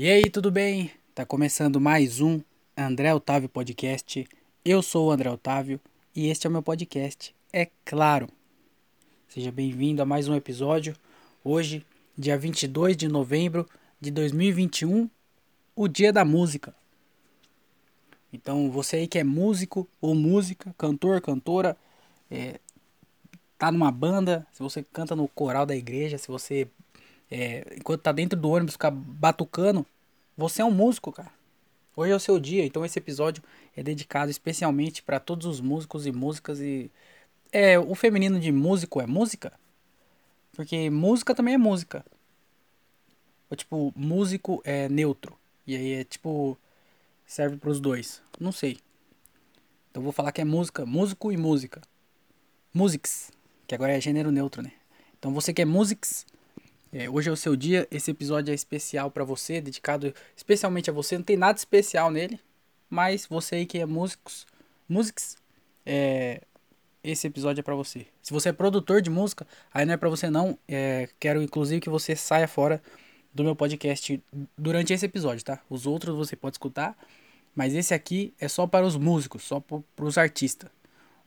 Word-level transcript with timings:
E 0.00 0.08
aí, 0.08 0.30
tudo 0.30 0.48
bem? 0.48 0.92
Tá 1.12 1.26
começando 1.26 1.80
mais 1.80 2.20
um 2.20 2.40
André 2.76 3.12
Otávio 3.12 3.48
Podcast. 3.48 4.28
Eu 4.64 4.80
sou 4.80 5.08
o 5.08 5.10
André 5.10 5.28
Otávio 5.28 5.80
e 6.14 6.28
este 6.28 6.46
é 6.46 6.48
o 6.48 6.52
meu 6.52 6.62
podcast, 6.62 7.34
é 7.52 7.68
claro. 7.84 8.28
Seja 9.26 9.50
bem-vindo 9.50 10.00
a 10.00 10.06
mais 10.06 10.28
um 10.28 10.36
episódio. 10.36 10.94
Hoje, 11.42 11.84
dia 12.16 12.38
22 12.38 12.96
de 12.96 13.08
novembro 13.08 13.68
de 14.00 14.12
2021, 14.12 15.10
o 15.74 15.88
Dia 15.88 16.12
da 16.12 16.24
Música. 16.24 16.72
Então, 18.32 18.70
você 18.70 18.98
aí 18.98 19.08
que 19.08 19.18
é 19.18 19.24
músico 19.24 19.88
ou 20.00 20.14
música, 20.14 20.72
cantor, 20.78 21.20
cantora, 21.20 21.76
é, 22.30 22.60
tá 23.58 23.72
numa 23.72 23.90
banda, 23.90 24.46
se 24.52 24.62
você 24.62 24.84
canta 24.92 25.16
no 25.16 25.26
coral 25.26 25.66
da 25.66 25.74
igreja, 25.74 26.18
se 26.18 26.28
você 26.28 26.68
é, 27.30 27.76
enquanto 27.76 28.02
tá 28.02 28.12
dentro 28.12 28.38
do 28.38 28.50
ônibus 28.50 28.74
ficar 28.74 28.90
batucando, 28.90 29.84
você 30.36 30.62
é 30.62 30.64
um 30.64 30.70
músico, 30.70 31.12
cara. 31.12 31.30
Hoje 31.96 32.12
é 32.12 32.16
o 32.16 32.20
seu 32.20 32.38
dia, 32.38 32.64
então 32.64 32.84
esse 32.84 32.98
episódio 32.98 33.42
é 33.76 33.82
dedicado 33.82 34.30
especialmente 34.30 35.02
para 35.02 35.18
todos 35.18 35.46
os 35.46 35.60
músicos 35.60 36.06
e 36.06 36.12
músicas 36.12 36.60
e 36.60 36.90
é 37.50 37.78
o 37.78 37.94
feminino 37.94 38.38
de 38.38 38.52
músico 38.52 39.00
é 39.00 39.06
música, 39.06 39.52
porque 40.52 40.90
música 40.90 41.34
também 41.34 41.54
é 41.54 41.58
música. 41.58 42.04
Ou 43.50 43.56
tipo, 43.56 43.92
músico 43.96 44.60
é 44.64 44.88
neutro. 44.88 45.36
E 45.66 45.74
aí 45.74 45.92
é 45.94 46.04
tipo 46.04 46.58
serve 47.26 47.56
para 47.56 47.70
os 47.70 47.80
dois. 47.80 48.22
Não 48.38 48.52
sei. 48.52 48.78
Então 49.90 50.02
vou 50.02 50.12
falar 50.12 50.32
que 50.32 50.40
é 50.40 50.44
música, 50.44 50.84
músico 50.84 51.32
e 51.32 51.36
música. 51.36 51.80
Musics, 52.72 53.30
que 53.66 53.74
agora 53.74 53.96
é 53.96 54.00
gênero 54.00 54.30
neutro, 54.30 54.62
né? 54.62 54.72
Então 55.18 55.32
você 55.32 55.52
que 55.52 55.62
é 55.62 55.64
musics, 55.64 56.26
é, 56.92 57.08
hoje 57.08 57.28
é 57.28 57.32
o 57.32 57.36
seu 57.36 57.54
dia, 57.54 57.86
esse 57.90 58.10
episódio 58.10 58.50
é 58.52 58.54
especial 58.54 59.10
para 59.10 59.24
você, 59.24 59.60
dedicado 59.60 60.14
especialmente 60.36 60.88
a 60.88 60.92
você. 60.92 61.16
Não 61.16 61.24
tem 61.24 61.36
nada 61.36 61.58
especial 61.58 62.10
nele, 62.10 62.40
mas 62.88 63.26
você 63.26 63.56
aí 63.56 63.66
que 63.66 63.78
é 63.78 63.86
músicos, 63.86 64.46
músicos, 64.88 65.36
é, 65.84 66.42
esse 67.02 67.26
episódio 67.26 67.60
é 67.60 67.62
para 67.62 67.74
você. 67.74 68.06
Se 68.22 68.32
você 68.32 68.48
é 68.50 68.52
produtor 68.52 69.00
de 69.00 69.10
música, 69.10 69.46
aí 69.72 69.84
não 69.84 69.94
é 69.94 69.96
para 69.96 70.08
você 70.08 70.30
não. 70.30 70.58
É, 70.66 71.08
quero 71.20 71.42
inclusive 71.42 71.80
que 71.80 71.90
você 71.90 72.16
saia 72.16 72.48
fora 72.48 72.82
do 73.32 73.44
meu 73.44 73.54
podcast 73.54 74.22
durante 74.56 74.92
esse 74.92 75.06
episódio, 75.06 75.44
tá? 75.44 75.60
Os 75.68 75.86
outros 75.86 76.16
você 76.16 76.34
pode 76.34 76.54
escutar, 76.54 76.96
mas 77.54 77.74
esse 77.74 77.94
aqui 77.94 78.34
é 78.40 78.48
só 78.48 78.66
para 78.66 78.84
os 78.86 78.96
músicos, 78.96 79.42
só 79.42 79.60
para 79.60 80.04
os 80.04 80.18
artistas. 80.18 80.70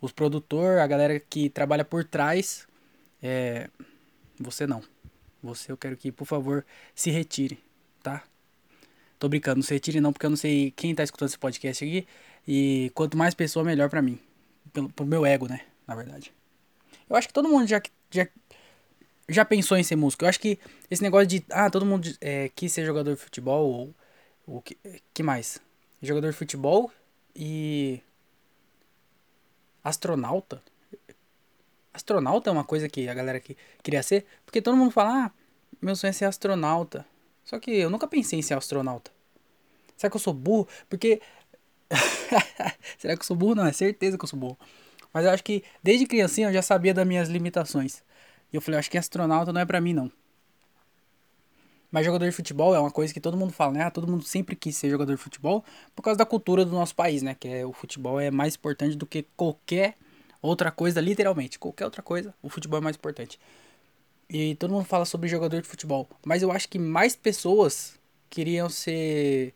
Os 0.02 0.12
produtor, 0.12 0.80
a 0.80 0.88
galera 0.88 1.20
que 1.20 1.50
trabalha 1.50 1.86
por 1.86 2.03
trás, 2.03 2.68
é, 3.22 3.70
você 4.40 4.66
não. 4.66 4.81
Você 5.44 5.72
eu 5.72 5.78
quero 5.78 5.97
que, 5.97 6.11
por 6.11 6.25
favor, 6.25 6.66
se 6.94 7.09
retire, 7.09 7.59
tá? 8.03 8.23
Tô 9.17 9.30
brincando, 9.30 9.58
não 9.58 9.64
se 9.64 9.73
retire 9.73 10.02
não, 10.02 10.11
porque 10.11 10.25
eu 10.25 10.30
não 10.30 10.38
sei 10.38 10.72
quem 10.72 10.95
tá 10.95 11.03
escutando 11.03 11.30
esse 11.30 11.38
podcast 11.38 11.84
aqui. 11.84 12.08
E 12.47 12.92
quanto 12.95 13.17
mais 13.17 13.34
pessoa, 13.34 13.64
melhor 13.64 13.89
para 13.89 14.02
mim. 14.02 14.19
Pelo, 14.73 14.89
pro 14.89 15.06
meu 15.06 15.25
ego, 15.25 15.47
né? 15.47 15.62
Na 15.88 15.95
verdade. 15.95 16.34
Eu 17.09 17.16
acho 17.16 17.28
que 17.28 17.34
todo 17.34 17.50
mundo 17.50 17.67
já, 17.67 17.81
já, 18.09 18.28
já 19.30 19.45
pensou 19.45 19.78
em 19.78 19.84
ser 19.84 19.95
músico. 19.95 20.23
Eu 20.25 20.30
acho 20.30 20.39
que 20.39 20.58
esse 20.89 21.03
negócio 21.03 21.28
de. 21.28 21.45
Ah, 21.50 21.69
todo 21.69 21.86
mundo 21.86 22.09
é, 22.19 22.50
quis 22.50 22.72
ser 22.72 22.86
jogador 22.86 23.14
de 23.14 23.22
futebol 23.22 23.69
ou. 23.72 23.95
O 24.47 24.62
que, 24.62 24.78
que 25.14 25.22
mais? 25.22 25.62
Jogador 26.02 26.31
de 26.31 26.38
futebol 26.38 26.92
e. 27.36 28.02
Astronauta? 29.84 30.62
Astronauta 31.94 32.50
é 32.50 32.53
uma 32.53 32.64
coisa 32.64 32.88
que 32.88 33.08
a 33.09 33.14
galera 33.14 33.39
que 33.39 33.58
queria 33.84 34.02
ser, 34.02 34.25
porque 34.45 34.61
todo 34.61 34.78
mundo 34.78 34.92
fala, 34.92 35.25
ah, 35.25 35.31
meu 35.81 35.95
sonho 35.95 36.09
é 36.09 36.14
ser 36.14 36.25
astronauta. 36.25 37.06
Só 37.44 37.59
que 37.59 37.72
eu 37.72 37.89
nunca 37.89 38.08
pensei 38.08 38.39
em 38.39 38.42
ser 38.42 38.53
astronauta. 38.53 39.11
Será 39.97 40.09
que 40.09 40.16
eu 40.16 40.22
sou 40.22 40.34
burro? 40.34 40.67
Porque. 40.89 41.22
Será 42.97 43.16
que 43.16 43.22
eu 43.22 43.25
sou 43.25 43.36
burro? 43.36 43.56
Não, 43.56 43.66
é 43.66 43.73
certeza 43.73 44.17
que 44.17 44.23
eu 44.23 44.28
sou 44.28 44.39
burro. 44.39 44.58
Mas 45.14 45.25
eu 45.25 45.31
acho 45.31 45.44
que 45.44 45.64
desde 45.84 46.06
criancinha 46.06 46.47
eu 46.47 46.53
já 46.53 46.62
sabia 46.62 46.94
das 46.94 47.06
minhas 47.06 47.28
limitações. 47.28 48.03
E 48.52 48.56
eu 48.56 48.62
falei, 48.62 48.79
acho 48.79 48.90
que 48.90 48.97
astronauta 48.97 49.52
não 49.52 49.62
é 49.62 49.66
pra 49.66 49.81
mim, 49.81 49.94
não. 49.94 50.12
Mas 51.91 52.06
jogador 52.06 52.25
de 52.25 52.31
futebol 52.31 52.73
é 52.73 52.79
uma 52.79 52.90
coisa 52.90 53.13
que 53.13 53.19
todo 53.19 53.35
mundo 53.35 53.52
fala, 53.52 53.73
né? 53.73 53.84
Ah, 53.84 53.91
todo 53.91 54.08
mundo 54.08 54.23
sempre 54.23 54.56
quis 54.56 54.78
ser 54.78 54.90
jogador 54.90 55.13
de 55.13 55.22
futebol 55.22 55.63
por 55.94 56.02
causa 56.02 56.18
da 56.18 56.25
cultura 56.25 56.63
do 56.63 56.72
nosso 56.72 56.96
país, 56.96 57.22
né? 57.22 57.35
Que 57.38 57.50
é, 57.50 57.66
o 57.66 57.73
futebol 57.73 58.19
é 58.19 58.31
mais 58.31 58.56
importante 58.56 58.96
do 58.96 59.06
que 59.06 59.25
qualquer 59.35 59.97
outra 60.41 60.72
coisa, 60.72 61.00
literalmente. 61.00 61.59
Qualquer 61.59 61.85
outra 61.85 62.02
coisa, 62.02 62.34
o 62.41 62.50
futebol 62.50 62.79
é 62.79 62.81
mais 62.81 62.96
importante. 62.96 63.40
E 64.29 64.56
todo 64.56 64.74
mundo 64.74 64.85
fala 64.85 65.06
sobre 65.06 65.28
jogador 65.28 65.62
de 65.62 65.68
futebol. 65.68 66.07
Mas 66.25 66.41
eu 66.41 66.52
acho 66.52 66.68
que 66.69 66.79
mais 66.79 67.16
pessoas 67.16 68.00
queriam 68.29 68.69
ser 68.69 69.53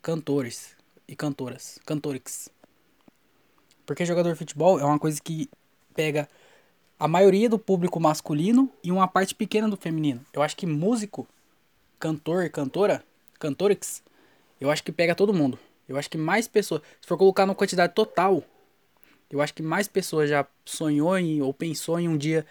cantores 0.00 0.74
e 1.06 1.14
cantoras. 1.14 1.78
Cantores. 1.84 2.48
Porque 3.84 4.04
jogador 4.04 4.32
de 4.32 4.38
futebol 4.38 4.80
é 4.80 4.84
uma 4.84 4.98
coisa 4.98 5.20
que 5.22 5.48
pega 5.94 6.28
a 6.98 7.06
maioria 7.06 7.48
do 7.48 7.58
público 7.58 8.00
masculino 8.00 8.72
e 8.82 8.90
uma 8.90 9.06
parte 9.06 9.34
pequena 9.34 9.68
do 9.68 9.76
feminino. 9.76 10.24
Eu 10.32 10.42
acho 10.42 10.56
que 10.56 10.66
músico, 10.66 11.28
cantor, 11.98 12.48
cantora, 12.48 13.04
cantorix, 13.38 14.02
eu 14.60 14.70
acho 14.70 14.82
que 14.82 14.90
pega 14.90 15.14
todo 15.14 15.32
mundo. 15.34 15.58
Eu 15.88 15.96
acho 15.96 16.10
que 16.10 16.18
mais 16.18 16.48
pessoas, 16.48 16.82
se 17.00 17.06
for 17.06 17.16
colocar 17.16 17.46
na 17.46 17.54
quantidade 17.54 17.94
total, 17.94 18.42
eu 19.30 19.40
acho 19.40 19.54
que 19.54 19.62
mais 19.62 19.88
pessoas 19.88 20.30
já 20.30 20.46
sonhou 20.64 21.16
em, 21.18 21.42
ou 21.42 21.52
pensou 21.52 21.98
em 21.98 22.08
um 22.08 22.16
dia 22.16 22.46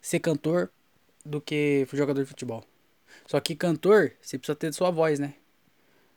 ser 0.00 0.20
cantor 0.20 0.70
do 1.24 1.40
que 1.40 1.86
jogador 1.92 2.22
de 2.22 2.28
futebol. 2.28 2.64
Só 3.26 3.40
que 3.40 3.54
cantor, 3.54 4.12
você 4.20 4.38
precisa 4.38 4.56
ter 4.56 4.72
sua 4.72 4.90
voz, 4.90 5.18
né? 5.18 5.34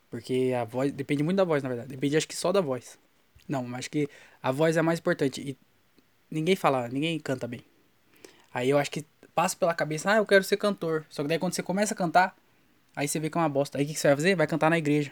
Porque 0.09 0.53
a 0.59 0.65
voz. 0.65 0.91
Depende 0.91 1.23
muito 1.23 1.37
da 1.37 1.43
voz, 1.43 1.63
na 1.63 1.69
verdade. 1.69 1.89
Depende, 1.89 2.17
acho 2.17 2.27
que 2.27 2.35
só 2.35 2.51
da 2.51 2.61
voz. 2.61 2.97
Não, 3.47 3.73
acho 3.75 3.89
que 3.89 4.09
a 4.41 4.51
voz 4.51 4.77
é 4.77 4.81
mais 4.81 4.99
importante. 4.99 5.41
E 5.41 5.57
ninguém 6.29 6.55
fala, 6.55 6.87
ninguém 6.89 7.19
canta 7.19 7.47
bem. 7.47 7.61
Aí 8.53 8.69
eu 8.69 8.77
acho 8.77 8.91
que 8.91 9.05
passa 9.33 9.55
pela 9.55 9.73
cabeça, 9.73 10.11
ah, 10.11 10.17
eu 10.17 10.25
quero 10.25 10.43
ser 10.43 10.57
cantor. 10.57 11.05
Só 11.09 11.21
que 11.21 11.29
daí 11.29 11.39
quando 11.39 11.53
você 11.53 11.63
começa 11.63 11.93
a 11.93 11.97
cantar, 11.97 12.35
aí 12.95 13.07
você 13.07 13.19
vê 13.19 13.29
que 13.29 13.37
é 13.37 13.41
uma 13.41 13.49
bosta. 13.49 13.77
Aí 13.77 13.85
o 13.85 13.87
que 13.87 13.95
você 13.95 14.07
vai 14.07 14.17
fazer? 14.17 14.35
Vai 14.35 14.47
cantar 14.47 14.69
na 14.69 14.77
igreja. 14.77 15.11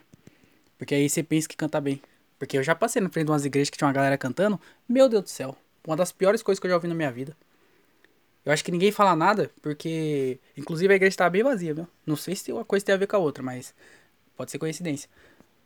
Porque 0.77 0.93
aí 0.95 1.09
você 1.09 1.23
pensa 1.23 1.47
que 1.47 1.55
canta 1.55 1.79
bem. 1.79 2.01
Porque 2.39 2.57
eu 2.57 2.63
já 2.63 2.73
passei 2.73 3.01
na 3.01 3.09
frente 3.09 3.25
de 3.25 3.31
umas 3.31 3.45
igrejas 3.45 3.69
que 3.69 3.77
tinha 3.77 3.87
uma 3.87 3.93
galera 3.93 4.17
cantando. 4.17 4.59
Meu 4.87 5.09
Deus 5.09 5.23
do 5.23 5.29
céu. 5.29 5.55
Uma 5.85 5.97
das 5.97 6.11
piores 6.11 6.41
coisas 6.41 6.59
que 6.59 6.65
eu 6.65 6.69
já 6.69 6.77
ouvi 6.77 6.87
na 6.87 6.95
minha 6.95 7.11
vida. 7.11 7.35
Eu 8.45 8.53
acho 8.53 8.63
que 8.63 8.71
ninguém 8.71 8.91
fala 8.91 9.15
nada, 9.15 9.51
porque. 9.61 10.39
Inclusive 10.57 10.91
a 10.93 10.95
igreja 10.95 11.13
estava 11.13 11.29
bem 11.29 11.43
vazia, 11.43 11.73
viu? 11.73 11.87
Não 12.05 12.15
sei 12.15 12.35
se 12.35 12.51
uma 12.51 12.63
coisa 12.65 12.85
tem 12.85 12.95
a 12.95 12.97
ver 12.97 13.07
com 13.07 13.17
a 13.17 13.19
outra, 13.19 13.43
mas. 13.43 13.75
Pode 14.37 14.51
ser 14.51 14.57
coincidência. 14.57 15.09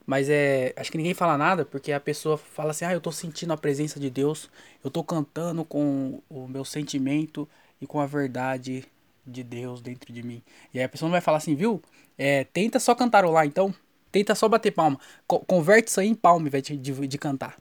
Mas 0.06 0.30
é. 0.30 0.74
Acho 0.76 0.92
que 0.92 0.98
ninguém 0.98 1.14
fala 1.14 1.38
nada, 1.38 1.64
porque 1.64 1.92
a 1.92 2.00
pessoa 2.00 2.38
fala 2.38 2.72
assim: 2.72 2.86
ah, 2.86 2.94
eu 2.94 3.00
tô 3.00 3.12
sentindo 3.12 3.54
a 3.54 3.58
presença 3.58 4.00
de 4.00 4.10
Deus. 4.10 4.50
Eu 4.84 4.90
tô 4.90 5.04
cantando 5.04 5.64
com 5.64 6.22
o 6.30 6.48
meu 6.48 6.66
sentimento 6.66 7.48
e 7.80 7.86
com 7.88 8.00
a 8.00 8.06
verdade 8.08 8.86
de 9.26 9.44
Deus 9.44 9.82
dentro 9.82 10.12
de 10.12 10.24
mim. 10.24 10.42
E 10.74 10.80
aí 10.80 10.86
a 10.86 10.90
pessoa 10.90 11.08
não 11.08 11.12
vai 11.14 11.22
falar 11.22 11.38
assim, 11.38 11.56
viu? 11.56 11.82
É, 12.18 12.44
tenta 12.46 12.80
só 12.80 12.94
cantarolar 12.96 13.46
então. 13.46 13.74
Tenta 14.14 14.36
só 14.36 14.48
bater 14.48 14.72
palma. 14.72 15.00
Co 15.26 15.40
converte 15.40 15.90
isso 15.90 16.00
aí 16.00 16.08
em 16.08 16.14
palma, 16.14 16.48
velho, 16.48 16.64
de, 16.64 16.78
de, 16.78 17.08
de 17.08 17.18
cantar. 17.18 17.60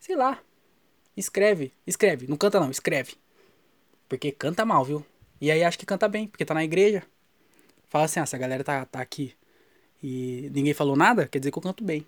Sei 0.00 0.16
lá. 0.16 0.42
Escreve. 1.16 1.72
Escreve. 1.86 2.26
Não 2.26 2.36
canta 2.36 2.58
não, 2.58 2.72
escreve. 2.72 3.14
Porque 4.08 4.32
canta 4.32 4.64
mal, 4.64 4.84
viu? 4.84 5.06
E 5.40 5.48
aí 5.48 5.62
acho 5.62 5.78
que 5.78 5.86
canta 5.86 6.08
bem, 6.08 6.26
porque 6.26 6.44
tá 6.44 6.54
na 6.54 6.64
igreja. 6.64 7.04
Fala 7.88 8.06
assim, 8.06 8.18
ah, 8.18 8.26
se 8.26 8.34
a 8.34 8.38
galera 8.38 8.64
tá, 8.64 8.84
tá 8.84 9.00
aqui 9.00 9.32
e 10.02 10.50
ninguém 10.52 10.74
falou 10.74 10.96
nada, 10.96 11.28
quer 11.28 11.38
dizer 11.38 11.52
que 11.52 11.58
eu 11.58 11.62
canto 11.62 11.84
bem. 11.84 12.04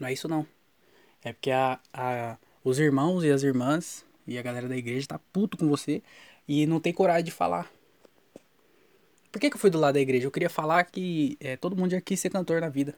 Não 0.00 0.08
é 0.08 0.14
isso 0.14 0.26
não. 0.26 0.46
É 1.22 1.34
porque 1.34 1.50
a, 1.50 1.78
a, 1.92 2.38
os 2.64 2.78
irmãos 2.78 3.22
e 3.22 3.30
as 3.30 3.42
irmãs 3.42 4.02
e 4.26 4.38
a 4.38 4.42
galera 4.42 4.66
da 4.66 4.76
igreja 4.76 5.08
tá 5.08 5.20
puto 5.30 5.58
com 5.58 5.68
você 5.68 6.02
e 6.48 6.66
não 6.66 6.80
tem 6.80 6.92
coragem 6.92 7.24
de 7.24 7.32
falar. 7.32 7.70
Por 9.36 9.40
que, 9.40 9.50
que 9.50 9.56
eu 9.56 9.60
fui 9.60 9.68
do 9.68 9.78
lado 9.78 9.92
da 9.92 10.00
igreja? 10.00 10.26
Eu 10.26 10.30
queria 10.30 10.48
falar 10.48 10.82
que 10.84 11.36
é, 11.40 11.58
todo 11.58 11.76
mundo 11.76 11.90
já 11.90 12.00
quis 12.00 12.18
ser 12.18 12.30
cantor 12.30 12.58
na 12.58 12.70
vida. 12.70 12.94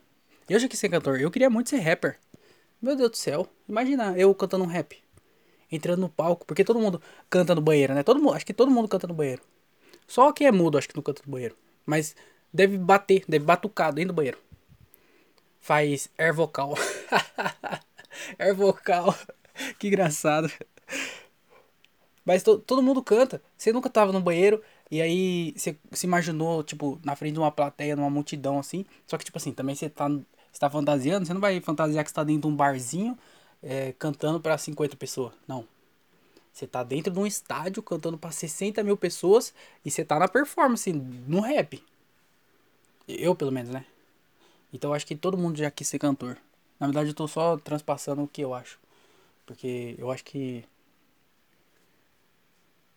Eu 0.49 0.57
já 0.61 0.69
quis 0.69 0.79
ser 0.79 0.89
cantor. 0.89 1.21
Eu 1.21 1.33
queria 1.33 1.51
muito 1.51 1.69
ser 1.69 1.79
rapper. 1.79 2.17
Meu 2.81 2.95
Deus 2.95 3.11
do 3.11 3.17
céu. 3.17 3.49
Imagina 3.69 4.17
eu 4.17 4.33
cantando 4.33 4.63
um 4.63 4.69
rap. 4.69 5.03
Entrando 5.69 5.99
no 5.99 6.09
palco. 6.09 6.47
Porque 6.47 6.63
todo 6.63 6.79
mundo 6.79 7.03
canta 7.29 7.57
no 7.57 7.61
banheiro, 7.61 7.93
né? 7.93 8.05
Todo 8.05 8.21
mundo, 8.21 8.35
acho 8.35 8.47
que 8.47 8.55
todo 8.55 8.71
mundo 8.71 8.87
canta 8.87 9.09
no 9.09 9.15
banheiro. 9.15 9.43
Só 10.07 10.31
quem 10.31 10.47
é 10.47 10.53
mudo 10.53 10.79
acho 10.79 10.89
que 10.89 10.95
não 10.95 11.03
canta 11.03 11.23
no 11.27 11.33
banheiro. 11.33 11.57
Mas 11.85 12.15
deve 12.55 12.79
bater, 12.79 13.25
deve 13.27 13.45
batucar 13.45 13.93
dentro 13.93 14.13
do 14.13 14.15
banheiro. 14.15 14.39
Faz 15.59 16.09
air 16.17 16.33
vocal. 16.33 16.75
air 18.39 18.55
vocal. 18.55 19.13
que 19.77 19.89
engraçado. 19.89 20.49
Mas 22.25 22.45
to, 22.45 22.59
todo 22.59 22.81
mundo 22.81 23.03
canta. 23.03 23.43
Você 23.57 23.73
nunca 23.73 23.91
tava 23.91 24.13
no 24.13 24.21
banheiro 24.21 24.63
e 24.91 25.03
aí 25.03 25.53
você 25.57 25.77
se 25.93 26.07
imaginou, 26.07 26.63
tipo, 26.63 26.99
na 27.05 27.15
frente 27.15 27.35
de 27.35 27.39
uma 27.39 27.53
plateia, 27.53 27.95
numa 27.95 28.09
multidão 28.09 28.59
assim. 28.59 28.87
Só 29.07 29.19
que, 29.19 29.25
tipo 29.25 29.37
assim, 29.37 29.53
também 29.53 29.75
você 29.75 29.91
tá, 29.91 30.09
tá 30.59 30.71
fantasiando. 30.71 31.27
Você 31.27 31.35
não 31.35 31.41
vai 31.41 31.61
fantasiar 31.61 32.05
que 32.05 32.11
você 32.11 32.15
tá 32.15 32.25
dentro 32.25 32.43
de 32.43 32.47
um 32.49 32.57
barzinho 32.57 33.19
é, 33.63 33.93
cantando 33.99 34.41
para 34.41 34.57
50 34.57 34.97
pessoas. 34.97 35.33
Não. 35.47 35.67
Você 36.53 36.67
tá 36.67 36.83
dentro 36.83 37.13
de 37.13 37.19
um 37.19 37.27
estádio 37.27 37.83
cantando 37.83 38.19
para 38.19 38.31
60 38.31 38.83
mil 38.83 38.97
pessoas 38.97 39.55
e 39.85 39.91
você 39.91 40.05
tá 40.05 40.19
na 40.19 40.27
performance, 40.27 40.93
no 40.93 41.41
rap. 41.41 41.83
Eu, 43.07 43.35
pelo 43.35 43.53
menos, 43.53 43.71
né? 43.71 43.85
Então 44.73 44.91
eu 44.91 44.95
acho 44.95 45.07
que 45.07 45.15
todo 45.15 45.39
mundo 45.39 45.57
já 45.59 45.71
quis 45.71 45.87
ser 45.87 45.99
cantor. 45.99 46.37
Na 46.81 46.87
verdade 46.87 47.11
eu 47.11 47.15
tô 47.15 47.29
só 47.29 47.57
transpassando 47.59 48.23
o 48.23 48.29
que 48.29 48.43
eu 48.43 48.55
acho. 48.55 48.79
Porque 49.47 49.95
eu 49.99 50.11
acho 50.11 50.25
que 50.25 50.65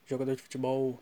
jogador 0.08 0.36
de 0.36 0.42
futebol 0.42 1.00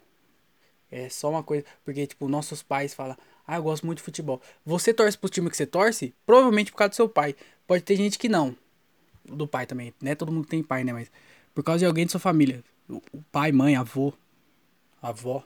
é 0.92 1.10
só 1.10 1.30
uma 1.30 1.44
coisa. 1.44 1.66
Porque, 1.84 2.06
tipo, 2.08 2.28
nossos 2.28 2.62
pais 2.62 2.94
falam, 2.94 3.18
ah, 3.46 3.58
eu 3.58 3.64
gosto 3.64 3.86
muito 3.86 4.00
de 4.00 4.04
futebol. 4.04 4.42
Você 4.66 4.94
torce 4.94 5.18
pro 5.18 5.30
time 5.30 5.50
que 5.50 5.58
você 5.58 5.66
torce? 5.66 6.14
Provavelmente 6.26 6.72
por 6.72 6.78
causa 6.78 6.90
do 6.90 6.96
seu 6.96 7.10
pai. 7.10 7.36
Pode 7.68 7.84
ter 7.84 7.96
gente 7.96 8.18
que 8.18 8.30
não. 8.30 8.56
Do 9.26 9.48
pai 9.48 9.66
também. 9.66 9.94
Né? 10.02 10.16
Todo 10.16 10.32
mundo 10.32 10.48
tem 10.48 10.64
pai, 10.64 10.84
né? 10.84 10.94
Mas 10.94 11.12
por 11.54 11.64
causa 11.64 11.80
de 11.80 11.86
alguém 11.86 12.06
de 12.06 12.12
sua 12.12 12.20
família. 12.20 12.64
O 12.90 13.22
pai, 13.32 13.52
mãe, 13.52 13.76
avô, 13.76 14.14
avó. 15.02 15.44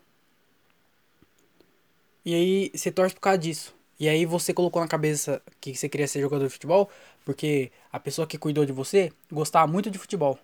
E 2.25 2.33
aí 2.33 2.71
você 2.73 2.91
torce 2.91 3.13
por 3.15 3.21
causa 3.21 3.37
disso. 3.37 3.75
E 3.99 4.07
aí 4.07 4.25
você 4.25 4.53
colocou 4.53 4.81
na 4.81 4.87
cabeça 4.87 5.41
que 5.61 5.75
você 5.75 5.87
queria 5.87 6.07
ser 6.07 6.21
jogador 6.21 6.45
de 6.45 6.53
futebol 6.53 6.89
porque 7.23 7.71
a 7.91 7.99
pessoa 7.99 8.27
que 8.27 8.37
cuidou 8.37 8.65
de 8.65 8.71
você 8.71 9.11
gostava 9.31 9.71
muito 9.71 9.89
de 9.89 9.97
futebol. 9.97 10.37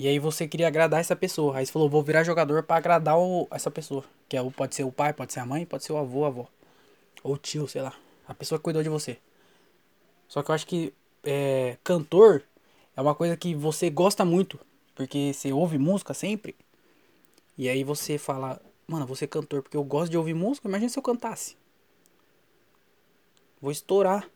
E 0.00 0.08
aí 0.08 0.18
você 0.18 0.48
queria 0.48 0.66
agradar 0.66 0.98
essa 0.98 1.14
pessoa. 1.14 1.58
Aí 1.58 1.66
você 1.66 1.70
falou, 1.70 1.86
vou 1.86 2.02
virar 2.02 2.24
jogador 2.24 2.62
para 2.62 2.76
agradar 2.76 3.18
o, 3.18 3.46
essa 3.50 3.70
pessoa. 3.70 4.02
Que 4.30 4.34
é, 4.34 4.50
pode 4.50 4.74
ser 4.74 4.82
o 4.82 4.90
pai, 4.90 5.12
pode 5.12 5.30
ser 5.30 5.40
a 5.40 5.44
mãe, 5.44 5.66
pode 5.66 5.84
ser 5.84 5.92
o 5.92 5.98
avô, 5.98 6.24
a 6.24 6.28
avó. 6.28 6.48
Ou 7.22 7.36
tio, 7.36 7.68
sei 7.68 7.82
lá. 7.82 7.92
A 8.26 8.32
pessoa 8.32 8.58
que 8.58 8.62
cuidou 8.62 8.82
de 8.82 8.88
você. 8.88 9.18
Só 10.26 10.42
que 10.42 10.50
eu 10.50 10.54
acho 10.54 10.66
que 10.66 10.94
é, 11.22 11.76
cantor 11.84 12.42
é 12.96 13.02
uma 13.02 13.14
coisa 13.14 13.36
que 13.36 13.54
você 13.54 13.90
gosta 13.90 14.24
muito. 14.24 14.58
Porque 14.94 15.34
você 15.34 15.52
ouve 15.52 15.76
música 15.76 16.14
sempre. 16.14 16.56
E 17.58 17.68
aí 17.68 17.84
você 17.84 18.16
fala, 18.16 18.58
mano, 18.86 19.04
vou 19.04 19.16
ser 19.16 19.26
cantor 19.26 19.60
porque 19.60 19.76
eu 19.76 19.84
gosto 19.84 20.10
de 20.10 20.16
ouvir 20.16 20.32
música. 20.32 20.66
Imagina 20.66 20.88
se 20.88 20.98
eu 20.98 21.02
cantasse. 21.02 21.58
Vou 23.60 23.70
estourar. 23.70 24.26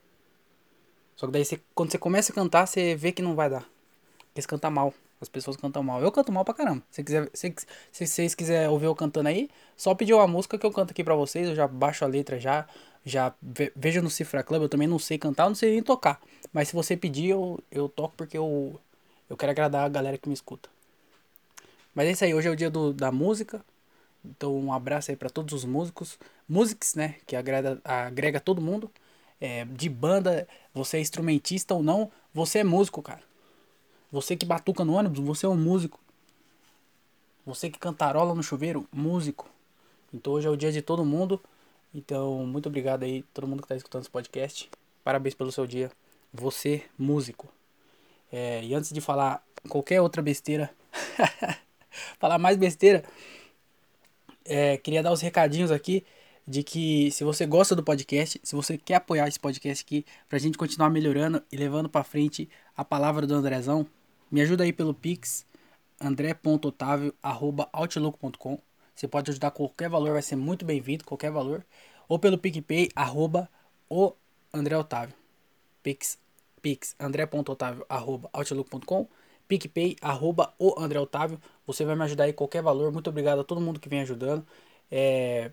Só 1.17 1.25
que 1.25 1.33
daí 1.33 1.43
você, 1.43 1.59
quando 1.75 1.91
você 1.91 1.97
começa 1.97 2.33
a 2.33 2.35
cantar, 2.35 2.67
você 2.67 2.95
vê 2.95 3.13
que 3.13 3.23
não 3.23 3.35
vai 3.35 3.49
dar. 3.49 3.67
Porque 4.27 4.43
você 4.43 4.47
canta 4.47 4.69
mal. 4.69 4.93
As 5.21 5.29
pessoas 5.29 5.57
cantam 5.57 5.83
mal. 5.83 6.03
Eu 6.03 6.13
canto 6.13 6.31
mal 6.33 6.45
pra 6.45 6.53
caramba. 6.53 6.83
Se, 6.91 7.03
quiser, 7.03 7.31
se, 7.33 7.55
se 7.93 8.07
vocês 8.07 8.35
quiserem 8.35 8.69
ouvir 8.69 8.87
eu 8.87 8.95
cantando 8.95 9.29
aí, 9.29 9.49
só 9.77 9.95
pedir 9.95 10.13
uma 10.13 10.27
música 10.27 10.59
que 10.59 10.67
eu 10.67 10.73
canto 10.73 10.91
aqui 10.91 11.03
pra 11.03 11.15
vocês. 11.15 11.49
Eu 11.49 11.55
já 11.55 11.67
baixo 11.67 12.05
a 12.05 12.09
letra 12.09 12.39
já. 12.39 12.67
Já 13.05 13.35
ve, 13.41 13.73
vejo 13.77 14.03
no 14.03 14.11
Cifra 14.11 14.43
Club. 14.43 14.63
Eu 14.63 14.69
também 14.69 14.89
não 14.89 14.99
sei 14.99 15.19
cantar, 15.19 15.49
não 15.49 15.55
sei 15.55 15.73
nem 15.73 15.83
tocar. 15.83 16.21
Mas 16.53 16.69
se 16.69 16.75
você 16.75 16.97
pedir, 16.97 17.31
eu, 17.31 17.59
eu 17.71 17.89
toco 17.89 18.15
porque 18.17 18.37
eu, 18.37 18.79
eu 19.29 19.37
quero 19.37 19.53
agradar 19.53 19.85
a 19.85 19.89
galera 19.89 20.19
que 20.19 20.29
me 20.29 20.35
escuta. 20.35 20.69
Mas 21.95 22.09
é 22.09 22.11
isso 22.13 22.25
aí. 22.25 22.35
Hoje 22.35 22.49
é 22.49 22.51
o 22.51 22.57
dia 22.57 22.71
do, 22.71 22.93
da 22.93 23.11
música. 23.13 23.65
Então 24.25 24.57
um 24.57 24.73
abraço 24.73 25.11
aí 25.11 25.17
para 25.17 25.31
todos 25.31 25.55
os 25.55 25.65
músicos. 25.65 26.19
Musics, 26.49 26.95
né? 26.95 27.17
Que 27.27 27.37
agrega, 27.37 27.81
agrega 27.85 28.41
todo 28.41 28.61
mundo. 28.61 28.91
É, 29.41 29.65
de 29.65 29.89
banda, 29.89 30.49
você 30.73 30.97
é 30.97 31.01
instrumentista 31.01 31.75
ou 31.75 31.83
não, 31.83 32.11
você 32.33 32.61
é 32.61 32.65
músico, 32.65 33.03
cara. 33.03 33.21
Você 34.15 34.37
que 34.37 34.47
batuca 34.47 34.85
no 34.85 34.93
ônibus, 34.93 35.19
você 35.19 35.45
é 35.45 35.49
um 35.49 35.57
músico. 35.57 35.99
Você 37.45 37.69
que 37.69 37.81
cantarola 37.81 38.33
no 38.33 38.45
chuveiro, 38.45 38.87
músico. 38.93 39.51
Então 40.13 40.35
hoje 40.35 40.47
é 40.47 40.51
o 40.51 40.57
dia 40.57 40.71
de 40.71 40.81
todo 40.81 41.05
mundo. 41.05 41.43
Então, 41.93 42.47
muito 42.47 42.69
obrigado 42.69 43.03
aí, 43.03 43.25
todo 43.35 43.49
mundo 43.49 43.59
que 43.59 43.65
está 43.65 43.75
escutando 43.75 44.03
esse 44.03 44.11
podcast. 44.11 44.71
Parabéns 45.03 45.35
pelo 45.35 45.51
seu 45.51 45.67
dia. 45.67 45.91
Você, 46.33 46.85
músico. 46.97 47.49
É, 48.31 48.63
e 48.63 48.73
antes 48.73 48.93
de 48.93 49.01
falar 49.01 49.45
qualquer 49.69 50.01
outra 50.01 50.23
besteira, 50.23 50.71
falar 52.17 52.39
mais 52.39 52.57
besteira, 52.57 53.03
é, 54.45 54.77
queria 54.77 55.03
dar 55.03 55.11
os 55.11 55.21
recadinhos 55.21 55.73
aqui 55.73 56.07
de 56.47 56.63
que 56.63 57.11
se 57.11 57.25
você 57.25 57.47
gosta 57.47 57.75
do 57.75 57.83
podcast, 57.83 58.41
se 58.45 58.55
você 58.55 58.79
quer 58.79 58.95
apoiar 58.95 59.27
esse 59.27 59.41
podcast 59.41 59.83
aqui, 59.83 60.07
pra 60.29 60.39
gente 60.39 60.57
continuar 60.57 60.89
melhorando 60.89 61.43
e 61.51 61.57
levando 61.57 61.89
para 61.89 62.05
frente 62.05 62.49
a 62.77 62.85
palavra 62.85 63.27
do 63.27 63.35
Andrezão, 63.35 63.85
me 64.35 64.43
ajuda 64.43 64.65
aí 64.65 64.73
pelo 64.73 64.93
Pix, 64.93 65.47
andré.otavio.outlook.com. 66.01 68.59
Você 68.93 69.07
pode 69.07 69.31
ajudar 69.31 69.53
qualquer 69.53 69.89
valor, 69.89 70.15
vai 70.15 70.23
ser 70.23 70.35
muito 70.35 70.65
bem-vindo, 70.65 71.05
qualquer 71.05 71.31
valor. 71.31 71.65
Ou 72.09 72.19
pelo 72.19 72.37
PicPay, 72.37 72.89
arroba 72.97 73.49
o 73.89 74.13
André 74.53 74.77
Otávio. 74.77 75.15
Pix, 75.85 76.19
pix 76.61 76.97
andré.otavio.outlook.com. 76.99 79.07
PicPay, 79.47 79.95
arroba 80.03 80.53
o 80.59 80.75
André 80.81 80.99
Otávio. 80.99 81.41
Você 81.65 81.85
vai 81.85 81.95
me 81.95 82.03
ajudar 82.03 82.25
aí 82.25 82.33
qualquer 82.33 82.61
valor. 82.61 82.91
Muito 82.91 83.09
obrigado 83.09 83.41
a 83.41 83.45
todo 83.45 83.61
mundo 83.61 83.79
que 83.79 83.89
vem 83.89 84.01
ajudando. 84.01 84.45
É... 84.91 85.53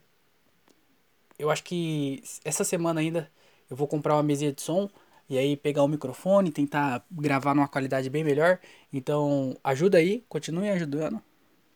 Eu 1.37 1.51
acho 1.51 1.63
que 1.63 2.23
essa 2.43 2.63
semana 2.63 2.99
ainda 2.99 3.31
eu 3.69 3.77
vou 3.77 3.87
comprar 3.87 4.15
uma 4.15 4.23
mesinha 4.23 4.51
de 4.51 4.63
som 4.63 4.89
e 5.31 5.37
aí 5.37 5.55
pegar 5.55 5.81
o 5.81 5.87
microfone, 5.87 6.51
tentar 6.51 7.05
gravar 7.09 7.55
numa 7.55 7.67
qualidade 7.69 8.09
bem 8.09 8.21
melhor. 8.21 8.59
Então, 8.91 9.55
ajuda 9.63 9.97
aí, 9.97 10.25
continue 10.27 10.69
ajudando, 10.69 11.21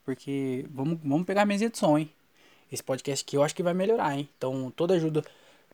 porque 0.04 0.66
vamos, 0.70 0.98
vamos 1.02 1.24
pegar 1.24 1.40
a 1.40 1.46
mesinha 1.46 1.70
de 1.70 1.78
som, 1.78 1.96
hein? 1.96 2.10
Esse 2.70 2.82
podcast 2.82 3.24
aqui 3.24 3.34
eu 3.34 3.42
acho 3.42 3.54
que 3.54 3.62
vai 3.62 3.72
melhorar, 3.72 4.14
hein? 4.14 4.28
Então, 4.36 4.70
toda 4.76 4.92
ajuda 4.92 5.24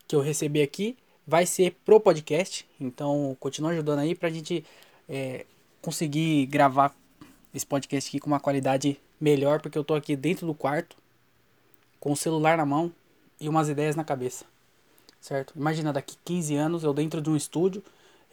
que 0.07 0.15
eu 0.15 0.21
receber 0.21 0.63
aqui 0.63 0.97
vai 1.27 1.45
ser 1.45 1.73
pro 1.85 1.99
podcast. 1.99 2.65
Então, 2.81 3.37
continue 3.41 3.73
ajudando 3.73 3.99
aí 3.99 4.15
pra 4.15 4.31
gente 4.31 4.65
é, 5.09 5.45
conseguir 5.81 6.47
gravar 6.47 6.95
esse 7.53 7.67
podcast 7.67 8.09
aqui 8.09 8.21
com 8.21 8.29
uma 8.29 8.39
qualidade 8.39 8.97
melhor, 9.21 9.61
porque 9.61 9.77
eu 9.77 9.83
tô 9.83 9.97
aqui 9.97 10.15
dentro 10.15 10.47
do 10.47 10.55
quarto, 10.55 10.97
com 11.99 12.13
o 12.13 12.17
celular 12.17 12.57
na 12.57 12.65
mão 12.65 12.93
e 13.41 13.49
umas 13.49 13.69
ideias 13.69 13.97
na 13.97 14.05
cabeça 14.05 14.52
certo? 15.23 15.55
Imagina 15.57 15.93
daqui 15.93 16.19
15 16.25 16.57
anos 16.57 16.85
eu 16.85 16.93
dentro 16.93 17.23
de 17.23 17.31
um 17.31 17.37
estúdio 17.37 17.83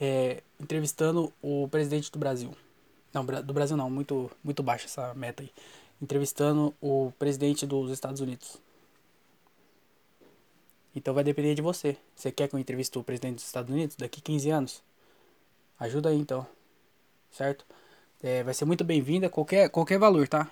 é, 0.01 0.41
entrevistando 0.59 1.31
o 1.41 1.67
presidente 1.69 2.11
do 2.11 2.17
Brasil. 2.17 2.51
Não, 3.13 3.23
do 3.23 3.53
Brasil 3.53 3.77
não, 3.77 3.89
muito, 3.89 4.29
muito 4.43 4.63
baixa 4.63 4.85
essa 4.85 5.13
meta 5.13 5.43
aí. 5.43 5.51
Entrevistando 6.01 6.73
o 6.81 7.13
presidente 7.19 7.65
dos 7.65 7.91
Estados 7.91 8.19
Unidos. 8.21 8.57
Então 10.95 11.13
vai 11.13 11.23
depender 11.23 11.53
de 11.53 11.61
você. 11.61 11.95
Você 12.15 12.31
quer 12.31 12.47
que 12.47 12.55
eu 12.55 12.59
entreviste 12.59 12.97
o 12.97 13.03
presidente 13.03 13.35
dos 13.35 13.45
Estados 13.45 13.71
Unidos 13.71 13.95
daqui 13.95 14.19
15 14.19 14.49
anos? 14.49 14.83
Ajuda 15.79 16.09
aí 16.09 16.17
então. 16.17 16.45
Certo? 17.31 17.65
É, 18.23 18.43
vai 18.43 18.53
ser 18.53 18.65
muito 18.65 18.83
bem-vinda 18.83 19.29
qualquer, 19.29 19.69
qualquer 19.69 19.99
valor, 19.99 20.27
tá? 20.27 20.49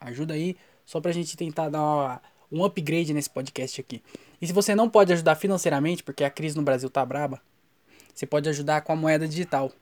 Ajuda 0.00 0.34
aí 0.34 0.56
só 0.84 1.00
pra 1.00 1.12
gente 1.12 1.36
tentar 1.36 1.70
dar 1.70 1.82
uma, 1.82 2.22
um 2.52 2.64
upgrade 2.64 3.14
nesse 3.14 3.30
podcast 3.30 3.80
aqui. 3.80 4.02
E 4.40 4.46
se 4.46 4.52
você 4.52 4.74
não 4.74 4.88
pode 4.88 5.12
ajudar 5.12 5.34
financeiramente, 5.34 6.02
porque 6.02 6.24
a 6.24 6.30
crise 6.30 6.56
no 6.56 6.62
Brasil 6.62 6.90
tá 6.90 7.04
braba, 7.04 7.40
você 8.14 8.26
pode 8.26 8.48
ajudar 8.48 8.82
com 8.82 8.92
a 8.92 8.96
moeda 8.96 9.26
digital, 9.26 9.72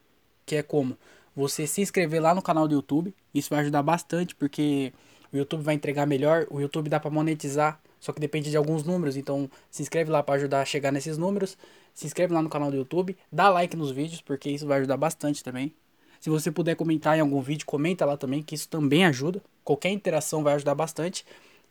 que 0.44 0.56
é 0.56 0.62
como 0.62 0.96
você 1.34 1.66
se 1.66 1.80
inscrever 1.80 2.20
lá 2.20 2.34
no 2.34 2.42
canal 2.42 2.68
do 2.68 2.74
YouTube. 2.74 3.14
Isso 3.34 3.50
vai 3.50 3.60
ajudar 3.60 3.82
bastante, 3.82 4.34
porque 4.34 4.92
o 5.32 5.36
YouTube 5.36 5.62
vai 5.62 5.74
entregar 5.74 6.06
melhor, 6.06 6.46
o 6.50 6.60
YouTube 6.60 6.88
dá 6.88 7.00
para 7.00 7.10
monetizar, 7.10 7.80
só 7.98 8.12
que 8.12 8.20
depende 8.20 8.50
de 8.50 8.56
alguns 8.56 8.84
números, 8.84 9.16
então 9.16 9.50
se 9.70 9.82
inscreve 9.82 10.10
lá 10.10 10.22
para 10.22 10.34
ajudar 10.34 10.60
a 10.60 10.64
chegar 10.64 10.92
nesses 10.92 11.16
números. 11.16 11.56
Se 11.94 12.06
inscreve 12.06 12.34
lá 12.34 12.42
no 12.42 12.48
canal 12.48 12.70
do 12.70 12.76
YouTube, 12.76 13.16
dá 13.32 13.48
like 13.48 13.76
nos 13.76 13.90
vídeos, 13.90 14.20
porque 14.20 14.50
isso 14.50 14.66
vai 14.66 14.78
ajudar 14.78 14.96
bastante 14.96 15.42
também. 15.42 15.74
Se 16.20 16.30
você 16.30 16.50
puder 16.50 16.74
comentar 16.74 17.16
em 17.16 17.20
algum 17.20 17.40
vídeo, 17.40 17.66
comenta 17.66 18.04
lá 18.04 18.16
também, 18.16 18.42
que 18.42 18.54
isso 18.54 18.68
também 18.68 19.04
ajuda. 19.04 19.42
Qualquer 19.62 19.90
interação 19.90 20.42
vai 20.42 20.54
ajudar 20.54 20.74
bastante. 20.74 21.24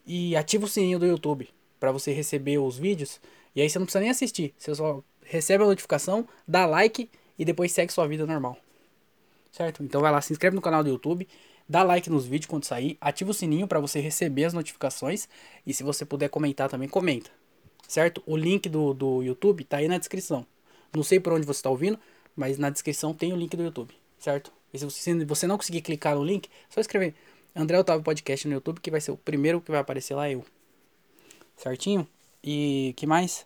E 0.05 0.35
ativa 0.35 0.65
o 0.65 0.67
sininho 0.67 0.99
do 0.99 1.05
YouTube, 1.05 1.49
para 1.83 1.91
você 1.91 2.13
receber 2.13 2.59
os 2.59 2.77
vídeos. 2.77 3.19
E 3.53 3.61
aí 3.61 3.69
você 3.69 3.77
não 3.77 3.85
precisa 3.85 3.99
nem 3.99 4.09
assistir. 4.09 4.53
Você 4.57 4.73
só 4.73 5.03
recebe 5.21 5.65
a 5.65 5.67
notificação, 5.67 6.25
dá 6.47 6.65
like 6.65 7.09
e 7.37 7.43
depois 7.43 7.73
segue 7.73 7.91
sua 7.91 8.07
vida 8.07 8.25
normal. 8.25 8.57
Certo? 9.51 9.83
Então 9.83 9.99
vai 9.99 10.09
lá, 10.09 10.21
se 10.21 10.31
inscreve 10.31 10.55
no 10.55 10.61
canal 10.61 10.81
do 10.81 10.89
YouTube, 10.89 11.27
dá 11.67 11.83
like 11.83 12.09
nos 12.09 12.25
vídeos 12.25 12.45
quando 12.45 12.63
sair, 12.63 12.97
ativa 13.01 13.31
o 13.31 13.33
sininho 13.33 13.67
para 13.67 13.81
você 13.81 13.99
receber 13.99 14.45
as 14.45 14.53
notificações 14.53 15.27
e 15.67 15.73
se 15.73 15.83
você 15.83 16.05
puder 16.05 16.29
comentar 16.29 16.69
também, 16.69 16.87
comenta. 16.87 17.29
Certo? 17.85 18.23
O 18.25 18.37
link 18.37 18.69
do, 18.69 18.93
do 18.93 19.21
YouTube 19.21 19.65
tá 19.65 19.75
aí 19.75 19.89
na 19.89 19.97
descrição. 19.97 20.45
Não 20.95 21.03
sei 21.03 21.19
por 21.19 21.33
onde 21.33 21.45
você 21.45 21.59
está 21.59 21.69
ouvindo, 21.69 21.99
mas 22.33 22.57
na 22.57 22.69
descrição 22.69 23.13
tem 23.13 23.33
o 23.33 23.35
link 23.35 23.57
do 23.57 23.63
YouTube, 23.63 23.93
certo? 24.17 24.53
E 24.73 24.79
se 24.79 24.85
você, 24.85 25.47
não 25.47 25.57
conseguir 25.57 25.81
clicar 25.81 26.15
no 26.15 26.23
link, 26.23 26.47
só 26.69 26.79
escrever 26.79 27.13
André 27.53 27.77
Otávio 27.77 28.05
Podcast 28.05 28.47
no 28.47 28.53
YouTube, 28.53 28.79
que 28.79 28.89
vai 28.89 29.01
ser 29.01 29.11
o 29.11 29.17
primeiro 29.17 29.59
que 29.59 29.69
vai 29.69 29.81
aparecer 29.81 30.15
lá 30.15 30.31
eu 30.31 30.45
certinho? 31.63 32.07
E 32.43 32.93
que 32.97 33.07
mais? 33.07 33.45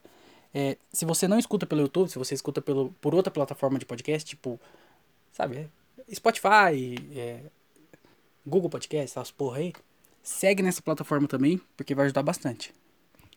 É, 0.53 0.77
se 0.91 1.05
você 1.05 1.27
não 1.27 1.38
escuta 1.38 1.65
pelo 1.65 1.81
YouTube, 1.81 2.09
se 2.09 2.17
você 2.17 2.33
escuta 2.33 2.62
pelo, 2.62 2.91
por 3.00 3.13
outra 3.13 3.31
plataforma 3.31 3.77
de 3.77 3.86
podcast, 3.86 4.27
tipo, 4.27 4.59
sabe, 5.31 5.69
Spotify, 6.13 6.95
é, 7.15 7.41
Google 8.45 8.69
Podcast, 8.69 9.12
essas 9.12 9.29
porra 9.29 9.59
aí, 9.59 9.74
segue 10.24 10.63
nessa 10.63 10.81
plataforma 10.81 11.27
também, 11.27 11.62
porque 11.75 11.93
vai 11.93 12.05
ajudar 12.05 12.24
bastante. 12.24 12.74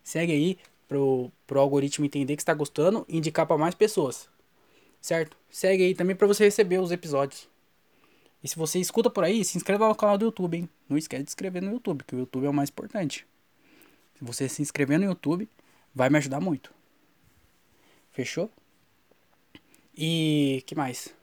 Segue 0.02 0.32
aí 0.32 0.58
pro, 0.88 1.30
pro 1.46 1.60
algoritmo 1.60 2.06
entender 2.06 2.36
que 2.36 2.42
está 2.42 2.54
gostando 2.54 3.04
e 3.08 3.18
indicar 3.18 3.46
para 3.46 3.58
mais 3.58 3.74
pessoas. 3.74 4.28
Certo? 5.00 5.36
Segue 5.50 5.84
aí 5.84 5.94
também 5.94 6.16
para 6.16 6.26
você 6.26 6.44
receber 6.44 6.78
os 6.78 6.90
episódios. 6.90 7.48
E 8.42 8.48
se 8.48 8.56
você 8.56 8.78
escuta 8.78 9.10
por 9.10 9.24
aí, 9.24 9.44
se 9.44 9.58
inscreva 9.58 9.88
no 9.88 9.94
canal 9.94 10.16
do 10.16 10.24
YouTube, 10.26 10.56
hein? 10.56 10.68
Não 10.88 10.96
esquece 10.96 11.24
de 11.24 11.30
inscrever 11.30 11.62
no 11.62 11.72
YouTube, 11.72 12.04
que 12.04 12.14
o 12.14 12.20
YouTube 12.20 12.46
é 12.46 12.48
o 12.48 12.54
mais 12.54 12.70
importante. 12.70 13.26
Você 14.20 14.48
se 14.48 14.62
inscrever 14.62 14.98
no 14.98 15.06
YouTube 15.06 15.48
vai 15.94 16.10
me 16.10 16.18
ajudar 16.18 16.40
muito. 16.40 16.72
Fechou? 18.12 18.50
E 19.96 20.62
que 20.66 20.74
mais? 20.74 21.14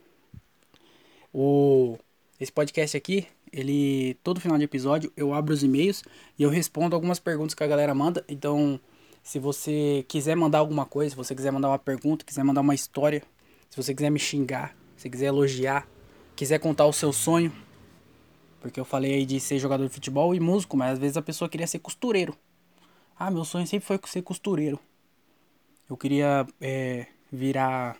O 1.33 1.97
esse 2.39 2.51
podcast 2.51 2.95
aqui, 2.95 3.27
ele 3.51 4.15
todo 4.23 4.39
final 4.39 4.57
de 4.57 4.63
episódio 4.63 5.11
eu 5.17 5.33
abro 5.33 5.53
os 5.53 5.63
e-mails 5.63 6.03
e 6.37 6.43
eu 6.43 6.49
respondo 6.49 6.95
algumas 6.95 7.19
perguntas 7.19 7.53
que 7.53 7.63
a 7.63 7.67
galera 7.67 7.93
manda. 7.95 8.23
Então, 8.27 8.79
se 9.23 9.39
você 9.39 10.05
quiser 10.07 10.35
mandar 10.35 10.59
alguma 10.59 10.85
coisa, 10.85 11.11
se 11.11 11.15
você 11.15 11.35
quiser 11.35 11.51
mandar 11.51 11.69
uma 11.69 11.79
pergunta, 11.79 12.23
quiser 12.23 12.43
mandar 12.43 12.61
uma 12.61 12.75
história, 12.75 13.23
se 13.69 13.75
você 13.75 13.93
quiser 13.93 14.09
me 14.09 14.19
xingar, 14.19 14.75
se 14.95 15.09
quiser 15.09 15.27
elogiar, 15.27 15.87
quiser 16.35 16.59
contar 16.59 16.85
o 16.85 16.93
seu 16.93 17.11
sonho, 17.11 17.51
porque 18.61 18.79
eu 18.79 18.85
falei 18.85 19.13
aí 19.15 19.25
de 19.25 19.39
ser 19.39 19.59
jogador 19.59 19.87
de 19.87 19.93
futebol 19.93 20.33
e 20.33 20.39
músico, 20.39 20.77
mas 20.77 20.93
às 20.93 20.99
vezes 20.99 21.17
a 21.17 21.21
pessoa 21.21 21.49
queria 21.49 21.67
ser 21.67 21.79
costureiro. 21.79 22.37
Ah, 23.19 23.31
meu 23.31 23.43
sonho 23.43 23.65
sempre 23.65 23.87
foi 23.87 23.99
ser 24.05 24.21
costureiro. 24.21 24.79
Eu 25.89 25.97
queria 25.97 26.45
é, 26.61 27.07
virar 27.31 27.97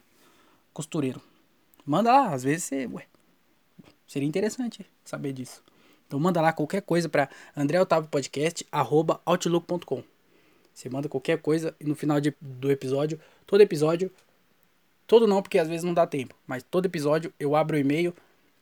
costureiro. 0.74 1.20
Manda 1.86 2.12
lá, 2.12 2.34
às 2.34 2.44
vezes 2.44 2.66
você. 2.66 2.86
Ué, 2.86 3.08
seria 4.06 4.28
interessante 4.28 4.86
saber 5.04 5.34
disso. 5.34 5.64
Então 6.06 6.20
manda 6.20 6.40
lá 6.40 6.54
qualquer 6.54 6.82
coisa 6.82 7.10
para 7.10 7.30
andreotavopodcast.outlook.com. 7.56 10.04
Você 10.74 10.90
manda 10.90 11.10
qualquer 11.10 11.42
coisa 11.42 11.76
e 11.80 11.86
no 11.86 11.96
final 11.96 12.22
de, 12.22 12.36
do 12.40 12.72
episódio, 12.72 13.20
todo 13.48 13.62
episódio, 13.62 14.12
todo 15.08 15.26
não, 15.26 15.42
porque 15.42 15.58
às 15.58 15.68
vezes 15.68 15.84
não 15.84 15.96
dá 15.96 16.06
tempo, 16.06 16.36
mas 16.46 16.62
todo 16.62 16.86
episódio 16.86 17.34
eu 17.40 17.56
abro 17.56 17.76
o 17.76 17.80
e-mail 17.80 18.14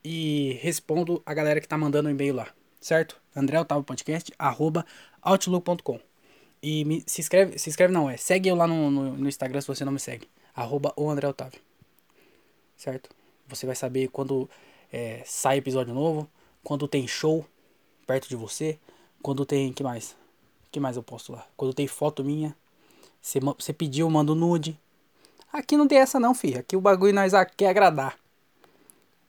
e 0.04 0.58
respondo 0.62 1.22
a 1.26 1.34
galera 1.34 1.60
que 1.60 1.68
tá 1.68 1.78
mandando 1.78 2.08
o 2.08 2.12
e-mail 2.12 2.36
lá, 2.36 2.48
certo? 2.80 3.22
andreotavopodcast.outlook.com. 3.36 6.15
E 6.62 6.84
me, 6.86 7.04
se 7.06 7.22
inscreve, 7.22 7.58
se 7.60 7.70
inscreve 7.70 7.94
não, 7.94 8.10
é. 8.10 8.18
Segue 8.18 8.50
eu 8.50 8.56
lá 8.56 8.68
no, 8.68 8.90
no, 8.90 9.18
no, 9.18 9.28
Instagram 9.30 9.62
se 9.62 9.68
você 9.68 9.86
não 9.86 9.92
me 9.92 10.00
segue. 10.00 10.28
Arroba 10.56 10.94
o 10.96 11.10
André 11.10 11.28
Otávio. 11.28 11.60
Certo? 12.76 13.10
Você 13.48 13.66
vai 13.66 13.76
saber 13.76 14.08
quando 14.08 14.50
é, 14.92 15.22
sai 15.26 15.58
episódio 15.58 15.94
novo, 15.94 16.30
quando 16.64 16.88
tem 16.88 17.08
show 17.08 17.46
perto 18.08 18.28
de 18.28 18.36
você, 18.36 18.80
quando 19.22 19.46
tem. 19.46 19.72
que 19.72 19.84
mais? 19.84 20.16
que 20.76 20.80
mais 20.80 20.98
eu 20.98 21.04
posto 21.04 21.32
lá? 21.32 21.48
Quando 21.56 21.74
tem 21.74 21.88
foto 21.88 22.22
minha. 22.22 22.54
Você, 23.22 23.72
pediu, 23.72 24.10
mando 24.10 24.36
nude. 24.36 24.78
Aqui 25.52 25.78
não 25.78 25.88
tem 25.88 26.00
essa 26.00 26.20
não, 26.20 26.36
filho. 26.36 26.60
Aqui 26.60 26.76
o 26.76 26.82
bagulho 26.82 27.14
nós 27.14 27.32
quer 27.56 27.70
agradar. 27.70 28.20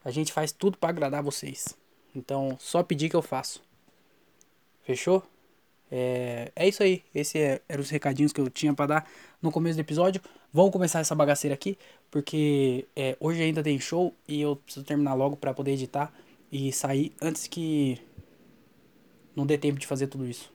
A 0.04 0.11
gente 0.11 0.33
faz 0.33 0.50
tudo 0.50 0.76
para 0.76 0.88
agradar 0.88 1.23
vocês. 1.23 1.76
Então, 2.14 2.56
só 2.61 2.83
pedir 2.83 3.09
que 3.09 3.14
eu 3.14 3.23
faço. 3.23 3.62
Fechou? 4.83 5.23
É, 5.90 6.50
é 6.55 6.69
isso 6.69 6.83
aí. 6.83 7.02
Esse 7.14 7.38
é, 7.38 7.62
eram 7.69 7.83
os 7.83 7.90
recadinhos 7.90 8.33
que 8.33 8.40
eu 8.40 8.50
tinha 8.50 8.75
para 8.75 8.87
dar 8.87 9.11
no 9.40 9.50
começo 9.50 9.76
do 9.76 9.81
episódio. 9.81 10.21
Vamos 10.52 10.73
começar 10.73 11.00
essa 11.00 11.14
bagaceira 11.14 11.55
aqui, 11.55 11.78
porque 12.11 12.87
é, 12.97 13.16
hoje 13.21 13.43
ainda 13.43 13.62
tem 13.62 13.78
show 13.78 14.14
e 14.26 14.40
eu 14.40 14.57
preciso 14.57 14.85
terminar 14.85 15.14
logo 15.14 15.37
para 15.37 15.52
poder 15.52 15.73
editar 15.73 16.12
e 16.50 16.73
sair 16.73 17.12
antes 17.21 17.47
que 17.47 18.00
não 19.35 19.45
dê 19.45 19.59
tempo 19.59 19.78
de 19.78 19.87
fazer 19.87 20.07
tudo 20.07 20.26
isso. 20.26 20.50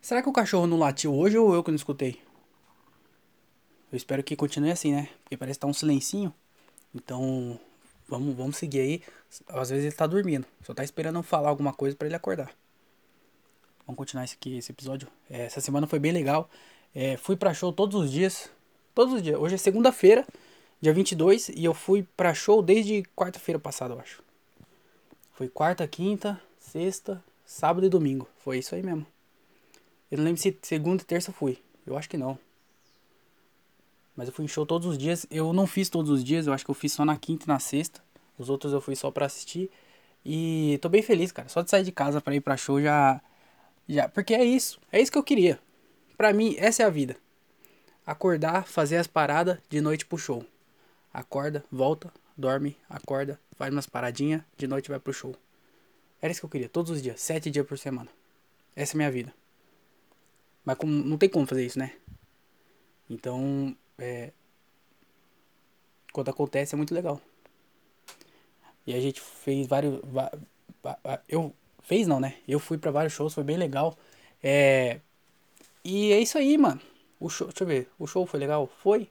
Será 0.00 0.22
que 0.22 0.28
o 0.28 0.32
cachorro 0.32 0.66
não 0.66 0.78
latiu 0.78 1.14
hoje 1.14 1.38
ou 1.38 1.54
eu 1.54 1.62
que 1.64 1.70
não 1.70 1.76
escutei? 1.76 2.20
Eu 3.90 3.96
espero 3.96 4.22
que 4.22 4.36
continue 4.36 4.70
assim, 4.70 4.92
né? 4.92 5.08
Porque 5.22 5.36
parece 5.36 5.58
que 5.58 5.62
tá 5.62 5.66
um 5.66 5.72
silencinho. 5.72 6.34
Então, 6.94 7.58
vamos, 8.08 8.34
vamos 8.34 8.56
seguir 8.56 8.80
aí. 8.80 9.02
Às 9.48 9.70
vezes 9.70 9.84
ele 9.84 9.94
tá 9.94 10.06
dormindo. 10.06 10.46
Só 10.62 10.74
tá 10.74 10.84
esperando 10.84 11.16
eu 11.18 11.22
falar 11.22 11.48
alguma 11.48 11.72
coisa 11.72 11.96
para 11.96 12.06
ele 12.06 12.16
acordar. 12.16 12.52
Vamos 13.86 13.98
continuar 13.98 14.24
esse 14.24 14.34
aqui, 14.34 14.56
esse 14.56 14.72
episódio. 14.72 15.08
É, 15.28 15.46
essa 15.46 15.60
semana 15.60 15.86
foi 15.86 15.98
bem 15.98 16.12
legal. 16.12 16.48
É, 16.94 17.16
fui 17.16 17.36
pra 17.36 17.52
show 17.52 17.72
todos 17.72 18.00
os 18.00 18.10
dias. 18.10 18.50
Todos 18.94 19.14
os 19.14 19.22
dias. 19.22 19.38
Hoje 19.38 19.56
é 19.56 19.58
segunda-feira, 19.58 20.26
dia 20.80 20.92
22. 20.92 21.50
E 21.50 21.64
eu 21.64 21.74
fui 21.74 22.06
pra 22.16 22.32
show 22.32 22.62
desde 22.62 23.02
quarta-feira 23.16 23.58
passada, 23.58 23.94
eu 23.94 24.00
acho. 24.00 24.22
Foi 25.32 25.48
quarta, 25.48 25.86
quinta, 25.86 26.40
sexta, 26.58 27.22
sábado 27.44 27.84
e 27.84 27.88
domingo. 27.88 28.28
Foi 28.38 28.58
isso 28.58 28.74
aí 28.74 28.82
mesmo. 28.82 29.06
Eu 30.10 30.18
não 30.18 30.24
lembro 30.24 30.40
se 30.40 30.56
segunda 30.62 31.02
e 31.02 31.04
terça 31.04 31.30
eu 31.30 31.34
fui. 31.34 31.58
Eu 31.84 31.98
acho 31.98 32.08
que 32.08 32.16
não. 32.16 32.38
Mas 34.16 34.28
eu 34.28 34.34
fui 34.34 34.44
em 34.44 34.48
show 34.48 34.64
todos 34.64 34.86
os 34.86 34.96
dias. 34.96 35.26
Eu 35.30 35.52
não 35.52 35.66
fiz 35.66 35.88
todos 35.90 36.10
os 36.10 36.22
dias. 36.22 36.46
Eu 36.46 36.52
acho 36.52 36.64
que 36.64 36.70
eu 36.70 36.74
fiz 36.74 36.92
só 36.92 37.04
na 37.04 37.16
quinta 37.16 37.44
e 37.46 37.48
na 37.48 37.58
sexta. 37.58 38.00
Os 38.38 38.48
outros 38.48 38.72
eu 38.72 38.80
fui 38.80 38.96
só 38.96 39.10
pra 39.10 39.26
assistir. 39.26 39.70
E 40.24 40.78
tô 40.80 40.88
bem 40.88 41.02
feliz, 41.02 41.32
cara. 41.32 41.48
Só 41.48 41.62
de 41.62 41.70
sair 41.70 41.84
de 41.84 41.92
casa 41.92 42.20
pra 42.20 42.34
ir 42.34 42.40
pra 42.40 42.56
show 42.56 42.80
já. 42.80 43.20
já 43.88 44.08
Porque 44.08 44.34
é 44.34 44.44
isso. 44.44 44.80
É 44.90 45.00
isso 45.00 45.12
que 45.12 45.18
eu 45.18 45.22
queria. 45.22 45.58
Pra 46.16 46.32
mim, 46.32 46.54
essa 46.58 46.82
é 46.82 46.86
a 46.86 46.90
vida. 46.90 47.16
Acordar, 48.06 48.66
fazer 48.66 48.96
as 48.96 49.06
paradas 49.06 49.58
de 49.68 49.80
noite 49.80 50.06
pro 50.06 50.18
show. 50.18 50.44
Acorda, 51.12 51.64
volta, 51.70 52.12
dorme, 52.36 52.76
acorda, 52.88 53.40
faz 53.56 53.72
umas 53.72 53.86
paradinhas, 53.86 54.42
de 54.56 54.66
noite 54.66 54.88
vai 54.88 54.98
pro 54.98 55.12
show. 55.12 55.34
Era 56.20 56.30
isso 56.30 56.40
que 56.40 56.46
eu 56.46 56.50
queria, 56.50 56.68
todos 56.68 56.90
os 56.90 57.02
dias, 57.02 57.20
sete 57.20 57.50
dias 57.50 57.66
por 57.66 57.78
semana. 57.78 58.10
Essa 58.74 58.92
é 58.92 58.96
a 58.96 58.98
minha 58.98 59.10
vida. 59.10 59.32
Mas 60.64 60.76
como, 60.76 60.92
não 60.92 61.16
tem 61.16 61.28
como 61.28 61.46
fazer 61.46 61.64
isso, 61.64 61.78
né? 61.78 61.92
Então, 63.08 63.76
é, 63.98 64.32
quando 66.12 66.30
acontece 66.30 66.74
é 66.74 66.76
muito 66.76 66.94
legal. 66.94 67.20
E 68.86 68.94
a 68.94 69.00
gente 69.00 69.20
fez 69.20 69.66
vários. 69.66 70.00
Eu. 71.28 71.54
Fez 71.82 72.06
não, 72.06 72.18
né? 72.18 72.36
Eu 72.48 72.58
fui 72.58 72.78
para 72.78 72.90
vários 72.90 73.12
shows, 73.12 73.34
foi 73.34 73.44
bem 73.44 73.58
legal. 73.58 73.96
É, 74.42 75.00
e 75.84 76.12
é 76.12 76.20
isso 76.20 76.38
aí, 76.38 76.56
mano. 76.56 76.80
O 77.20 77.28
show, 77.28 77.46
deixa 77.48 77.62
eu 77.64 77.68
ver. 77.68 77.90
O 77.98 78.06
show 78.06 78.26
foi 78.26 78.40
legal? 78.40 78.66
Foi. 78.82 79.08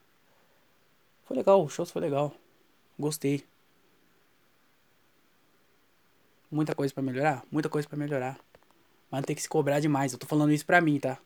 Foi 1.25 1.37
legal, 1.37 1.63
o 1.63 1.69
show 1.69 1.85
foi 1.85 2.01
legal. 2.01 2.33
Gostei. 2.97 3.43
Muita 6.51 6.75
coisa 6.75 6.93
para 6.93 7.03
melhorar? 7.03 7.43
Muita 7.51 7.69
coisa 7.69 7.87
para 7.87 7.97
melhorar. 7.97 8.39
Mas 9.09 9.21
não 9.21 9.25
tem 9.25 9.35
que 9.35 9.41
se 9.41 9.49
cobrar 9.49 9.79
demais. 9.79 10.13
Eu 10.13 10.19
tô 10.19 10.25
falando 10.27 10.51
isso 10.51 10.65
pra 10.65 10.81
mim, 10.81 10.99
tá? 10.99 11.19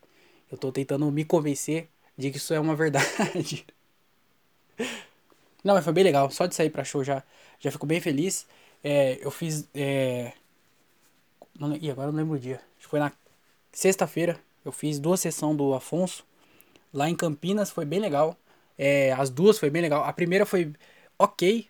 Eu 0.50 0.58
tô 0.58 0.70
tentando 0.72 1.10
me 1.10 1.24
convencer 1.24 1.88
de 2.16 2.30
que 2.30 2.36
isso 2.38 2.52
é 2.54 2.60
uma 2.60 2.76
verdade. 2.76 3.66
Não, 5.68 5.74
mas 5.74 5.84
foi 5.84 5.92
bem 5.92 6.02
legal. 6.02 6.30
Só 6.30 6.46
de 6.46 6.54
sair 6.54 6.70
pra 6.70 6.82
show 6.82 7.04
já, 7.04 7.22
já 7.60 7.70
fico 7.70 7.84
bem 7.84 8.00
feliz. 8.00 8.46
É, 8.82 9.18
eu 9.20 9.30
fiz. 9.30 9.68
É... 9.74 10.32
Não, 11.60 11.76
ih, 11.76 11.90
agora 11.90 12.08
eu 12.08 12.12
não 12.12 12.20
lembro 12.20 12.36
o 12.36 12.38
dia. 12.38 12.56
Acho 12.78 12.86
que 12.86 12.88
foi 12.88 12.98
na 12.98 13.12
sexta-feira. 13.70 14.40
Eu 14.64 14.72
fiz 14.72 14.98
duas 14.98 15.20
sessões 15.20 15.58
do 15.58 15.74
Afonso. 15.74 16.24
Lá 16.90 17.06
em 17.06 17.14
Campinas 17.14 17.70
foi 17.70 17.84
bem 17.84 18.00
legal. 18.00 18.34
É, 18.78 19.12
as 19.12 19.28
duas 19.28 19.58
foi 19.58 19.68
bem 19.68 19.82
legal. 19.82 20.04
A 20.04 20.12
primeira 20.14 20.46
foi 20.46 20.72
ok. 21.18 21.68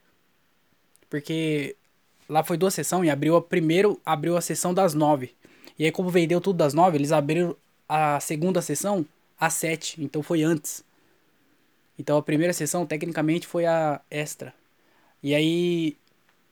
Porque 1.11 1.75
lá 2.28 2.45
foi 2.45 2.57
duas 2.57 2.75
sessões 2.75 3.05
e 3.05 3.11
abriu 3.11 3.35
a 3.35 3.43
primeiro 3.43 4.00
abriu 4.07 4.37
a 4.37 4.40
sessão 4.40 4.73
das 4.73 4.95
nove. 4.95 5.35
E 5.76 5.85
aí 5.85 5.90
como 5.90 6.09
vendeu 6.09 6.40
tudo 6.40 6.59
das 6.59 6.73
nove, 6.73 6.97
eles 6.99 7.11
abriram 7.11 7.57
a 7.88 8.21
segunda 8.21 8.62
sessão 8.62 9.05
às 9.40 9.55
7, 9.55 10.05
então 10.05 10.23
foi 10.23 10.45
antes. 10.45 10.85
Então 11.99 12.17
a 12.17 12.23
primeira 12.23 12.52
sessão 12.52 12.87
tecnicamente 12.87 13.47
foi 13.47 13.67
a 13.67 14.00
extra. 14.11 14.55
E 15.23 15.35
aí 15.35 15.97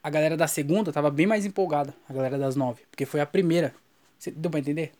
a 0.02 0.10
galera 0.10 0.36
da 0.36 0.46
segunda 0.46 0.92
tava 0.92 1.10
bem 1.10 1.26
mais 1.26 1.46
empolgada, 1.46 1.94
a 2.08 2.12
galera 2.12 2.38
das 2.38 2.56
9, 2.56 2.82
porque 2.90 3.06
foi 3.06 3.20
a 3.20 3.26
primeira. 3.26 3.74
Você 4.18 4.30
deu 4.30 4.50
pra 4.50 4.60
entender? 4.60 4.92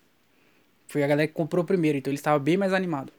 Foi 0.89 1.03
a 1.03 1.07
galera 1.07 1.27
que 1.27 1.35
comprou 1.35 1.65
primeiro, 1.65 1.99
então 1.99 2.11
eles 2.11 2.21
estavam 2.21 2.41
bem 2.41 2.57
mais 2.57 2.73
animados. 2.73 3.13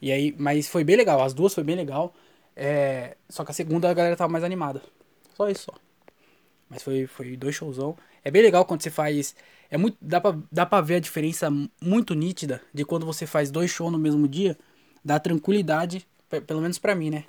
E 0.00 0.10
aí, 0.10 0.34
mas 0.38 0.68
foi 0.68 0.82
bem 0.82 0.96
legal, 0.96 1.22
as 1.22 1.32
duas 1.32 1.54
foi 1.54 1.62
bem 1.62 1.76
legal. 1.76 2.12
É, 2.56 3.16
só 3.28 3.44
que 3.44 3.52
a 3.52 3.54
segunda 3.54 3.88
a 3.88 3.94
galera 3.94 4.16
tava 4.16 4.32
mais 4.32 4.44
animada. 4.44 4.82
Só 5.34 5.48
isso 5.48 5.64
só. 5.64 5.74
Mas 6.68 6.82
foi, 6.82 7.06
foi 7.06 7.36
dois 7.36 7.54
showzão. 7.54 7.96
É 8.24 8.30
bem 8.30 8.42
legal 8.42 8.64
quando 8.64 8.82
você 8.82 8.90
faz 8.90 9.34
é 9.72 9.78
muito, 9.78 9.96
dá, 10.02 10.20
pra, 10.20 10.36
dá 10.52 10.66
pra 10.66 10.82
ver 10.82 10.96
a 10.96 11.00
diferença 11.00 11.50
muito 11.80 12.14
nítida 12.14 12.60
de 12.74 12.84
quando 12.84 13.06
você 13.06 13.26
faz 13.26 13.50
dois 13.50 13.70
shows 13.70 13.90
no 13.90 13.98
mesmo 13.98 14.28
dia. 14.28 14.58
Dá 15.02 15.18
tranquilidade, 15.18 16.06
pelo 16.40 16.60
menos 16.60 16.78
pra 16.78 16.94
mim, 16.94 17.10
né? 17.10 17.24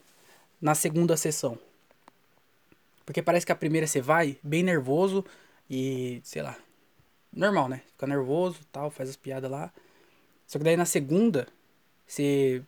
Na 0.61 0.75
segunda 0.75 1.17
sessão. 1.17 1.57
Porque 3.05 3.21
parece 3.21 3.45
que 3.45 3.51
a 3.51 3.55
primeira 3.55 3.85
você 3.85 4.01
vai 4.01 4.37
bem 4.41 4.63
nervoso 4.63 5.25
e, 5.69 6.21
sei 6.23 6.41
lá, 6.41 6.57
normal, 7.31 7.67
né? 7.67 7.81
Fica 7.91 8.07
nervoso 8.07 8.59
tal, 8.71 8.89
faz 8.89 9.09
as 9.09 9.15
piadas 9.15 9.51
lá. 9.51 9.71
Só 10.47 10.57
que 10.57 10.63
daí 10.63 10.77
na 10.77 10.85
segunda, 10.85 11.47
você. 12.07 12.63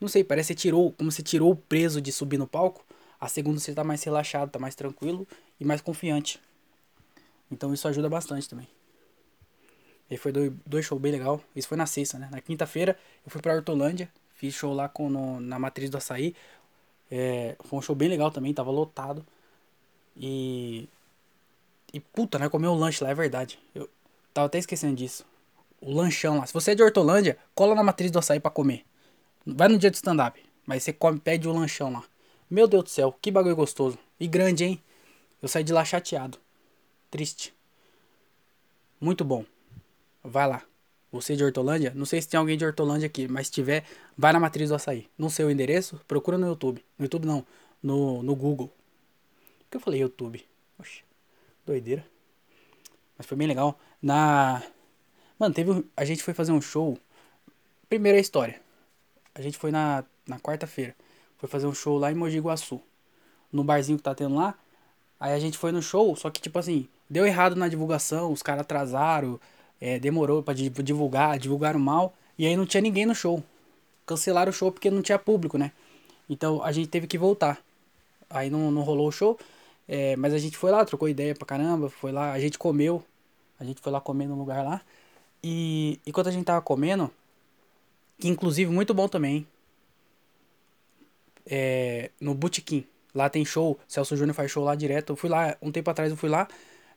Não 0.00 0.08
sei, 0.08 0.22
parece 0.22 0.54
que 0.54 0.60
você 0.60 0.68
tirou. 0.68 0.92
Como 0.92 1.10
você 1.10 1.22
tirou 1.22 1.50
o 1.50 1.56
preso 1.56 2.00
de 2.00 2.12
subir 2.12 2.38
no 2.38 2.46
palco. 2.46 2.84
A 3.20 3.28
segunda 3.28 3.58
você 3.58 3.74
tá 3.74 3.82
mais 3.82 4.02
relaxado, 4.04 4.50
tá 4.50 4.58
mais 4.58 4.74
tranquilo 4.74 5.26
e 5.58 5.64
mais 5.64 5.80
confiante. 5.80 6.40
Então 7.50 7.74
isso 7.74 7.88
ajuda 7.88 8.08
bastante 8.08 8.48
também. 8.48 8.68
E 10.10 10.16
foi 10.16 10.30
dois, 10.32 10.52
dois 10.64 10.86
shows 10.86 11.00
bem 11.00 11.12
legal. 11.12 11.42
Isso 11.54 11.68
foi 11.68 11.76
na 11.76 11.86
sexta, 11.86 12.18
né? 12.18 12.28
Na 12.30 12.40
quinta-feira 12.40 12.96
eu 13.24 13.30
fui 13.30 13.42
pra 13.42 13.54
Hortolândia. 13.54 14.08
Fiz 14.38 14.54
show 14.54 14.72
lá 14.72 14.88
com, 14.88 15.10
no, 15.10 15.40
na 15.40 15.58
matriz 15.58 15.90
do 15.90 15.96
açaí. 15.98 16.32
É, 17.10 17.56
foi 17.64 17.78
um 17.80 17.82
show 17.82 17.94
bem 17.96 18.08
legal 18.08 18.30
também, 18.30 18.54
tava 18.54 18.70
lotado. 18.70 19.26
E. 20.16 20.88
E 21.92 22.00
puta, 22.00 22.38
né? 22.38 22.48
Comeu 22.48 22.70
um 22.72 22.78
lanche 22.78 23.02
lá, 23.02 23.10
é 23.10 23.14
verdade. 23.14 23.58
Eu 23.74 23.88
tava 24.32 24.46
até 24.46 24.58
esquecendo 24.58 24.94
disso. 24.94 25.24
o 25.80 25.92
lanchão 25.92 26.38
lá. 26.38 26.46
Se 26.46 26.54
você 26.54 26.72
é 26.72 26.74
de 26.76 26.82
Hortolândia, 26.82 27.36
cola 27.54 27.74
na 27.74 27.82
matriz 27.82 28.10
do 28.10 28.18
açaí 28.18 28.40
pra 28.40 28.50
comer. 28.50 28.84
Vai 29.46 29.68
no 29.68 29.78
dia 29.78 29.90
do 29.90 29.94
stand-up. 29.94 30.40
Mas 30.66 30.84
você 30.84 30.92
come, 30.92 31.18
pede 31.18 31.48
o 31.48 31.52
lanchão 31.52 31.92
lá. 31.92 32.04
Meu 32.50 32.68
Deus 32.68 32.84
do 32.84 32.90
céu, 32.90 33.12
que 33.20 33.30
bagulho 33.30 33.56
gostoso. 33.56 33.98
E 34.20 34.28
grande, 34.28 34.64
hein? 34.64 34.82
Eu 35.42 35.48
saí 35.48 35.64
de 35.64 35.72
lá 35.72 35.84
chateado. 35.84 36.38
Triste. 37.10 37.54
Muito 39.00 39.24
bom. 39.24 39.44
Vai 40.22 40.46
lá. 40.48 40.67
Você 41.10 41.34
de 41.34 41.42
Hortolândia? 41.42 41.92
Não 41.94 42.04
sei 42.04 42.20
se 42.20 42.28
tem 42.28 42.38
alguém 42.38 42.56
de 42.56 42.64
Hortolândia 42.64 43.06
aqui, 43.06 43.26
mas 43.26 43.46
se 43.46 43.52
tiver, 43.52 43.84
vai 44.16 44.32
na 44.32 44.40
matriz 44.40 44.68
do 44.68 44.74
açaí. 44.74 45.08
Não 45.16 45.30
sei 45.30 45.44
o 45.44 45.50
endereço, 45.50 46.00
procura 46.06 46.36
no 46.36 46.46
YouTube. 46.46 46.84
No 46.98 47.04
YouTube 47.04 47.26
não, 47.26 47.46
no, 47.82 48.22
no 48.22 48.36
Google. 48.36 48.68
Por 49.60 49.70
que 49.70 49.76
eu 49.78 49.80
falei 49.80 50.00
YouTube? 50.00 50.44
Oxe, 50.78 51.02
doideira. 51.66 52.04
Mas 53.16 53.26
foi 53.26 53.36
bem 53.36 53.46
legal. 53.46 53.78
Na. 54.02 54.62
Mano, 55.38 55.54
teve. 55.54 55.84
A 55.96 56.04
gente 56.04 56.22
foi 56.22 56.34
fazer 56.34 56.52
um 56.52 56.60
show. 56.60 56.98
Primeira 57.88 58.18
história. 58.18 58.60
A 59.34 59.40
gente 59.40 59.56
foi 59.56 59.70
na, 59.70 60.04
na 60.26 60.38
quarta-feira. 60.38 60.94
Foi 61.38 61.48
fazer 61.48 61.66
um 61.66 61.74
show 61.74 61.96
lá 61.98 62.12
em 62.12 62.14
Mogi 62.14 62.38
Guaçu. 62.38 62.82
No 63.50 63.64
barzinho 63.64 63.96
que 63.96 64.04
tá 64.04 64.14
tendo 64.14 64.34
lá. 64.34 64.54
Aí 65.18 65.32
a 65.32 65.38
gente 65.38 65.58
foi 65.58 65.72
no 65.72 65.82
show, 65.82 66.14
só 66.14 66.30
que 66.30 66.40
tipo 66.40 66.58
assim, 66.58 66.88
deu 67.10 67.26
errado 67.26 67.56
na 67.56 67.66
divulgação, 67.66 68.32
os 68.32 68.42
caras 68.42 68.60
atrasaram, 68.60 69.40
é, 69.80 69.98
demorou 69.98 70.42
pra 70.42 70.54
divulgar, 70.54 71.38
divulgaram 71.38 71.78
mal. 71.78 72.14
E 72.38 72.46
aí 72.46 72.56
não 72.56 72.66
tinha 72.66 72.80
ninguém 72.80 73.06
no 73.06 73.14
show. 73.14 73.42
Cancelaram 74.06 74.50
o 74.50 74.52
show 74.52 74.72
porque 74.72 74.90
não 74.90 75.02
tinha 75.02 75.18
público, 75.18 75.58
né? 75.58 75.72
Então 76.28 76.62
a 76.62 76.72
gente 76.72 76.88
teve 76.88 77.06
que 77.06 77.18
voltar. 77.18 77.62
Aí 78.28 78.50
não, 78.50 78.70
não 78.70 78.82
rolou 78.82 79.08
o 79.08 79.12
show. 79.12 79.38
É, 79.86 80.16
mas 80.16 80.34
a 80.34 80.38
gente 80.38 80.56
foi 80.56 80.70
lá, 80.70 80.84
trocou 80.84 81.08
ideia 81.08 81.34
pra 81.34 81.46
caramba. 81.46 81.88
Foi 81.88 82.12
lá, 82.12 82.32
a 82.32 82.40
gente 82.40 82.58
comeu. 82.58 83.02
A 83.58 83.64
gente 83.64 83.80
foi 83.80 83.92
lá 83.92 84.00
comer 84.00 84.26
no 84.26 84.36
lugar 84.36 84.64
lá. 84.64 84.80
E 85.42 86.00
enquanto 86.06 86.28
a 86.28 86.32
gente 86.32 86.44
tava 86.44 86.60
comendo, 86.60 87.10
que 88.18 88.28
inclusive 88.28 88.70
muito 88.70 88.92
bom 88.92 89.08
também, 89.08 89.46
é, 91.46 92.10
no 92.20 92.34
Botequim. 92.34 92.84
Lá 93.14 93.28
tem 93.28 93.44
show, 93.44 93.78
Celso 93.88 94.16
Júnior 94.16 94.34
faz 94.34 94.50
show 94.50 94.62
lá 94.64 94.74
direto. 94.74 95.12
Eu 95.12 95.16
fui 95.16 95.30
lá, 95.30 95.56
um 95.62 95.72
tempo 95.72 95.90
atrás 95.90 96.10
eu 96.10 96.16
fui 96.16 96.28
lá 96.28 96.46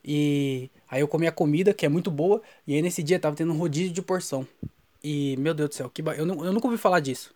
e 0.03 0.69
aí 0.89 1.01
eu 1.01 1.07
comi 1.07 1.27
a 1.27 1.31
comida, 1.31 1.73
que 1.73 1.85
é 1.85 1.89
muito 1.89 2.09
boa, 2.09 2.41
e 2.65 2.75
aí 2.75 2.81
nesse 2.81 3.03
dia 3.03 3.19
tava 3.19 3.35
tendo 3.35 3.53
um 3.53 3.57
rodízio 3.57 3.93
de 3.93 4.01
porção. 4.01 4.47
E, 5.03 5.35
meu 5.37 5.53
Deus 5.53 5.69
do 5.69 5.75
céu, 5.75 5.89
que 5.89 6.01
ba... 6.01 6.15
eu, 6.15 6.27
eu 6.27 6.53
nunca 6.53 6.67
ouvi 6.67 6.77
falar 6.77 6.99
disso. 6.99 7.33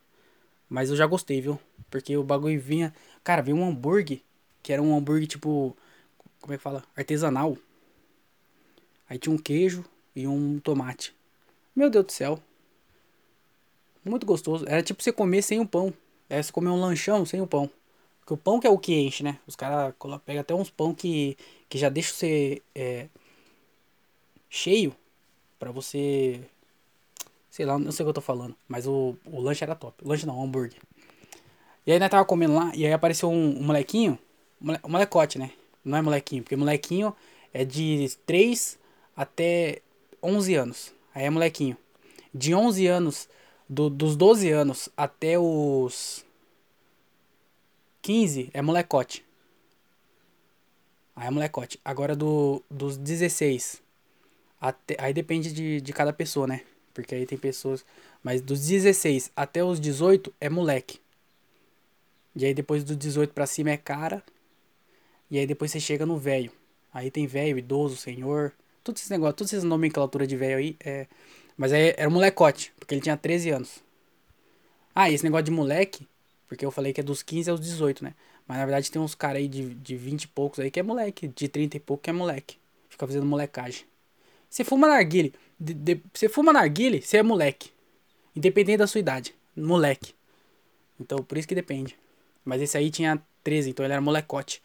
Mas 0.70 0.90
eu 0.90 0.96
já 0.96 1.06
gostei, 1.06 1.42
viu? 1.42 1.60
Porque 1.90 2.16
o 2.18 2.24
bagulho 2.24 2.60
vinha. 2.60 2.94
Cara, 3.24 3.42
vinha 3.42 3.56
um 3.56 3.68
hambúrguer, 3.68 4.22
que 4.62 4.74
era 4.74 4.82
um 4.82 4.96
hambúrguer 4.96 5.28
tipo. 5.28 5.76
Como 6.42 6.54
é 6.54 6.58
que 6.58 6.64
fala? 6.64 6.84
Artesanal. 6.96 7.58
Aí 9.10 9.18
tinha 9.18 9.34
um 9.34 9.38
queijo 9.38 9.86
e 10.16 10.28
um 10.28 10.60
tomate. 10.60 11.14
Meu 11.76 11.90
Deus 11.90 12.06
do 12.06 12.12
céu. 12.12 12.40
Muito 14.04 14.26
gostoso. 14.26 14.66
Era 14.68 14.82
tipo 14.84 15.02
você 15.02 15.12
comer 15.12 15.42
sem 15.42 15.60
o 15.60 15.68
pão. 15.68 15.94
Era 16.30 16.42
você 16.42 16.52
comer 16.52 16.70
um 16.70 16.80
lanchão 16.80 17.26
sem 17.26 17.42
o 17.42 17.48
pão. 17.48 17.70
Porque 18.26 18.34
o 18.34 18.38
pão 18.38 18.60
que 18.60 18.66
é 18.66 18.70
o 18.72 18.80
que 18.80 18.96
enche, 18.96 19.24
né? 19.24 19.38
Os 19.46 19.56
caras 19.56 19.94
pegam 20.26 20.42
até 20.42 20.56
uns 20.56 20.72
pão 20.72 20.96
que, 20.96 21.38
que 21.70 21.78
já 21.78 21.90
deixa 21.90 22.12
você 22.12 22.62
é, 22.74 23.08
cheio 24.50 24.96
para 25.60 25.70
você. 25.72 26.42
Sei 27.52 27.68
lá, 27.68 27.78
não 27.78 27.92
sei 27.92 28.04
o 28.04 28.08
que 28.08 28.10
eu 28.10 28.14
tô 28.16 28.22
falando. 28.22 28.56
Mas 28.68 28.88
o, 28.88 29.16
o 29.26 29.40
lanche 29.40 29.64
era 29.64 29.76
top. 29.76 30.04
O 30.04 30.10
lanche 30.10 30.26
não, 30.26 30.40
o 30.40 30.44
hambúrguer. 30.44 30.80
E 31.86 31.92
aí 31.92 32.00
nós 32.00 32.10
tava 32.10 32.26
comendo 32.26 32.56
lá 32.56 32.72
e 32.74 32.84
aí 32.84 32.92
apareceu 32.92 33.30
um, 33.30 33.60
um 33.60 33.64
molequinho. 33.64 34.18
Um 34.60 34.90
molecote, 34.90 35.38
né? 35.38 35.52
Não 35.84 35.96
é 35.96 36.02
molequinho, 36.02 36.42
porque 36.42 36.56
molequinho 36.56 37.16
é 37.54 37.64
de 37.64 38.10
3 38.26 38.80
até 39.16 39.84
11 40.24 40.56
anos. 40.56 40.94
Aí 41.14 41.26
é 41.26 41.30
molequinho. 41.30 41.78
De 42.34 42.56
11 42.56 42.88
anos, 42.88 43.30
do, 43.70 43.88
dos 43.88 44.16
12 44.16 44.50
anos 44.50 44.90
até 44.98 45.38
os 45.38 46.25
15 48.06 48.52
é 48.54 48.62
molecote. 48.62 49.26
Aí 51.16 51.26
é 51.26 51.32
molecote. 51.32 51.80
Agora 51.84 52.16
do, 52.16 52.62
dos 52.70 52.98
16. 52.98 53.82
Até, 54.62 54.96
aí 55.00 55.12
depende 55.12 55.52
de, 55.52 55.82
de 55.82 55.92
cada 55.92 56.14
pessoa, 56.14 56.46
né? 56.46 56.62
Porque 56.94 57.16
aí 57.16 57.26
tem 57.26 57.36
pessoas. 57.36 57.84
Mas 58.22 58.42
dos 58.42 58.68
16 58.68 59.32
até 59.36 59.64
os 59.64 59.80
18 59.80 60.32
é 60.40 60.48
moleque. 60.52 61.00
E 62.36 62.46
aí 62.46 62.54
depois 62.54 62.84
dos 62.84 62.96
18 62.96 63.34
pra 63.34 63.48
cima 63.48 63.72
é 63.72 63.78
cara. 63.78 64.22
E 65.32 65.40
aí 65.40 65.48
depois 65.48 65.72
você 65.72 65.80
chega 65.80 66.06
no 66.06 66.16
velho. 66.16 66.52
Aí 66.94 67.10
tem 67.10 67.26
velho, 67.26 67.58
idoso, 67.58 67.98
senhor. 67.98 68.54
Tudo 68.84 68.98
esse 68.98 69.10
negócio, 69.10 69.34
todas 69.34 69.52
essas 69.52 69.64
nomenclaturas 69.64 70.28
de 70.28 70.38
velho 70.38 70.58
aí. 70.58 70.78
É... 70.80 71.08
Mas 71.58 71.74
aí 71.74 71.96
era 71.98 72.08
um 72.08 72.14
molecote, 72.14 72.72
porque 72.78 72.94
ele 72.94 73.02
tinha 73.02 73.18
13 73.18 73.50
anos. 73.50 73.84
Ah, 74.94 75.10
e 75.10 75.16
esse 75.16 75.24
negócio 75.24 75.46
de 75.46 75.52
moleque 75.52 76.08
porque 76.48 76.66
eu 76.66 76.72
falei 76.72 76.94
que 76.94 77.02
é 77.02 77.04
dos 77.04 77.24
15 77.24 77.50
aos 77.50 77.60
18, 77.60 78.04
né? 78.04 78.14
Mas 78.48 78.58
na 78.58 78.66
verdade 78.66 78.92
tem 78.92 79.02
uns 79.02 79.16
caras 79.16 79.38
aí 79.38 79.48
de, 79.48 79.74
de 79.74 79.96
20 79.96 80.24
e 80.24 80.28
poucos 80.28 80.60
aí 80.60 80.70
que 80.70 80.80
é 80.80 80.84
moleque. 80.84 81.28
De 81.28 81.48
30 81.48 81.78
e 81.78 81.80
pouco 81.80 82.04
que 82.04 82.10
é 82.10 82.14
moleque. 82.14 82.58
Fica 82.90 83.06
fazendo 83.06 83.26
molecagem. 83.26 83.86
Você 84.50 84.64
fuma 84.64 84.88
narguile. 84.88 85.34
De, 85.60 85.74
de, 85.74 86.02
você 86.14 86.30
fuma 86.30 86.54
narguile, 86.54 87.02
você 87.02 87.18
é 87.18 87.24
moleque. 87.24 87.72
Independente 88.36 88.78
da 88.78 88.88
sua 88.88 89.00
idade. 89.00 89.34
Moleque. 89.56 90.14
Então 91.00 91.18
por 91.20 91.38
isso 91.38 91.48
que 91.48 91.56
depende. 91.56 91.98
Mas 92.44 92.62
esse 92.62 92.78
aí 92.78 92.92
tinha 92.92 93.22
13, 93.44 93.72
então 93.72 93.86
ele 93.86 93.94
era 93.94 94.02
molecote. 94.02 94.62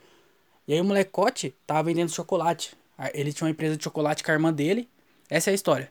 E 0.68 0.74
aí 0.74 0.80
o 0.80 0.84
molecote 0.84 1.54
tava 1.66 1.82
vendendo 1.84 2.10
chocolate. 2.10 2.76
Ele 3.14 3.32
tinha 3.32 3.46
uma 3.46 3.50
empresa 3.50 3.76
de 3.76 3.82
chocolate 3.82 4.22
com 4.22 4.30
a 4.30 4.34
irmã 4.34 4.52
dele. 4.52 4.88
Essa 5.28 5.50
é 5.50 5.52
a 5.52 5.54
história. 5.54 5.90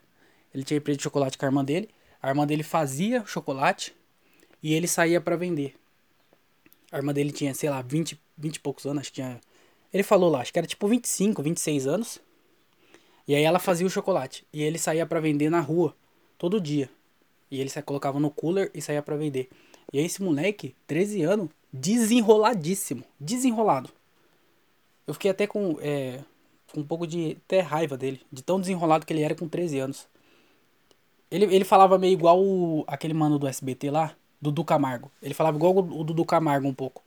Ele 0.53 0.63
tinha 0.63 0.77
empresa 0.77 0.97
de 0.97 1.03
chocolate 1.03 1.37
com 1.37 1.45
a 1.45 1.47
irmã 1.47 1.65
dele. 1.65 1.89
A 2.21 2.29
irmã 2.29 2.45
dele 2.45 2.63
fazia 2.63 3.25
chocolate 3.25 3.95
e 4.61 4.73
ele 4.73 4.87
saía 4.87 5.21
para 5.21 5.35
vender. 5.35 5.75
A 6.91 6.97
irmã 6.97 7.13
dele 7.13 7.31
tinha, 7.31 7.53
sei 7.53 7.69
lá, 7.69 7.81
20, 7.81 8.19
20 8.37 8.55
e 8.55 8.59
poucos 8.59 8.85
anos, 8.85 9.01
acho 9.01 9.09
que 9.11 9.15
tinha. 9.15 9.39
Ele 9.93 10.03
falou 10.03 10.29
lá, 10.29 10.41
acho 10.41 10.51
que 10.51 10.59
era 10.59 10.67
tipo 10.67 10.87
25, 10.87 11.41
26 11.41 11.87
anos. 11.87 12.19
E 13.27 13.35
aí 13.35 13.43
ela 13.43 13.59
fazia 13.59 13.85
o 13.85 13.89
chocolate. 13.89 14.45
E 14.51 14.63
ele 14.63 14.77
saía 14.77 15.05
para 15.05 15.19
vender 15.19 15.49
na 15.49 15.59
rua, 15.59 15.95
todo 16.37 16.59
dia. 16.59 16.89
E 17.51 17.59
ele 17.59 17.69
colocava 17.83 18.19
no 18.19 18.29
cooler 18.29 18.71
e 18.73 18.81
saía 18.81 19.01
para 19.01 19.15
vender. 19.15 19.49
E 19.93 19.99
aí 19.99 20.05
esse 20.05 20.21
moleque, 20.21 20.75
13 20.87 21.23
anos, 21.23 21.49
desenroladíssimo. 21.71 23.03
Desenrolado. 23.19 23.89
Eu 25.05 25.13
fiquei 25.13 25.31
até 25.31 25.47
com, 25.47 25.77
é, 25.81 26.19
com 26.71 26.81
um 26.81 26.83
pouco 26.83 27.07
de 27.07 27.37
até 27.45 27.59
raiva 27.59 27.97
dele. 27.97 28.21
De 28.31 28.43
tão 28.43 28.59
desenrolado 28.59 29.05
que 29.05 29.13
ele 29.13 29.21
era 29.21 29.35
com 29.35 29.47
13 29.47 29.79
anos. 29.79 30.07
Ele, 31.31 31.45
ele 31.45 31.65
falava 31.65 31.97
meio 31.97 32.13
igual 32.13 32.39
o, 32.43 32.83
aquele 32.87 33.13
mano 33.13 33.37
do 33.37 33.47
SBT 33.47 33.91
lá. 33.91 34.15
Dudu 34.41 34.63
Camargo. 34.63 35.11
Ele 35.21 35.33
falava 35.33 35.57
igual 35.57 35.77
o 35.77 36.03
Dudu 36.03 36.25
Camargo 36.25 36.67
um 36.67 36.73
pouco. 36.73 37.03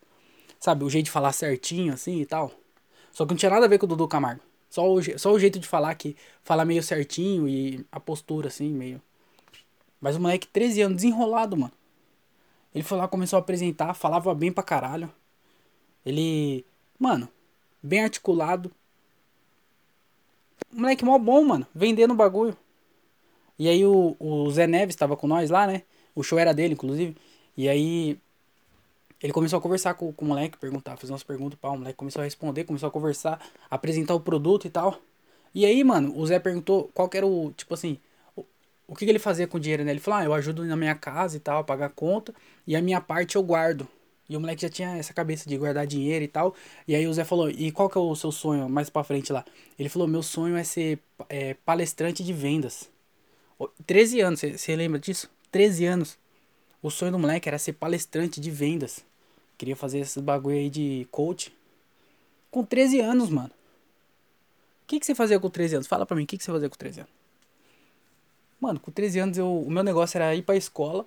Sabe, 0.61 0.85
o 0.85 0.91
jeito 0.91 1.07
de 1.07 1.11
falar 1.11 1.33
certinho 1.33 1.93
assim 1.93 2.21
e 2.21 2.27
tal. 2.27 2.53
Só 3.11 3.25
que 3.25 3.33
não 3.33 3.37
tinha 3.37 3.51
nada 3.51 3.67
a 3.67 3.69
ver 3.69 3.79
com 3.79 3.87
o 3.87 3.89
Dudu 3.89 4.07
Camargo. 4.09 4.43
Só 4.71 4.91
o, 4.91 5.19
só 5.19 5.33
o 5.33 5.39
jeito 5.39 5.59
de 5.59 5.67
falar 5.67 5.95
que 5.95 6.17
fala 6.43 6.65
meio 6.65 6.83
certinho 6.83 7.49
e 7.49 7.85
a 7.93 8.01
postura 8.01 8.49
assim, 8.49 8.73
meio. 8.73 9.03
Mas 10.01 10.17
o 10.17 10.21
moleque, 10.21 10.47
13 10.49 10.83
anos, 10.83 10.97
desenrolado, 10.97 11.57
mano. 11.57 11.73
Ele 12.75 12.83
foi 12.83 12.97
lá, 12.97 13.07
começou 13.07 13.37
a 13.37 13.41
apresentar, 13.41 13.93
falava 13.95 14.35
bem 14.35 14.51
pra 14.51 14.65
caralho. 14.65 15.13
Ele. 16.05 16.65
Mano, 16.99 17.29
bem 17.83 18.03
articulado. 18.03 18.73
Moleque 20.73 21.05
mó 21.05 21.19
bom, 21.19 21.45
mano. 21.45 21.67
Vendendo 21.75 22.15
bagulho. 22.15 22.57
E 23.59 23.69
aí 23.69 23.85
o, 23.85 24.17
o 24.19 24.51
Zé 24.51 24.67
Neves 24.67 24.97
tava 24.97 25.17
com 25.17 25.27
nós 25.27 25.51
lá, 25.51 25.67
né? 25.67 25.83
O 26.15 26.23
show 26.23 26.39
era 26.39 26.53
dele, 26.53 26.75
inclusive. 26.75 27.17
E 27.57 27.69
aí 27.69 28.19
ele 29.23 29.33
começou 29.33 29.59
a 29.59 29.63
conversar 29.63 29.95
com, 29.95 30.13
com 30.13 30.25
o 30.25 30.29
moleque, 30.29 30.59
perguntar, 30.59 30.97
fazer 30.97 31.13
umas 31.13 31.23
perguntas 31.23 31.59
para 31.59 31.71
o 31.71 31.79
moleque 31.79 31.97
começou 31.97 32.21
a 32.21 32.25
responder, 32.25 32.65
começou 32.65 32.89
a 32.89 32.91
conversar, 32.91 33.41
apresentar 33.71 34.15
o 34.15 34.21
produto 34.21 34.67
e 34.67 34.71
tal. 34.71 35.01
E 35.55 35.65
aí, 35.65 35.85
mano, 35.85 36.17
o 36.19 36.27
Zé 36.27 36.39
perguntou 36.39 36.91
qual 36.93 37.09
que 37.09 37.17
era 37.17 37.27
o, 37.27 37.53
tipo 37.53 37.73
assim, 37.75 37.99
o, 38.35 38.45
o 38.89 38.97
que, 38.97 39.05
que 39.05 39.11
ele 39.11 39.19
fazia 39.19 39.47
com 39.47 39.59
o 39.59 39.61
dinheiro, 39.61 39.85
né? 39.85 39.93
Ele 39.93 40.01
falou, 40.01 40.21
ah, 40.21 40.25
eu 40.25 40.35
ajudo 40.35 40.65
na 40.65 40.77
minha 40.77 40.95
casa 40.95 41.37
e 41.37 41.41
tal, 41.41 41.63
pagar 41.65 41.91
conta, 41.91 42.35
e 42.67 42.75
a 42.75 42.83
minha 42.83 43.01
parte 43.01 43.37
eu 43.37 43.43
guardo. 43.43 43.87
E 44.29 44.37
o 44.37 44.41
moleque 44.41 44.63
já 44.63 44.69
tinha 44.69 44.97
essa 44.97 45.13
cabeça 45.13 45.49
de 45.49 45.57
guardar 45.57 45.87
dinheiro 45.87 46.25
e 46.25 46.29
tal. 46.29 46.55
E 46.89 46.95
aí 46.95 47.07
o 47.07 47.13
Zé 47.13 47.23
falou, 47.25 47.51
e 47.51 47.71
qual 47.71 47.89
que 47.89 47.99
é 47.99 48.01
o 48.01 48.17
seu 48.17 48.33
sonho 48.33 48.69
mais 48.69 48.89
pra 48.91 49.05
frente 49.05 49.33
lá? 49.33 49.45
Ele 49.79 49.89
falou, 49.89 50.09
meu 50.09 50.23
sonho 50.23 50.57
é 50.57 50.65
ser 50.65 50.99
é, 51.29 51.55
palestrante 51.65 52.25
de 52.25 52.33
vendas. 52.33 52.91
13 53.87 54.21
anos, 54.21 54.41
você 54.41 54.75
lembra 54.75 54.99
disso? 54.99 55.31
13 55.53 55.85
anos. 55.85 56.19
O 56.83 56.91
sonho 56.91 57.13
do 57.13 57.19
moleque 57.19 57.49
era 57.49 57.59
ser 57.59 57.75
palestrante 57.75 58.41
de 58.41 58.51
vendas. 58.51 59.05
Queria 59.57 59.77
fazer 59.77 60.01
esses 60.01 60.21
bagulho 60.21 60.57
aí 60.57 60.69
de 60.69 61.07
coach. 61.13 61.55
Com 62.51 62.65
13 62.65 63.01
anos, 63.01 63.31
mano. 63.31 63.51
O 64.83 64.87
que, 64.89 64.99
que 64.99 65.07
você 65.07 65.15
fazia 65.15 65.39
com 65.39 65.49
13 65.49 65.77
anos? 65.77 65.87
Fala 65.87 66.05
pra 66.05 66.17
mim, 66.17 66.25
o 66.25 66.27
que, 66.27 66.37
que 66.37 66.43
você 66.43 66.51
fazia 66.51 66.69
com 66.69 66.77
13 66.77 67.01
anos? 67.01 67.13
Mano, 68.61 68.81
com 68.81 68.91
13 68.91 69.19
anos 69.21 69.39
eu, 69.39 69.63
o 69.63 69.71
meu 69.71 69.85
negócio 69.85 70.19
era 70.19 70.35
ir 70.35 70.43
pra 70.43 70.57
escola 70.57 71.07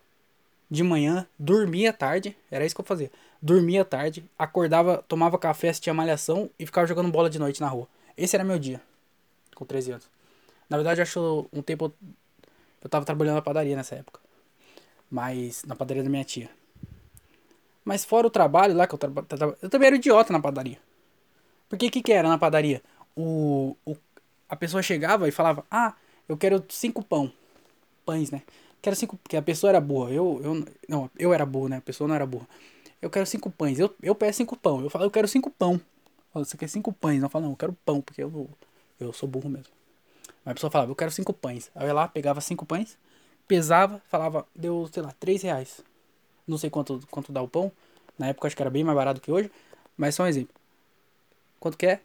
de 0.70 0.84
manhã, 0.84 1.28
dormia 1.38 1.92
tarde. 1.92 2.36
Era 2.50 2.66
isso 2.66 2.74
que 2.74 2.82
eu 2.82 2.86
fazia. 2.86 3.12
Dormia 3.42 3.84
tarde, 3.84 4.24
acordava, 4.40 5.04
tomava 5.08 5.38
café, 5.38 5.70
assistia 5.70 5.94
malhação 5.94 6.50
e 6.58 6.66
ficava 6.66 6.88
jogando 6.88 7.12
bola 7.12 7.30
de 7.30 7.38
noite 7.38 7.62
na 7.62 7.68
rua. 7.68 7.88
Esse 8.18 8.36
era 8.36 8.44
meu 8.44 8.58
dia. 8.58 8.82
Com 9.54 9.66
13 9.66 9.92
anos. 9.92 10.10
Na 10.70 10.78
verdade, 10.78 11.02
acho 11.02 11.48
um 11.54 11.62
tempo 11.62 11.94
Eu 12.84 12.90
tava 12.90 13.06
trabalhando 13.06 13.36
na 13.36 13.42
padaria 13.42 13.76
nessa 13.76 13.96
época. 13.96 14.25
Mas. 15.10 15.64
Na 15.66 15.76
padaria 15.76 16.04
da 16.04 16.10
minha 16.10 16.24
tia. 16.24 16.50
Mas 17.84 18.04
fora 18.04 18.28
o 18.28 18.30
trabalho 18.30 18.76
lá 18.76 18.88
que 18.88 18.96
eu. 18.96 19.00
Eu 19.62 19.70
também 19.70 19.88
era 19.88 19.96
idiota 19.96 20.34
na 20.34 20.40
padaria. 20.40 20.80
Porque 21.70 21.88
o 21.88 21.92
que, 21.92 22.02
que 22.02 22.14
era 22.14 22.28
na 22.28 22.38
padaria? 22.38 22.82
O, 23.16 23.76
o, 23.86 23.96
a 24.50 24.56
pessoa 24.56 24.82
chegava 24.82 25.28
e 25.28 25.32
falava: 25.32 25.66
Ah, 25.70 25.94
eu 26.28 26.38
quero 26.38 26.64
cinco 26.70 27.04
pão. 27.04 27.32
Pães, 28.06 28.32
né? 28.32 28.42
Quero 28.82 28.96
cinco. 28.96 29.18
Porque 29.18 29.38
a 29.38 29.42
pessoa 29.42 29.70
era 29.70 29.82
boa. 29.82 30.10
Eu, 30.10 30.42
eu, 30.44 30.66
não, 30.88 31.10
eu 31.18 31.34
era 31.34 31.46
burro, 31.46 31.70
né? 31.70 31.78
A 31.78 31.82
pessoa 31.82 32.08
não 32.08 32.16
era 32.16 32.26
burra. 32.26 32.48
Eu 33.02 33.10
quero 33.10 33.26
cinco 33.26 33.52
pães. 33.52 33.78
Eu, 33.80 33.94
eu 34.02 34.16
peço 34.16 34.38
cinco 34.38 34.56
pão. 34.58 34.82
Eu 34.82 34.90
falo, 34.90 35.06
eu 35.06 35.12
quero 35.12 35.28
cinco 35.28 35.50
pão. 35.52 35.80
Você 36.34 36.58
quer 36.58 36.68
cinco 36.68 36.92
pães? 36.92 37.20
Não, 37.20 37.28
eu 37.28 37.30
falo, 37.30 37.46
não, 37.46 37.52
eu 37.52 37.58
quero 37.58 37.74
pão, 37.86 38.02
porque 38.02 38.22
eu, 38.22 38.50
eu 39.00 39.14
sou 39.14 39.28
burro 39.30 39.50
mesmo. 39.50 39.72
Mas 40.44 40.52
a 40.52 40.54
pessoa 40.56 40.72
falava, 40.72 40.92
eu 40.92 40.96
quero 40.96 41.12
cinco 41.12 41.32
pães. 41.32 41.72
Aí 41.74 41.84
eu 41.84 41.88
ia 41.88 41.94
lá, 41.94 42.08
pegava 42.08 42.42
cinco 42.42 42.66
pães, 42.66 42.98
pesava, 43.48 44.02
falava, 44.08 44.46
deu, 44.56 44.90
sei 44.92 45.04
lá, 45.04 45.14
três 45.20 45.42
reais. 45.42 45.82
Não 46.48 46.58
sei 46.58 46.70
quanto, 46.70 47.02
quanto 47.10 47.32
dá 47.32 47.42
o 47.42 47.48
pão. 47.48 47.72
Na 48.18 48.28
época 48.28 48.48
acho 48.48 48.56
que 48.56 48.62
era 48.62 48.70
bem 48.70 48.84
mais 48.84 48.96
barato 48.96 49.22
que 49.22 49.32
hoje. 49.32 49.52
Mas 49.98 50.16
só 50.16 50.24
um 50.24 50.28
exemplo. 50.28 50.54
Quanto 51.60 51.78
que 51.78 51.86
é? 51.86 52.02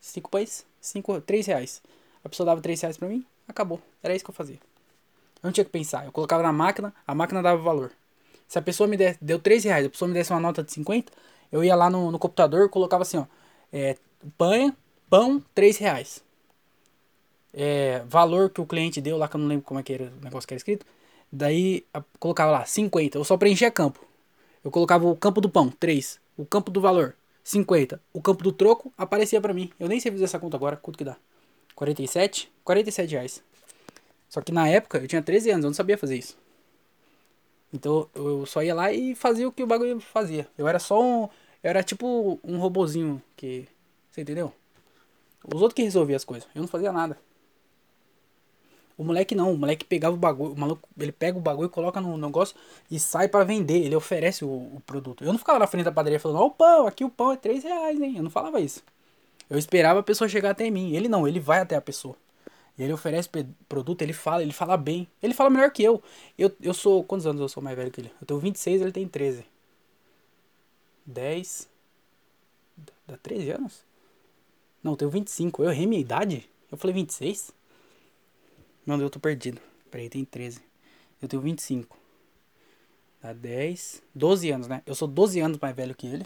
Cinco 0.00 0.30
pães? 0.30 0.64
Cinco, 0.80 1.20
três 1.20 1.46
reais. 1.46 1.82
A 2.24 2.28
pessoa 2.28 2.46
dava 2.46 2.60
três 2.60 2.80
reais 2.80 2.96
pra 2.96 3.08
mim, 3.08 3.24
acabou. 3.46 3.80
Era 4.02 4.14
isso 4.14 4.24
que 4.24 4.30
eu 4.30 4.34
fazia. 4.34 4.56
Eu 4.56 5.48
não 5.48 5.52
tinha 5.52 5.64
que 5.64 5.70
pensar. 5.70 6.04
Eu 6.04 6.12
colocava 6.12 6.42
na 6.42 6.52
máquina, 6.52 6.92
a 7.06 7.14
máquina 7.14 7.42
dava 7.42 7.60
valor. 7.60 7.92
Se 8.46 8.58
a 8.58 8.62
pessoa 8.62 8.86
me 8.88 8.96
desse, 8.96 9.18
deu 9.22 9.38
três 9.38 9.64
reais, 9.64 9.86
a 9.86 9.90
pessoa 9.90 10.08
me 10.08 10.14
desse 10.14 10.30
uma 10.32 10.40
nota 10.40 10.62
de 10.62 10.72
50, 10.72 11.12
eu 11.52 11.62
ia 11.62 11.76
lá 11.76 11.90
no, 11.90 12.10
no 12.10 12.18
computador, 12.18 12.68
colocava 12.70 13.02
assim, 13.02 13.18
ó. 13.18 13.26
É, 13.72 13.96
pão, 14.36 14.74
pão, 15.08 15.42
três 15.54 15.76
reais. 15.76 16.22
É, 17.52 18.02
valor 18.06 18.50
que 18.50 18.60
o 18.60 18.66
cliente 18.66 19.00
deu 19.00 19.16
lá, 19.16 19.28
que 19.28 19.36
eu 19.36 19.40
não 19.40 19.48
lembro 19.48 19.64
como 19.64 19.80
é 19.80 19.82
que 19.82 19.92
era 19.92 20.04
o 20.04 20.24
negócio 20.24 20.46
que 20.46 20.54
era 20.54 20.58
escrito. 20.58 20.86
Daí 21.30 21.84
colocava 22.18 22.50
lá 22.50 22.64
50. 22.64 23.18
Eu 23.18 23.24
só 23.24 23.36
preenchia 23.36 23.70
campo. 23.70 24.00
Eu 24.64 24.70
colocava 24.70 25.06
o 25.06 25.16
campo 25.16 25.40
do 25.40 25.48
pão, 25.48 25.70
3. 25.70 26.20
O 26.36 26.44
campo 26.44 26.70
do 26.70 26.80
valor, 26.80 27.14
50. 27.44 28.00
O 28.12 28.20
campo 28.20 28.42
do 28.42 28.52
troco 28.52 28.92
aparecia 28.96 29.40
para 29.40 29.54
mim. 29.54 29.70
Eu 29.78 29.88
nem 29.88 30.00
sei 30.00 30.10
fazer 30.12 30.24
essa 30.24 30.38
conta 30.38 30.56
agora. 30.56 30.76
Quanto 30.76 30.96
que 30.96 31.04
dá? 31.04 31.16
47? 31.74 32.50
47 32.64 33.12
reais. 33.12 33.42
Só 34.28 34.40
que 34.40 34.52
na 34.52 34.68
época 34.68 34.98
eu 34.98 35.08
tinha 35.08 35.22
13 35.22 35.50
anos, 35.50 35.64
eu 35.64 35.70
não 35.70 35.74
sabia 35.74 35.96
fazer 35.96 36.16
isso. 36.16 36.36
Então 37.72 38.08
eu 38.14 38.46
só 38.46 38.62
ia 38.62 38.74
lá 38.74 38.92
e 38.92 39.14
fazia 39.14 39.46
o 39.48 39.52
que 39.52 39.62
o 39.62 39.66
bagulho 39.66 40.00
fazia. 40.00 40.48
Eu 40.56 40.66
era 40.66 40.78
só 40.78 41.02
um. 41.02 41.28
Eu 41.62 41.70
era 41.70 41.82
tipo 41.82 42.38
um 42.42 42.58
robozinho 42.58 43.22
que. 43.36 43.68
Você 44.10 44.22
entendeu? 44.22 44.52
Os 45.44 45.60
outros 45.60 45.74
que 45.74 45.82
resolviam 45.82 46.16
as 46.16 46.24
coisas. 46.24 46.48
Eu 46.54 46.62
não 46.62 46.68
fazia 46.68 46.92
nada. 46.92 47.18
O 48.98 49.04
moleque 49.04 49.32
não, 49.32 49.52
o 49.52 49.56
moleque 49.56 49.84
pegava 49.84 50.16
o 50.16 50.18
bagulho, 50.18 50.52
o 50.52 50.58
maluco, 50.58 50.88
ele 50.98 51.12
pega 51.12 51.38
o 51.38 51.40
bagulho, 51.40 51.70
coloca 51.70 52.00
no 52.00 52.18
negócio 52.18 52.56
e 52.90 52.98
sai 52.98 53.28
para 53.28 53.44
vender, 53.44 53.84
ele 53.84 53.94
oferece 53.94 54.44
o, 54.44 54.48
o, 54.48 54.82
produto. 54.84 55.22
Eu 55.22 55.30
não 55.30 55.38
ficava 55.38 55.56
na 55.56 55.68
frente 55.68 55.84
da 55.84 55.92
padaria 55.92 56.18
falando, 56.18 56.40
ó 56.40 56.46
o 56.46 56.50
pão, 56.50 56.84
aqui 56.84 57.04
o 57.04 57.08
pão 57.08 57.30
é 57.30 57.36
3 57.36 57.62
reais, 57.62 58.00
hein? 58.00 58.16
Eu 58.16 58.24
não 58.24 58.30
falava 58.30 58.60
isso. 58.60 58.82
Eu 59.48 59.56
esperava 59.56 60.00
a 60.00 60.02
pessoa 60.02 60.28
chegar 60.28 60.50
até 60.50 60.68
mim. 60.68 60.96
Ele 60.96 61.08
não, 61.08 61.28
ele 61.28 61.38
vai 61.38 61.60
até 61.60 61.76
a 61.76 61.80
pessoa. 61.80 62.16
E 62.76 62.82
ele 62.82 62.92
oferece 62.92 63.28
produto, 63.68 64.02
ele 64.02 64.12
fala, 64.12 64.42
ele 64.42 64.52
fala 64.52 64.76
bem. 64.76 65.08
Ele 65.22 65.32
fala 65.32 65.48
melhor 65.48 65.70
que 65.70 65.82
eu. 65.82 66.02
Eu, 66.36 66.50
eu 66.60 66.74
sou. 66.74 67.02
Quantos 67.04 67.26
anos 67.26 67.40
eu 67.40 67.48
sou 67.48 67.62
mais 67.62 67.76
velho 67.76 67.90
que 67.90 68.00
ele? 68.00 68.12
Eu 68.20 68.26
tenho 68.26 68.40
26, 68.40 68.82
ele 68.82 68.92
tem 68.92 69.08
13. 69.08 69.44
10. 71.06 71.68
Dá 73.06 73.16
13 73.16 73.50
anos? 73.50 73.84
Não, 74.82 74.92
eu 74.92 74.96
tenho 74.96 75.10
25. 75.10 75.64
Eu 75.64 75.70
errei 75.70 75.86
minha 75.86 76.00
idade? 76.00 76.48
Eu 76.70 76.76
falei 76.76 76.94
26? 76.94 77.52
Mano, 78.88 79.02
eu 79.02 79.10
tô 79.10 79.20
perdido. 79.20 79.60
Peraí, 79.90 80.08
tem 80.08 80.24
13. 80.24 80.62
Eu 81.20 81.28
tenho 81.28 81.42
25. 81.42 81.94
Dá 83.20 83.34
10. 83.34 84.02
12 84.14 84.50
anos, 84.50 84.66
né? 84.66 84.82
Eu 84.86 84.94
sou 84.94 85.06
12 85.06 85.38
anos 85.40 85.58
mais 85.60 85.76
velho 85.76 85.94
que 85.94 86.06
ele. 86.06 86.24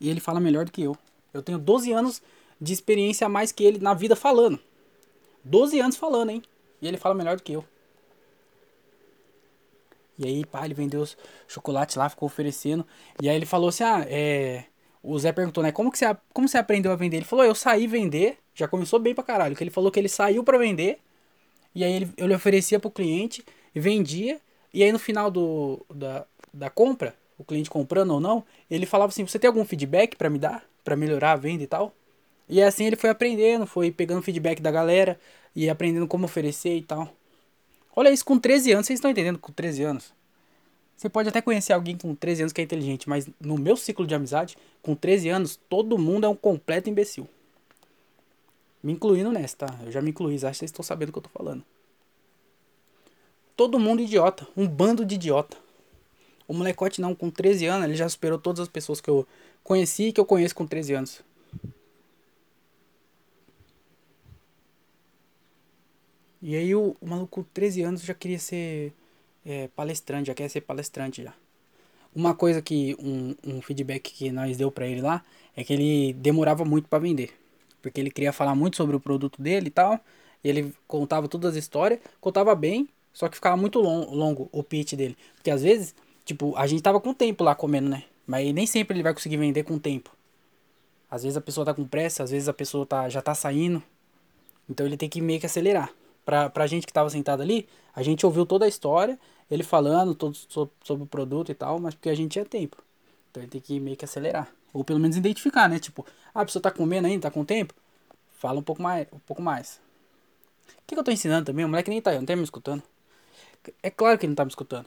E 0.00 0.10
ele 0.10 0.18
fala 0.18 0.40
melhor 0.40 0.64
do 0.64 0.72
que 0.72 0.82
eu. 0.82 0.98
Eu 1.32 1.40
tenho 1.40 1.56
12 1.56 1.92
anos 1.92 2.20
de 2.60 2.72
experiência 2.72 3.28
a 3.28 3.30
mais 3.30 3.52
que 3.52 3.62
ele 3.62 3.78
na 3.78 3.94
vida 3.94 4.16
falando. 4.16 4.58
12 5.44 5.78
anos 5.78 5.96
falando, 5.96 6.30
hein? 6.30 6.42
E 6.82 6.88
ele 6.88 6.96
fala 6.96 7.14
melhor 7.14 7.36
do 7.36 7.44
que 7.44 7.52
eu. 7.52 7.64
E 10.18 10.26
aí, 10.26 10.44
pá, 10.44 10.64
ele 10.64 10.74
vendeu 10.74 11.00
os 11.00 11.16
chocolates 11.46 11.94
lá, 11.94 12.08
ficou 12.08 12.26
oferecendo. 12.26 12.84
E 13.22 13.28
aí 13.28 13.36
ele 13.36 13.46
falou 13.46 13.68
assim: 13.68 13.84
ah, 13.84 14.04
é. 14.08 14.64
O 15.00 15.16
Zé 15.16 15.30
perguntou, 15.30 15.62
né? 15.62 15.70
Como 15.70 15.92
que 15.92 15.98
você, 15.98 16.06
como 16.32 16.48
você 16.48 16.58
aprendeu 16.58 16.90
a 16.90 16.96
vender? 16.96 17.18
Ele 17.18 17.24
falou: 17.24 17.44
eu 17.44 17.54
saí 17.54 17.86
vender. 17.86 18.36
Já 18.52 18.66
começou 18.66 18.98
bem 18.98 19.14
pra 19.14 19.22
caralho. 19.22 19.54
Que 19.54 19.62
ele 19.62 19.70
falou 19.70 19.92
que 19.92 20.00
ele 20.00 20.08
saiu 20.08 20.42
para 20.42 20.58
vender 20.58 20.98
e 21.74 21.84
aí 21.84 21.92
ele, 21.92 22.10
eu 22.16 22.26
lhe 22.26 22.34
oferecia 22.34 22.78
pro 22.78 22.90
cliente 22.90 23.44
e 23.74 23.80
vendia. 23.80 24.40
E 24.72 24.82
aí 24.82 24.92
no 24.92 24.98
final 24.98 25.30
do, 25.30 25.84
da, 25.92 26.26
da 26.52 26.70
compra, 26.70 27.14
o 27.38 27.44
cliente 27.44 27.70
comprando 27.70 28.12
ou 28.12 28.20
não, 28.20 28.44
ele 28.70 28.86
falava 28.86 29.10
assim: 29.10 29.26
Você 29.26 29.38
tem 29.38 29.48
algum 29.48 29.64
feedback 29.64 30.16
para 30.16 30.30
me 30.30 30.38
dar? 30.38 30.64
para 30.84 30.94
melhorar 30.94 31.32
a 31.32 31.36
venda 31.36 31.62
e 31.62 31.66
tal? 31.66 31.92
E 32.48 32.62
assim 32.62 32.84
ele 32.84 32.94
foi 32.94 33.08
aprendendo, 33.08 33.66
foi 33.66 33.90
pegando 33.90 34.22
feedback 34.22 34.60
da 34.60 34.70
galera 34.70 35.18
e 35.56 35.68
aprendendo 35.70 36.06
como 36.06 36.26
oferecer 36.26 36.76
e 36.76 36.82
tal. 36.82 37.10
Olha 37.96 38.10
isso, 38.10 38.24
com 38.24 38.38
13 38.38 38.72
anos, 38.72 38.86
vocês 38.86 38.98
estão 38.98 39.10
entendendo? 39.10 39.38
Com 39.38 39.50
13 39.50 39.82
anos. 39.82 40.12
Você 40.96 41.08
pode 41.08 41.28
até 41.28 41.40
conhecer 41.40 41.72
alguém 41.72 41.96
com 41.96 42.14
13 42.14 42.42
anos 42.42 42.52
que 42.52 42.60
é 42.60 42.64
inteligente, 42.64 43.08
mas 43.08 43.26
no 43.40 43.56
meu 43.56 43.76
ciclo 43.76 44.06
de 44.06 44.14
amizade, 44.14 44.56
com 44.82 44.94
13 44.94 45.28
anos, 45.28 45.58
todo 45.68 45.98
mundo 45.98 46.26
é 46.26 46.28
um 46.28 46.36
completo 46.36 46.90
imbecil. 46.90 47.26
Me 48.84 48.92
incluindo 48.92 49.32
nessa, 49.32 49.56
tá? 49.56 49.78
Eu 49.82 49.90
já 49.90 50.02
me 50.02 50.10
incluí, 50.10 50.34
acho 50.34 50.44
que 50.44 50.56
vocês 50.58 50.70
estão 50.70 50.82
sabendo 50.82 51.08
o 51.08 51.12
que 51.12 51.16
eu 51.16 51.22
tô 51.22 51.30
falando. 51.30 51.64
Todo 53.56 53.80
mundo 53.80 54.02
idiota, 54.02 54.46
um 54.54 54.68
bando 54.68 55.06
de 55.06 55.14
idiota. 55.14 55.56
O 56.46 56.52
molecote 56.52 57.00
não, 57.00 57.14
com 57.14 57.30
13 57.30 57.64
anos, 57.64 57.86
ele 57.86 57.94
já 57.94 58.06
superou 58.06 58.38
todas 58.38 58.60
as 58.60 58.68
pessoas 58.68 59.00
que 59.00 59.08
eu 59.08 59.26
conheci 59.62 60.08
e 60.08 60.12
que 60.12 60.20
eu 60.20 60.26
conheço 60.26 60.54
com 60.54 60.66
13 60.66 60.92
anos. 60.92 61.22
E 66.42 66.54
aí 66.54 66.74
o, 66.74 66.94
o 67.00 67.06
maluco 67.06 67.42
com 67.42 67.42
13 67.54 67.80
anos 67.80 68.02
já 68.02 68.12
queria 68.12 68.38
ser 68.38 68.92
é, 69.46 69.68
palestrante, 69.68 70.26
já 70.26 70.34
quer 70.34 70.50
ser 70.50 70.60
palestrante 70.60 71.22
já. 71.22 71.32
Uma 72.14 72.34
coisa 72.34 72.60
que, 72.60 72.94
um, 73.00 73.34
um 73.42 73.62
feedback 73.62 74.12
que 74.12 74.30
nós 74.30 74.58
deu 74.58 74.70
pra 74.70 74.86
ele 74.86 75.00
lá, 75.00 75.24
é 75.56 75.64
que 75.64 75.72
ele 75.72 76.12
demorava 76.12 76.66
muito 76.66 76.86
para 76.86 76.98
vender. 76.98 77.43
Porque 77.84 78.00
ele 78.00 78.10
queria 78.10 78.32
falar 78.32 78.54
muito 78.54 78.78
sobre 78.78 78.96
o 78.96 79.00
produto 79.00 79.42
dele 79.42 79.66
e 79.66 79.70
tal. 79.70 80.00
E 80.42 80.48
ele 80.48 80.74
contava 80.88 81.28
todas 81.28 81.50
as 81.50 81.56
histórias, 81.56 82.00
contava 82.18 82.54
bem, 82.54 82.88
só 83.12 83.28
que 83.28 83.34
ficava 83.34 83.58
muito 83.58 83.78
long, 83.78 84.06
longo 84.10 84.48
o 84.50 84.62
pitch 84.62 84.94
dele. 84.94 85.14
Porque 85.34 85.50
às 85.50 85.62
vezes, 85.62 85.94
tipo, 86.24 86.56
a 86.56 86.66
gente 86.66 86.82
tava 86.82 86.98
com 86.98 87.12
tempo 87.12 87.44
lá 87.44 87.54
comendo, 87.54 87.90
né? 87.90 88.04
Mas 88.26 88.54
nem 88.54 88.66
sempre 88.66 88.96
ele 88.96 89.02
vai 89.02 89.12
conseguir 89.12 89.36
vender 89.36 89.64
com 89.64 89.78
tempo. 89.78 90.10
Às 91.10 91.24
vezes 91.24 91.36
a 91.36 91.42
pessoa 91.42 91.66
tá 91.66 91.74
com 91.74 91.84
pressa, 91.84 92.22
às 92.22 92.30
vezes 92.30 92.48
a 92.48 92.54
pessoa 92.54 92.86
tá, 92.86 93.06
já 93.10 93.20
tá 93.20 93.34
saindo. 93.34 93.82
Então 94.66 94.86
ele 94.86 94.96
tem 94.96 95.10
que 95.10 95.20
meio 95.20 95.38
que 95.38 95.44
acelerar. 95.44 95.92
Pra, 96.24 96.48
pra 96.48 96.66
gente 96.66 96.86
que 96.86 96.92
tava 96.92 97.10
sentado 97.10 97.42
ali, 97.42 97.68
a 97.94 98.02
gente 98.02 98.24
ouviu 98.24 98.46
toda 98.46 98.64
a 98.64 98.68
história, 98.68 99.20
ele 99.50 99.62
falando 99.62 100.14
todo 100.14 100.34
sobre, 100.34 100.72
sobre 100.82 101.04
o 101.04 101.06
produto 101.06 101.52
e 101.52 101.54
tal, 101.54 101.78
mas 101.78 101.94
porque 101.94 102.08
a 102.08 102.14
gente 102.14 102.32
tinha 102.32 102.46
tempo. 102.46 102.82
Então 103.30 103.42
ele 103.42 103.50
tem 103.50 103.60
que 103.60 103.78
meio 103.78 103.94
que 103.94 104.06
acelerar. 104.06 104.50
Ou 104.74 104.84
pelo 104.84 104.98
menos 104.98 105.16
identificar, 105.16 105.68
né? 105.68 105.78
Tipo, 105.78 106.04
ah, 106.34 106.40
a 106.40 106.44
pessoa 106.44 106.60
tá 106.60 106.70
comendo 106.70 107.06
ainda, 107.06 107.22
tá 107.22 107.30
com 107.30 107.44
tempo? 107.44 107.72
Fala 108.38 108.58
um 108.58 108.62
pouco 108.62 108.82
mais. 108.82 109.06
Um 109.12 109.20
pouco 109.20 109.40
mais. 109.40 109.80
O 110.68 110.86
que, 110.86 110.94
que 110.94 110.98
eu 110.98 111.04
tô 111.04 111.12
ensinando 111.12 111.46
também? 111.46 111.64
O 111.64 111.68
moleque 111.68 111.88
nem 111.88 112.02
tá 112.02 112.10
aí, 112.10 112.18
não 112.18 112.26
tá 112.26 112.34
me 112.34 112.42
escutando. 112.42 112.82
É 113.82 113.88
claro 113.88 114.18
que 114.18 114.26
ele 114.26 114.32
não 114.32 114.36
tá 114.36 114.44
me 114.44 114.50
escutando. 114.50 114.86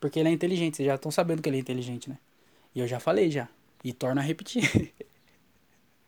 Porque 0.00 0.20
ele 0.20 0.28
é 0.28 0.32
inteligente, 0.32 0.76
vocês 0.76 0.86
já 0.86 0.94
estão 0.94 1.10
sabendo 1.10 1.42
que 1.42 1.48
ele 1.48 1.56
é 1.56 1.60
inteligente, 1.60 2.08
né? 2.08 2.16
E 2.74 2.80
eu 2.80 2.86
já 2.86 3.00
falei 3.00 3.30
já. 3.30 3.48
E 3.82 3.92
torno 3.92 4.20
a 4.20 4.24
repetir. 4.24 4.94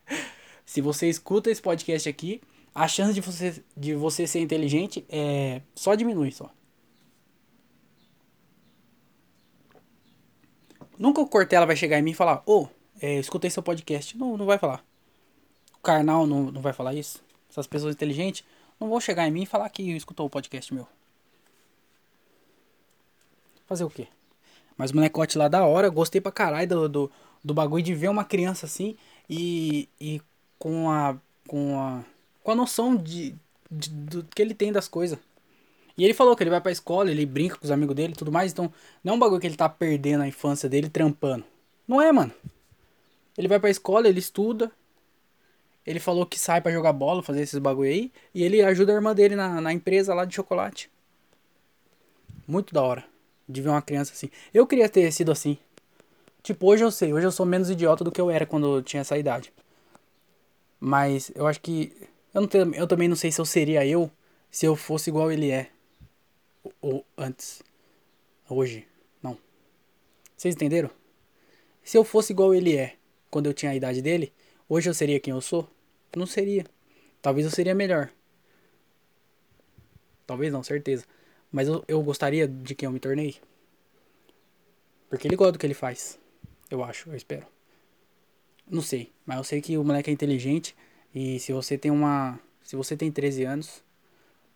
Se 0.65 0.81
você 0.81 1.09
escuta 1.09 1.51
esse 1.51 1.61
podcast 1.61 2.09
aqui, 2.09 2.41
a 2.75 2.87
chance 2.87 3.13
de 3.15 3.21
você, 3.21 3.63
de 3.77 3.95
você 3.95 4.27
ser 4.27 4.41
inteligente 4.41 5.05
é 5.09 5.63
só 5.75 5.95
diminui 5.95 6.31
só. 6.31 6.51
Nunca 10.99 11.21
o 11.21 11.27
Cortella 11.27 11.67
vai 11.67 11.77
chegar 11.77 11.99
em 11.99 12.03
mim 12.03 12.13
e 12.13 12.15
falar, 12.15 12.43
ô, 12.47 12.63
oh, 12.63 12.69
é, 13.01 13.19
escutei 13.19 13.51
seu 13.51 13.63
podcast. 13.63 14.17
Não, 14.17 14.37
não 14.37 14.47
vai 14.47 14.59
falar. 14.59 14.85
O 15.75 15.83
Karnal 15.83 16.27
não, 16.27 16.51
não 16.51 16.61
vai 16.61 16.73
falar 16.73 16.95
isso. 16.95 17.23
Essas 17.51 17.67
pessoas 17.67 17.95
inteligentes 17.95 18.45
não 18.79 18.89
vão 18.89 19.01
chegar 19.01 19.27
em 19.27 19.31
mim 19.31 19.43
e 19.43 19.47
falar 19.47 19.69
que 19.71 19.83
escutou 19.97 20.27
o 20.27 20.31
podcast 20.31 20.73
meu. 20.73 20.87
Fazer 23.67 23.85
o 23.85 23.91
quê? 23.91 24.07
Mas 24.77 24.91
o 24.91 24.97
molecote 24.97 25.39
lá 25.39 25.49
da 25.49 25.65
hora, 25.65 25.89
gostei 25.89 26.21
pra 26.21 26.31
caralho 26.31 26.69
do, 26.69 26.89
do, 26.89 27.13
do 27.43 27.55
bagulho 27.55 27.83
de 27.83 27.95
ver 27.95 28.09
uma 28.09 28.25
criança 28.25 28.67
assim 28.67 28.97
e, 29.29 29.89
e 30.01 30.21
com 30.59 30.91
a. 30.91 31.17
com 31.47 31.81
a. 31.81 32.05
com 32.43 32.51
a 32.53 32.55
noção 32.55 32.95
de, 32.95 33.35
de 33.71 33.91
do 33.91 34.25
que 34.25 34.43
ele 34.43 34.55
tem 34.55 34.73
das 34.73 34.87
coisas. 34.87 35.19
E 35.99 36.05
ele 36.05 36.13
falou 36.13 36.37
que 36.37 36.43
ele 36.43 36.51
vai 36.51 36.61
pra 36.61 36.71
escola, 36.71 37.11
ele 37.11 37.25
brinca 37.25 37.57
com 37.57 37.65
os 37.65 37.71
amigos 37.71 37.97
dele 37.97 38.13
e 38.13 38.17
tudo 38.17 38.31
mais, 38.31 38.53
então 38.53 38.71
não 39.03 39.15
é 39.15 39.17
um 39.17 39.19
bagulho 39.19 39.41
que 39.41 39.47
ele 39.47 39.57
tá 39.57 39.67
perdendo 39.67 40.23
a 40.23 40.29
infância 40.29 40.69
dele 40.69 40.91
trampando. 40.91 41.43
Não 41.89 42.03
é, 42.03 42.13
mano. 42.13 42.33
Ele 43.37 43.49
vai 43.49 43.61
pra 43.61 43.71
escola, 43.71 44.09
ele 44.09 44.19
estuda. 44.19 44.71
Ele 45.87 46.01
falou 46.01 46.27
que 46.27 46.39
sai 46.39 46.61
para 46.61 46.73
jogar 46.73 46.93
bola, 46.93 47.23
fazer 47.23 47.43
esses 47.43 47.59
bagulho 47.59 47.89
aí. 47.89 48.13
E 48.35 48.43
ele 48.43 48.63
ajuda 48.63 48.93
a 48.93 48.97
irmã 48.97 49.15
dele 49.15 49.37
na, 49.37 49.61
na 49.61 49.73
empresa 49.73 50.15
lá 50.15 50.25
de 50.25 50.35
chocolate. 50.35 50.91
Muito 52.47 52.75
da 52.75 52.83
hora. 52.83 53.05
De 53.49 53.63
ver 53.63 53.69
uma 53.69 53.83
criança 53.83 54.13
assim. 54.13 54.31
Eu 54.53 54.67
queria 54.67 54.89
ter 54.89 55.11
sido 55.13 55.31
assim. 55.31 55.57
Tipo, 56.43 56.67
hoje 56.67 56.83
eu 56.83 56.91
sei. 56.91 57.13
Hoje 57.13 57.27
eu 57.27 57.33
sou 57.33 57.47
menos 57.47 57.71
idiota 57.71 58.03
do 58.03 58.11
que 58.11 58.21
eu 58.21 58.31
era 58.31 58.45
quando 58.45 58.77
eu 58.79 58.83
tinha 58.83 59.03
essa 59.03 59.17
idade. 59.17 59.53
Mas 60.81 61.31
eu 61.35 61.47
acho 61.47 61.61
que. 61.61 61.93
Eu, 62.35 62.41
não 62.41 62.49
tenho, 62.49 62.75
eu 62.75 62.87
também 62.87 63.09
não 63.09 63.17
sei 63.17 63.31
se 63.31 63.41
eu 63.41 63.45
seria 63.45 63.87
eu 63.87 64.11
se 64.51 64.67
eu 64.67 64.75
fosse 64.75 65.11
igual 65.11 65.31
ele 65.31 65.51
é. 65.51 65.71
Ou 66.81 67.05
antes. 67.17 67.63
Hoje. 68.49 68.87
Não. 69.23 69.39
Vocês 70.37 70.55
entenderam? 70.55 70.91
Se 71.85 71.97
eu 71.97 72.03
fosse 72.03 72.33
igual 72.33 72.55
ele 72.55 72.77
é 72.77 72.96
quando 73.31 73.47
eu 73.47 73.55
tinha 73.55 73.73
a 73.73 73.77
idade 73.77 74.03
dele, 74.03 74.33
hoje 74.69 74.89
eu 74.89 74.95
seria 74.95 75.21
quem 75.21 75.33
eu 75.33 75.41
sou? 75.41 75.69
Não 76.15 76.27
seria. 76.27 76.65
Talvez 77.21 77.45
eu 77.47 77.53
seria 77.53 77.75
melhor. 77.75 78.11
Talvez 80.27 80.53
não, 80.53 80.63
certeza. 80.63 81.05
Mas 81.51 81.69
eu, 81.69 81.85
eu 81.87 82.03
gostaria 82.03 82.49
de 82.49 82.75
quem 82.75 82.87
eu 82.87 82.93
me 82.93 83.01
tornei. 83.01 83.37
Porque 85.09 85.29
ele 85.29 85.37
gosta 85.37 85.53
do 85.53 85.59
que 85.59 85.67
ele 85.67 85.75
faz. 85.75 86.19
Eu 86.71 86.83
acho, 86.83 87.11
eu 87.11 87.17
espero. 87.17 87.47
Não 88.69 88.83
sei, 88.83 89.13
mas 89.25 89.39
eu 89.39 89.45
sei 89.45 89.61
que 89.61 89.79
o 89.79 89.85
moleque 89.85 90.11
é 90.11 90.13
inteligente 90.13 90.75
e 91.15 91.39
se 91.39 91.53
você 91.53 91.79
tem 91.79 91.91
uma, 91.91 92.39
se 92.63 92.75
você 92.75 92.97
tem 92.97 93.13
13 93.13 93.45
anos, 93.45 93.85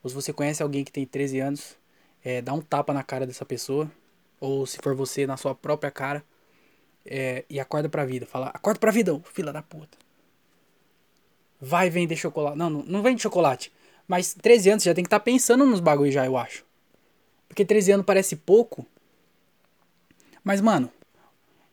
ou 0.02 0.10
se 0.10 0.16
você 0.16 0.32
conhece 0.32 0.62
alguém 0.62 0.84
que 0.84 0.90
tem 0.90 1.06
13 1.06 1.38
anos, 1.38 1.78
é, 2.24 2.42
dá 2.42 2.52
um 2.52 2.60
tapa 2.60 2.92
na 2.92 3.04
cara 3.04 3.24
dessa 3.24 3.46
pessoa, 3.46 3.90
ou 4.40 4.66
se 4.66 4.78
for 4.82 4.94
você 4.94 5.26
na 5.26 5.36
sua 5.36 5.54
própria 5.54 5.90
cara, 5.92 6.24
é, 7.10 7.44
e 7.50 7.58
acorda 7.58 7.88
pra 7.88 8.04
vida. 8.04 8.24
Fala, 8.24 8.46
acorda 8.54 8.78
pra 8.78 8.92
vida, 8.92 9.20
fila 9.32 9.52
da 9.52 9.60
puta. 9.60 9.98
Vai 11.60 11.90
vender 11.90 12.14
chocolate. 12.14 12.56
Não, 12.56 12.70
não, 12.70 12.82
não 12.84 13.02
vende 13.02 13.20
chocolate. 13.20 13.72
Mas 14.06 14.32
13 14.32 14.70
anos 14.70 14.84
já 14.84 14.94
tem 14.94 15.02
que 15.02 15.08
estar 15.08 15.18
tá 15.18 15.24
pensando 15.24 15.66
nos 15.66 15.80
bagulho 15.80 16.10
já, 16.10 16.24
eu 16.24 16.36
acho. 16.36 16.64
Porque 17.48 17.64
13 17.64 17.92
anos 17.92 18.06
parece 18.06 18.36
pouco. 18.36 18.86
Mas, 20.42 20.60
mano, 20.60 20.90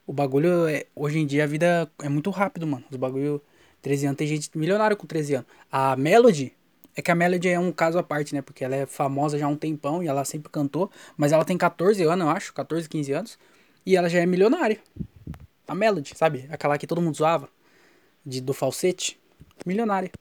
o 0.06 0.12
bagulho 0.12 0.68
é. 0.68 0.86
Hoje 0.96 1.20
em 1.20 1.26
dia 1.26 1.44
a 1.44 1.48
vida 1.48 1.90
é 2.02 2.10
muito 2.10 2.30
rápido, 2.32 2.66
mano. 2.66 2.84
Os 2.90 2.98
bagulho. 2.98 3.42
13 3.82 4.08
anos, 4.08 4.18
tem 4.18 4.28
gente 4.28 4.50
milionária 4.58 4.98
com 4.98 5.06
13 5.06 5.36
anos. 5.36 5.48
A 5.72 5.96
Melody. 5.96 6.54
É 6.96 7.02
que 7.02 7.12
a 7.12 7.16
Melody 7.16 7.48
é 7.48 7.60
um 7.60 7.72
caso 7.72 8.00
à 8.00 8.04
parte, 8.04 8.34
né? 8.34 8.42
Porque 8.42 8.66
ela 8.66 8.76
é 8.76 8.86
famosa 8.88 9.38
já 9.38 9.46
há 9.46 9.50
um 9.50 9.56
tempão 9.56 10.02
e 10.02 10.08
ela 10.08 10.26
sempre 10.26 10.50
cantou. 10.50 10.92
Mas 11.16 11.32
ela 11.32 11.46
tem 11.46 11.58
14 11.58 12.04
anos, 12.04 12.26
eu 12.26 12.30
acho. 12.32 12.54
14, 12.54 12.90
15 12.90 13.12
anos. 13.14 13.40
E 13.86 13.96
ela 13.96 14.10
já 14.10 14.20
é 14.20 14.26
milionária. 14.26 14.80
A 15.68 15.76
Melody, 15.76 16.14
sabe? 16.16 16.48
Aquela 16.50 16.78
que 16.78 16.88
todo 16.88 17.02
mundo 17.02 17.16
zoava. 17.16 17.50
De, 18.26 18.42
do 18.42 18.54
falsete. 18.54 19.20
Milionária. 19.66 20.12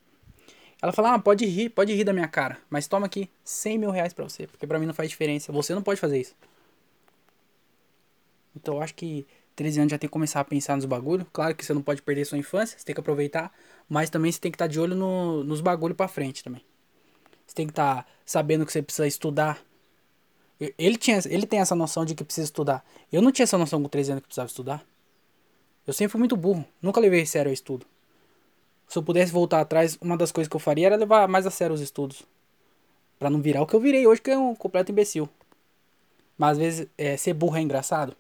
Ela 0.83 0.93
fala, 0.93 1.15
ah, 1.15 1.19
pode 1.19 1.47
rir, 1.47 1.71
pode 1.71 1.95
rir 1.95 2.05
da 2.05 2.13
minha 2.13 2.29
cara. 2.29 2.59
Mas 2.69 2.87
toma 2.87 3.07
aqui 3.07 3.31
100 3.45 3.79
mil 3.79 3.91
reais 3.91 4.13
pra 4.13 4.25
você. 4.25 4.47
Porque 4.47 4.67
pra 4.67 4.79
mim 4.79 4.87
não 4.87 4.95
faz 4.95 5.09
diferença. 5.09 5.53
Você 5.53 5.75
não 5.75 5.83
pode 5.83 6.01
fazer 6.01 6.21
isso. 6.21 6.35
Então 8.55 8.75
eu 8.75 8.83
acho 8.83 8.95
que 8.95 9.27
13 9.55 9.81
anos 9.81 9.91
já 9.91 9.99
tem 9.99 10.09
que 10.09 10.13
começar 10.13 10.41
a 10.41 10.45
pensar 10.45 10.77
nos 10.77 10.85
bagulho. 10.85 11.27
Claro 11.33 11.55
que 11.55 11.65
você 11.65 11.73
não 11.73 11.83
pode 11.83 12.03
perder 12.03 12.25
sua 12.25 12.39
infância, 12.39 12.79
você 12.79 12.85
tem 12.85 12.95
que 12.95 13.01
aproveitar. 13.01 13.53
Mas 13.89 14.11
também 14.11 14.31
você 14.31 14.41
tem 14.41 14.51
que 14.51 14.57
estar 14.57 14.67
tá 14.67 14.71
de 14.71 14.81
olho 14.81 14.95
no, 14.95 15.45
nos 15.45 15.61
bagulho 15.61 15.95
pra 15.95 16.09
frente 16.09 16.43
também. 16.43 16.63
Você 17.47 17.55
tem 17.55 17.67
que 17.67 17.73
estar 17.73 18.03
tá 18.03 18.09
sabendo 18.25 18.67
que 18.67 18.73
você 18.73 18.83
precisa 18.83 19.07
estudar. 19.07 19.63
Ele, 20.59 20.97
tinha, 20.97 21.21
ele 21.27 21.47
tem 21.47 21.61
essa 21.61 21.75
noção 21.75 22.05
de 22.05 22.15
que 22.15 22.25
precisa 22.25 22.47
estudar. 22.47 22.85
Eu 23.13 23.23
não 23.23 23.31
tinha 23.31 23.45
essa 23.45 23.59
noção 23.59 23.83
com 23.83 23.89
13 23.89 24.13
anos 24.13 24.23
que 24.23 24.29
precisava 24.29 24.49
estudar. 24.49 24.85
Eu 25.87 25.93
sempre 25.93 26.13
fui 26.13 26.19
muito 26.19 26.37
burro. 26.37 26.65
Nunca 26.83 27.01
levei 27.01 27.23
a 27.23 27.27
sério 27.27 27.51
o 27.51 27.55
estudo. 27.55 27.87
Se 28.89 28.99
eu 28.99 29.03
pudesse 29.03 29.33
voltar 29.33 29.61
atrás, 29.61 29.99
uma 30.01 30.17
das 30.17 30.33
coisas 30.33 30.49
que 30.49 30.57
eu 30.57 30.61
faria 30.61 30.87
era 30.87 30.97
levar 30.97 31.29
mais 31.29 31.47
a 31.47 31.51
sério 31.51 31.75
os 31.75 31.81
estudos. 31.81 32.23
para 33.19 33.31
não 33.31 33.41
virar 33.41 33.63
o 33.63 33.67
que 33.67 33.75
eu 33.75 33.81
virei 33.81 34.07
hoje, 34.07 34.21
que 34.21 34.31
é 34.31 34.39
um 34.39 34.55
completo 34.55 34.93
imbecil. 34.93 35.29
Mas 36.37 36.53
às 36.53 36.59
vezes 36.59 36.89
é, 36.99 37.17
ser 37.17 37.35
burro 37.35 37.57
é 37.57 37.61
engraçado. 37.63 38.17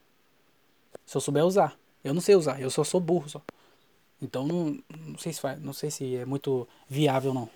Se 1.05 1.17
eu 1.17 1.21
souber 1.21 1.45
usar. 1.45 1.79
Eu 2.03 2.15
não 2.15 2.21
sei 2.21 2.35
usar, 2.37 2.61
eu 2.61 2.71
só 2.71 2.85
sou 2.85 3.01
burro 3.01 3.29
só. 3.29 3.43
Então 4.23 4.47
não, 4.47 4.79
não 5.07 5.19
sei 5.19 5.33
se 5.33 5.41
faz, 5.41 5.61
não 5.61 5.73
sei 5.73 5.91
se 5.91 6.17
é 6.17 6.25
muito 6.25 6.67
viável 6.89 7.35
não. 7.35 7.51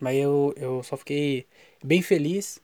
Mas 0.00 0.16
eu, 0.16 0.52
eu 0.56 0.82
só 0.82 0.96
fiquei 0.96 1.46
bem 1.82 2.02
feliz 2.02 2.60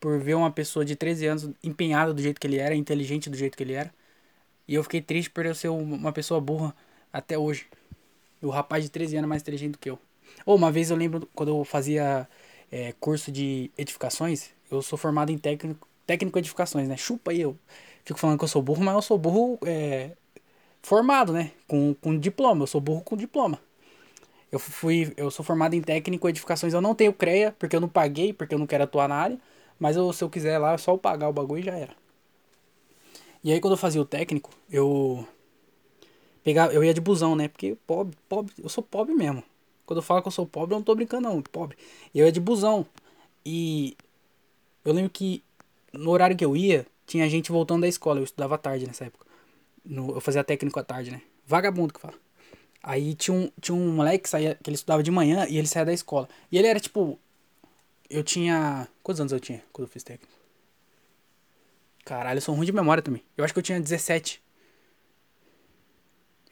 por 0.00 0.18
ver 0.18 0.34
uma 0.34 0.50
pessoa 0.50 0.84
de 0.84 0.96
13 0.96 1.26
anos 1.26 1.50
empenhada 1.62 2.14
do 2.14 2.22
jeito 2.22 2.40
que 2.40 2.46
ele 2.46 2.58
era, 2.58 2.74
inteligente 2.74 3.30
do 3.30 3.36
jeito 3.36 3.56
que 3.56 3.62
ele 3.62 3.74
era. 3.74 3.92
E 4.66 4.74
eu 4.74 4.82
fiquei 4.82 5.02
triste 5.02 5.30
por 5.30 5.44
eu 5.46 5.54
ser 5.54 5.68
uma 5.68 6.12
pessoa 6.12 6.40
burra 6.40 6.74
até 7.12 7.38
hoje. 7.38 7.66
E 8.42 8.46
o 8.46 8.50
rapaz 8.50 8.84
de 8.84 8.90
13 8.90 9.16
anos 9.16 9.26
é 9.26 9.28
mais 9.28 9.42
inteligente 9.42 9.72
do 9.72 9.78
que 9.78 9.90
eu. 9.90 9.98
Ou 10.46 10.56
uma 10.56 10.72
vez 10.72 10.90
eu 10.90 10.96
lembro 10.96 11.28
quando 11.34 11.50
eu 11.50 11.64
fazia 11.64 12.28
é, 12.70 12.92
curso 13.00 13.30
de 13.30 13.70
edificações, 13.76 14.50
eu 14.70 14.80
sou 14.82 14.98
formado 14.98 15.30
em 15.30 15.38
técnico, 15.38 15.86
técnico 16.06 16.38
edificações, 16.38 16.88
né? 16.88 16.96
Chupa 16.96 17.32
aí, 17.32 17.40
eu 17.40 17.56
fico 18.04 18.18
falando 18.18 18.38
que 18.38 18.44
eu 18.44 18.48
sou 18.48 18.62
burro, 18.62 18.82
mas 18.82 18.94
eu 18.94 19.02
sou 19.02 19.18
burro 19.18 19.58
é, 19.66 20.12
formado, 20.82 21.32
né? 21.32 21.52
Com, 21.66 21.94
com 21.94 22.18
diploma, 22.18 22.62
eu 22.62 22.66
sou 22.66 22.80
burro 22.80 23.02
com 23.02 23.16
diploma. 23.16 23.60
Eu 24.50 24.58
fui, 24.58 25.12
eu 25.16 25.30
sou 25.30 25.44
formado 25.44 25.74
em 25.74 25.82
técnico 25.82 26.28
edificações, 26.28 26.74
eu 26.74 26.80
não 26.80 26.94
tenho 26.94 27.12
CREA, 27.12 27.54
porque 27.58 27.76
eu 27.76 27.80
não 27.80 27.88
paguei, 27.88 28.32
porque 28.32 28.54
eu 28.54 28.58
não 28.58 28.66
quero 28.66 28.84
atuar 28.84 29.08
na 29.08 29.14
área. 29.14 29.38
Mas 29.80 29.96
eu, 29.96 30.12
se 30.12 30.22
eu 30.22 30.30
quiser 30.30 30.58
lá, 30.58 30.74
é 30.74 30.78
só 30.78 30.92
eu 30.92 30.98
pagar 30.98 31.28
o 31.28 31.32
bagulho 31.32 31.60
e 31.60 31.64
já 31.64 31.76
era. 31.76 31.96
E 33.42 33.50
aí 33.50 33.58
quando 33.58 33.72
eu 33.72 33.78
fazia 33.78 34.00
o 34.00 34.04
técnico, 34.04 34.50
eu 34.70 35.26
pegava, 36.44 36.72
eu 36.72 36.84
ia 36.84 36.94
de 36.94 37.00
busão, 37.00 37.34
né? 37.34 37.48
Porque 37.48 37.76
pobre, 37.86 38.16
pobre, 38.28 38.52
eu 38.62 38.68
sou 38.68 38.84
pobre 38.84 39.14
mesmo. 39.14 39.42
Quando 39.86 39.98
eu 39.98 40.02
falo 40.02 40.22
que 40.22 40.28
eu 40.28 40.32
sou 40.32 40.46
pobre, 40.46 40.74
eu 40.74 40.78
não 40.78 40.84
tô 40.84 40.94
brincando 40.94 41.28
não, 41.28 41.42
pobre. 41.42 41.76
E 42.14 42.20
eu 42.20 42.26
ia 42.26 42.32
de 42.32 42.38
busão. 42.38 42.86
E 43.44 43.96
eu 44.84 44.92
lembro 44.92 45.10
que 45.10 45.42
no 45.92 46.10
horário 46.10 46.36
que 46.36 46.44
eu 46.44 46.56
ia, 46.56 46.86
tinha 47.06 47.28
gente 47.28 47.50
voltando 47.50 47.82
da 47.82 47.88
escola. 47.88 48.20
Eu 48.20 48.24
estudava 48.24 48.54
à 48.54 48.58
tarde 48.58 48.86
nessa 48.86 49.06
época. 49.06 49.26
No, 49.84 50.12
eu 50.12 50.20
fazia 50.20 50.44
técnico 50.44 50.78
à 50.78 50.84
tarde, 50.84 51.10
né? 51.10 51.22
Vagabundo 51.46 51.92
que 51.92 52.00
fala. 52.00 52.14
Aí 52.82 53.14
tinha 53.14 53.36
um, 53.36 53.50
tinha 53.60 53.74
um 53.74 53.92
moleque 53.92 54.24
que, 54.24 54.28
saía, 54.28 54.56
que 54.62 54.70
ele 54.70 54.76
estudava 54.76 55.02
de 55.02 55.10
manhã 55.10 55.46
e 55.48 55.58
ele 55.58 55.66
saía 55.66 55.86
da 55.86 55.92
escola. 55.92 56.28
E 56.52 56.58
ele 56.58 56.68
era 56.68 56.78
tipo. 56.78 57.18
Eu 58.10 58.24
tinha. 58.24 58.88
Quantos 59.02 59.20
anos 59.20 59.32
eu 59.32 59.38
tinha 59.38 59.62
quando 59.72 59.86
eu 59.86 59.92
fiz 59.92 60.02
técnico? 60.02 60.32
Caralho, 62.04 62.38
eu 62.38 62.42
sou 62.42 62.54
ruim 62.54 62.66
de 62.66 62.72
memória 62.72 63.02
também. 63.02 63.22
Eu 63.36 63.44
acho 63.44 63.54
que 63.54 63.60
eu 63.60 63.62
tinha 63.62 63.80
17. 63.80 64.42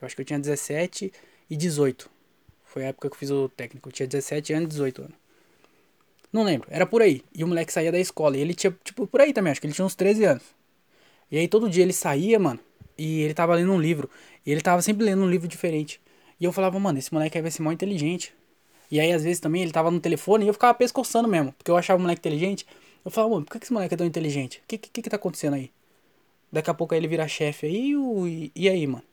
Eu 0.00 0.06
acho 0.06 0.14
que 0.14 0.22
eu 0.22 0.24
tinha 0.24 0.38
17 0.38 1.12
e 1.50 1.56
18. 1.56 2.08
Foi 2.64 2.84
a 2.84 2.88
época 2.88 3.08
que 3.08 3.14
eu 3.14 3.18
fiz 3.18 3.30
o 3.30 3.48
técnico. 3.48 3.88
Eu 3.88 3.92
tinha 3.92 4.06
17 4.06 4.52
anos 4.52 4.66
e 4.66 4.68
18 4.68 5.02
anos. 5.02 5.16
Não 6.32 6.44
lembro, 6.44 6.68
era 6.70 6.86
por 6.86 7.02
aí. 7.02 7.24
E 7.34 7.42
o 7.42 7.48
moleque 7.48 7.72
saía 7.72 7.90
da 7.90 7.98
escola. 7.98 8.36
E 8.36 8.40
ele 8.40 8.54
tinha, 8.54 8.76
tipo, 8.84 9.06
por 9.06 9.20
aí 9.20 9.32
também, 9.32 9.50
acho 9.50 9.60
que 9.60 9.66
ele 9.66 9.74
tinha 9.74 9.84
uns 9.84 9.96
13 9.96 10.24
anos. 10.24 10.44
E 11.30 11.38
aí 11.38 11.48
todo 11.48 11.68
dia 11.68 11.82
ele 11.82 11.92
saía, 11.92 12.38
mano. 12.38 12.60
E 12.96 13.22
ele 13.22 13.34
tava 13.34 13.54
lendo 13.54 13.72
um 13.72 13.80
livro. 13.80 14.08
E 14.46 14.52
ele 14.52 14.60
tava 14.60 14.80
sempre 14.82 15.04
lendo 15.04 15.22
um 15.22 15.30
livro 15.30 15.48
diferente. 15.48 16.00
E 16.38 16.44
eu 16.44 16.52
falava, 16.52 16.78
mano, 16.78 16.98
esse 16.98 17.12
moleque 17.12 17.36
aí 17.36 17.42
vai 17.42 17.50
ser 17.50 17.62
mó 17.62 17.72
inteligente. 17.72 18.32
E 18.90 18.98
aí, 19.00 19.12
às 19.12 19.22
vezes, 19.22 19.40
também 19.40 19.62
ele 19.62 19.72
tava 19.72 19.90
no 19.90 20.00
telefone 20.00 20.44
e 20.44 20.48
eu 20.48 20.54
ficava 20.54 20.74
pescoçando 20.74 21.28
mesmo. 21.28 21.52
Porque 21.52 21.70
eu 21.70 21.76
achava 21.76 21.98
o 21.98 22.02
moleque 22.02 22.20
inteligente. 22.20 22.66
Eu 23.04 23.10
falava, 23.10 23.34
mano, 23.34 23.46
por 23.46 23.58
que 23.58 23.64
esse 23.64 23.72
moleque 23.72 23.94
é 23.94 23.96
tão 23.96 24.06
inteligente? 24.06 24.58
O 24.58 24.68
que, 24.68 24.78
que 24.78 25.02
que 25.02 25.10
tá 25.10 25.16
acontecendo 25.16 25.54
aí? 25.54 25.70
Daqui 26.50 26.70
a 26.70 26.74
pouco 26.74 26.94
aí 26.94 27.00
ele 27.00 27.08
vira 27.08 27.28
chefe 27.28 27.66
aí 27.66 27.92
e, 27.94 28.52
e 28.54 28.68
aí, 28.68 28.86
mano? 28.86 29.04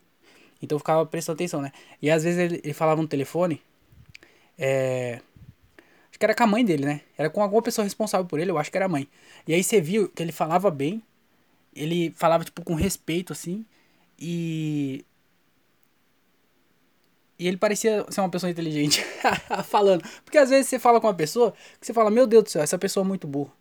Então 0.62 0.76
eu 0.76 0.80
ficava 0.80 1.06
prestando 1.06 1.36
atenção, 1.36 1.62
né? 1.62 1.72
E 2.02 2.10
às 2.10 2.24
vezes 2.24 2.40
ele, 2.40 2.62
ele 2.64 2.74
falava 2.74 3.02
no 3.02 3.08
telefone. 3.08 3.62
É. 4.58 5.20
Acho 6.10 6.20
que 6.20 6.26
era 6.26 6.34
com 6.34 6.44
a 6.44 6.48
mãe 6.48 6.64
dele, 6.64 6.86
né? 6.86 7.02
Era 7.18 7.30
com 7.30 7.42
alguma 7.42 7.62
pessoa 7.62 7.84
responsável 7.84 8.26
por 8.26 8.40
ele, 8.40 8.50
eu 8.50 8.58
acho 8.58 8.72
que 8.72 8.78
era 8.78 8.86
a 8.86 8.90
mãe. 8.90 9.08
E 9.48 9.54
aí 9.54 9.64
você 9.64 9.82
viu 9.82 10.10
que 10.10 10.24
ele 10.24 10.32
falava 10.32 10.72
bem. 10.72 11.04
Ele 11.76 12.12
falava, 12.16 12.46
tipo, 12.46 12.64
com 12.64 12.74
respeito, 12.74 13.34
assim. 13.34 13.66
E. 14.20 15.06
E 17.38 17.48
ele 17.48 17.58
parecia 17.58 18.06
ser 18.10 18.22
uma 18.22 18.30
pessoa 18.30 18.50
inteligente. 18.50 19.06
falando. 19.66 20.04
Porque 20.24 20.38
às 20.38 20.50
vezes 20.50 20.68
você 20.68 20.80
fala 20.80 21.02
com 21.02 21.08
uma 21.08 21.14
pessoa 21.14 21.54
que 21.80 21.86
você 21.86 21.94
fala, 21.94 22.10
meu 22.10 22.26
Deus 22.26 22.44
do 22.46 22.50
céu, 22.50 22.62
essa 22.62 22.78
pessoa 22.78 23.04
é 23.06 23.08
muito 23.08 23.28
burra. 23.28 23.52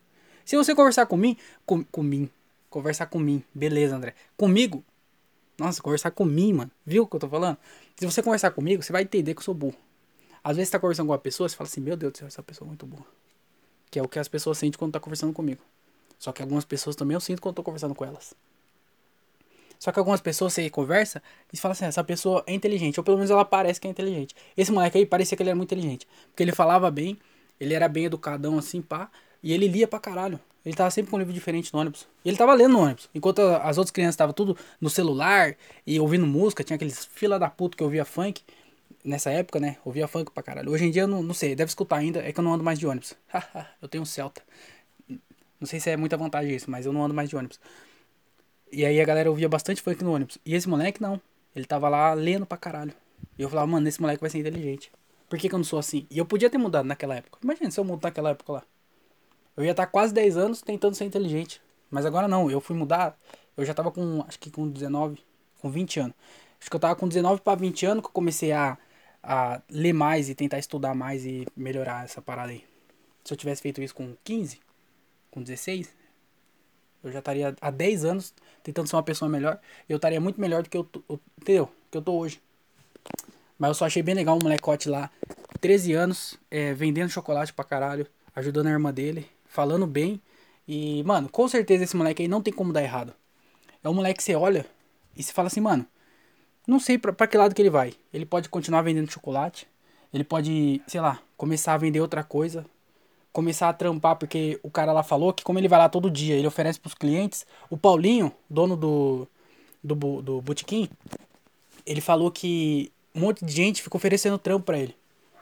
Se 0.45 0.55
você 0.55 0.73
conversar 0.73 1.05
com 1.07 1.17
mim, 1.17 1.35
com, 1.65 1.83
com 1.83 2.03
mim, 2.03 2.29
conversar 2.69 3.07
com 3.07 3.19
mim, 3.19 3.43
beleza, 3.53 3.95
André. 3.95 4.13
Comigo, 4.37 4.83
nossa, 5.57 5.81
conversar 5.81 6.11
com 6.11 6.25
mim, 6.25 6.53
mano. 6.53 6.71
Viu 6.85 7.03
o 7.03 7.07
que 7.07 7.15
eu 7.15 7.19
tô 7.19 7.27
falando? 7.27 7.57
Se 7.95 8.05
você 8.05 8.21
conversar 8.21 8.51
comigo, 8.51 8.83
você 8.83 8.91
vai 8.91 9.01
entender 9.01 9.33
que 9.33 9.39
eu 9.39 9.43
sou 9.43 9.53
burro. 9.53 9.77
Às 10.43 10.57
vezes 10.57 10.69
você 10.69 10.73
tá 10.73 10.79
conversando 10.79 11.07
com 11.07 11.13
uma 11.13 11.17
pessoa, 11.17 11.49
você 11.49 11.55
fala 11.55 11.67
assim, 11.67 11.81
meu 11.81 11.97
Deus 11.97 12.13
do 12.13 12.17
céu, 12.19 12.27
essa 12.27 12.43
pessoa 12.43 12.67
é 12.67 12.69
muito 12.69 12.85
burra. 12.85 13.05
Que 13.89 13.97
é 13.97 14.03
o 14.03 14.07
que 14.07 14.19
as 14.19 14.27
pessoas 14.27 14.57
sentem 14.57 14.77
quando 14.77 14.93
tá 14.93 14.99
conversando 14.99 15.33
comigo. 15.33 15.61
Só 16.19 16.31
que 16.31 16.41
algumas 16.41 16.63
pessoas 16.63 16.95
também 16.95 17.15
eu 17.15 17.19
sinto 17.19 17.41
quando 17.41 17.55
tô 17.55 17.63
conversando 17.63 17.95
com 17.95 18.05
elas. 18.05 18.33
Só 19.85 19.91
que 19.91 19.99
algumas 19.99 20.19
pessoas 20.19 20.51
você 20.51 20.67
conversa 20.67 21.21
e 21.53 21.57
fala 21.57 21.73
assim, 21.73 21.85
essa 21.85 22.03
pessoa 22.03 22.43
é 22.47 22.53
inteligente, 22.55 22.99
ou 22.99 23.03
pelo 23.03 23.17
menos 23.17 23.29
ela 23.29 23.45
parece 23.45 23.79
que 23.79 23.87
é 23.87 23.91
inteligente. 23.91 24.35
Esse 24.57 24.71
moleque 24.71 24.97
aí 24.97 25.05
parecia 25.05 25.37
que 25.37 25.43
ele 25.43 25.51
era 25.51 25.55
muito 25.55 25.71
inteligente. 25.71 26.07
Porque 26.31 26.41
ele 26.41 26.51
falava 26.51 26.89
bem, 26.89 27.19
ele 27.59 27.71
era 27.71 27.87
bem 27.87 28.05
educadão 28.05 28.57
assim, 28.57 28.81
pá. 28.81 29.11
E 29.43 29.53
ele 29.53 29.67
lia 29.67 29.87
pra 29.87 29.99
caralho. 29.99 30.39
Ele 30.65 30.75
tava 30.75 30.89
sempre 30.89 31.11
com 31.11 31.17
um 31.17 31.19
livro 31.19 31.31
diferente 31.31 31.71
no 31.71 31.79
ônibus. 31.79 32.07
E 32.25 32.29
ele 32.29 32.35
tava 32.35 32.51
lendo 32.55 32.71
no 32.71 32.79
ônibus. 32.79 33.07
Enquanto 33.13 33.41
as 33.41 33.77
outras 33.77 33.91
crianças 33.91 34.15
estavam 34.15 34.33
tudo 34.33 34.57
no 34.81 34.89
celular 34.89 35.55
e 35.85 35.99
ouvindo 35.99 36.25
música, 36.25 36.63
tinha 36.63 36.77
aqueles 36.77 37.05
fila 37.05 37.37
da 37.37 37.47
puta 37.47 37.77
que 37.77 37.83
ouvia 37.83 38.05
funk. 38.05 38.41
nessa 39.03 39.29
época, 39.29 39.59
né? 39.59 39.77
Ouvia 39.85 40.07
funk 40.07 40.31
pra 40.31 40.41
caralho. 40.41 40.71
Hoje 40.71 40.85
em 40.85 40.89
dia 40.89 41.03
eu 41.03 41.07
não, 41.07 41.21
não 41.21 41.35
sei, 41.35 41.53
deve 41.55 41.69
escutar 41.69 41.97
ainda, 41.97 42.27
é 42.27 42.31
que 42.31 42.39
eu 42.39 42.43
não 42.43 42.55
ando 42.55 42.63
mais 42.63 42.79
de 42.79 42.87
ônibus. 42.87 43.13
eu 43.79 43.87
tenho 43.87 44.01
um 44.01 44.05
Celta. 44.05 44.41
Não 45.59 45.67
sei 45.67 45.79
se 45.79 45.91
é 45.91 45.95
muita 45.95 46.17
vantagem 46.17 46.55
isso, 46.55 46.71
mas 46.71 46.87
eu 46.87 46.91
não 46.91 47.05
ando 47.05 47.13
mais 47.13 47.29
de 47.29 47.35
ônibus. 47.35 47.59
E 48.71 48.85
aí 48.85 48.99
a 48.99 49.05
galera 49.05 49.29
ouvia 49.29 49.47
bastante 49.47 49.81
funk 49.81 50.03
no 50.03 50.13
ônibus. 50.13 50.37
E 50.45 50.53
esse 50.53 50.67
moleque 50.67 51.01
não. 51.01 51.21
Ele 51.55 51.65
tava 51.65 51.87
lá 51.87 52.13
lendo 52.13 52.45
pra 52.45 52.57
caralho. 52.57 52.93
E 53.37 53.41
eu 53.41 53.49
falava, 53.49 53.67
mano, 53.67 53.87
esse 53.87 54.01
moleque 54.01 54.21
vai 54.21 54.29
ser 54.29 54.39
inteligente. 54.39 54.91
Por 55.29 55.39
que, 55.39 55.49
que 55.49 55.55
eu 55.55 55.59
não 55.59 55.63
sou 55.63 55.79
assim? 55.79 56.05
E 56.09 56.17
eu 56.17 56.25
podia 56.25 56.49
ter 56.49 56.57
mudado 56.57 56.85
naquela 56.85 57.15
época. 57.15 57.39
Imagina 57.43 57.71
se 57.71 57.79
eu 57.79 57.83
mudar 57.83 58.09
naquela 58.09 58.31
época 58.31 58.53
lá. 58.53 58.63
Eu 59.55 59.63
ia 59.63 59.71
estar 59.71 59.87
quase 59.87 60.13
10 60.13 60.37
anos 60.37 60.61
tentando 60.61 60.95
ser 60.95 61.05
inteligente. 61.05 61.61
Mas 61.89 62.05
agora 62.05 62.27
não, 62.27 62.51
eu 62.51 62.59
fui 62.59 62.75
mudar. 62.75 63.17
Eu 63.55 63.63
já 63.65 63.73
tava 63.73 63.91
com, 63.91 64.23
acho 64.27 64.39
que 64.39 64.51
com 64.51 64.67
19, 64.67 65.17
com 65.61 65.69
20 65.69 65.99
anos. 65.99 66.15
Acho 66.59 66.69
que 66.69 66.75
eu 66.75 66.79
tava 66.79 66.95
com 66.95 67.07
19 67.07 67.41
para 67.41 67.57
20 67.57 67.85
anos 67.85 68.01
que 68.01 68.07
eu 68.07 68.13
comecei 68.13 68.51
a, 68.51 68.77
a 69.23 69.61
ler 69.69 69.93
mais 69.93 70.29
e 70.29 70.35
tentar 70.35 70.59
estudar 70.59 70.93
mais 70.93 71.25
e 71.25 71.45
melhorar 71.55 72.03
essa 72.03 72.21
parada 72.21 72.51
aí. 72.51 72.63
Se 73.23 73.33
eu 73.33 73.37
tivesse 73.37 73.61
feito 73.61 73.81
isso 73.81 73.95
com 73.95 74.15
15, 74.23 74.59
com 75.31 75.41
16, 75.41 75.95
eu 77.05 77.11
já 77.11 77.19
estaria 77.19 77.55
há 77.61 77.69
10 77.69 78.03
anos 78.03 78.33
tentando 78.63 78.87
ser 78.87 78.95
uma 78.95 79.03
pessoa 79.03 79.29
melhor. 79.29 79.59
Eu 79.87 79.97
estaria 79.97 80.19
muito 80.19 80.41
melhor 80.41 80.63
do 80.63 80.69
que 80.69 80.77
eu, 80.77 80.87
eu 81.07 81.19
entendeu? 81.39 81.71
Que 81.91 81.97
eu 81.97 82.01
tô 82.01 82.13
hoje. 82.13 82.41
Mas 83.59 83.69
eu 83.69 83.73
só 83.75 83.85
achei 83.85 84.01
bem 84.01 84.15
legal 84.15 84.35
um 84.35 84.41
molecote 84.41 84.89
lá, 84.89 85.09
13 85.61 85.93
anos, 85.93 86.37
é, 86.49 86.73
vendendo 86.73 87.09
chocolate 87.09 87.53
pra 87.53 87.63
caralho, 87.63 88.07
ajudando 88.35 88.67
a 88.67 88.71
irmã 88.71 88.91
dele, 88.91 89.29
falando 89.45 89.85
bem. 89.85 90.19
E, 90.67 91.03
mano, 91.03 91.29
com 91.29 91.47
certeza 91.47 91.83
esse 91.83 91.95
moleque 91.95 92.23
aí 92.23 92.27
não 92.27 92.41
tem 92.41 92.51
como 92.51 92.73
dar 92.73 92.81
errado. 92.81 93.13
É 93.83 93.87
um 93.87 93.93
moleque 93.93 94.17
que 94.17 94.23
você 94.23 94.35
olha 94.35 94.65
e 95.15 95.21
se 95.21 95.31
fala 95.31 95.47
assim, 95.47 95.61
mano, 95.61 95.85
não 96.67 96.79
sei 96.79 96.97
pra, 96.97 97.13
pra 97.13 97.27
que 97.27 97.37
lado 97.37 97.53
que 97.53 97.61
ele 97.61 97.69
vai. 97.69 97.93
Ele 98.11 98.25
pode 98.25 98.49
continuar 98.49 98.81
vendendo 98.81 99.11
chocolate, 99.11 99.67
ele 100.11 100.23
pode, 100.23 100.81
sei 100.87 100.99
lá, 100.99 101.21
começar 101.37 101.73
a 101.75 101.77
vender 101.77 102.01
outra 102.01 102.23
coisa, 102.23 102.65
começar 103.35 103.67
a 103.67 103.73
trampar, 103.73 104.15
porque 104.15 104.57
o 104.63 104.71
cara 104.71 104.93
lá 104.93 105.03
falou 105.03 105.33
que 105.33 105.43
como 105.43 105.59
ele 105.59 105.67
vai 105.67 105.77
lá 105.77 105.89
todo 105.89 106.09
dia, 106.09 106.35
ele 106.35 106.47
oferece 106.47 106.79
pros 106.79 106.93
clientes, 106.93 107.45
o 107.69 107.75
Paulinho, 107.75 108.31
dono 108.49 108.77
do, 108.77 109.27
do, 109.83 110.21
do 110.21 110.41
botequim, 110.41 110.87
ele 111.85 111.99
falou 111.99 112.31
que 112.31 112.89
um 113.13 113.19
monte 113.19 113.43
de 113.43 113.51
gente 113.51 113.83
fica 113.83 113.97
oferecendo 113.97 114.37
trampo 114.37 114.65
pra 114.65 114.79
ele. 114.79 114.95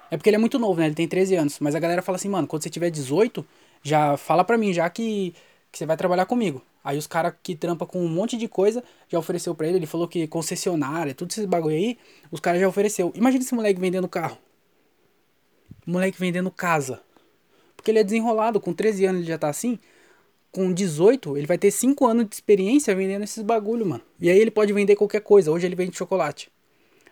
É 0.10 0.18
porque 0.18 0.28
ele 0.28 0.38
é 0.38 0.40
muito 0.40 0.58
novo, 0.58 0.80
né? 0.80 0.88
Ele 0.88 0.96
tem 0.96 1.08
13 1.08 1.36
anos. 1.36 1.60
Mas 1.60 1.76
a 1.76 1.80
galera 1.80 2.02
fala 2.02 2.16
assim, 2.16 2.30
mano, 2.30 2.48
quando 2.48 2.64
você 2.64 2.70
tiver 2.70 2.90
18, 2.90 3.46
já 3.84 4.18
fala 4.18 4.44
pra 4.44 4.58
mim, 4.58 4.74
já 4.74 4.90
que, 4.90 5.36
que 5.72 5.78
você 5.78 5.86
vai 5.86 5.96
trabalhar 5.96 6.26
comigo. 6.26 6.64
Aí 6.84 6.98
os 6.98 7.06
caras 7.06 7.34
que 7.44 7.56
trampa 7.56 7.86
com 7.86 8.04
um 8.04 8.10
monte 8.10 8.38
de 8.38 8.48
coisa 8.48 8.84
já 9.08 9.20
ofereceu 9.20 9.54
pra 9.54 9.68
ele. 9.68 9.78
Ele 9.78 9.86
falou 9.86 10.08
que 10.08 10.28
concessionária, 10.28 11.14
tudo 11.14 11.30
esse 11.30 11.46
bagulho 11.46 11.76
aí, 11.76 11.98
os 12.32 12.40
caras 12.40 12.60
já 12.60 12.68
ofereceu. 12.68 13.12
Imagina 13.16 13.44
esse 13.44 13.54
moleque 13.54 13.80
vendendo 13.80 14.08
carro. 14.08 14.38
Moleque 15.86 16.20
vendendo 16.20 16.50
casa. 16.50 17.02
Porque 17.84 17.92
ele 17.92 18.00
é 18.00 18.04
desenrolado, 18.06 18.62
com 18.62 18.72
13 18.72 19.04
anos 19.04 19.22
ele 19.24 19.28
já 19.28 19.38
tá 19.38 19.50
assim. 19.50 19.78
Com 20.54 20.72
18, 20.72 21.36
ele 21.36 21.46
vai 21.46 21.58
ter 21.58 21.70
5 21.70 22.08
anos 22.08 22.30
de 22.30 22.36
experiência 22.36 22.96
vendendo 22.96 23.24
esses 23.24 23.44
bagulho, 23.44 23.86
mano. 23.86 24.02
E 24.22 24.30
aí 24.30 24.40
ele 24.40 24.52
pode 24.52 24.72
vender 24.72 24.96
qualquer 24.96 25.20
coisa. 25.20 25.52
Hoje 25.52 25.66
ele 25.66 25.76
vende 25.76 25.98
chocolate. 25.98 26.50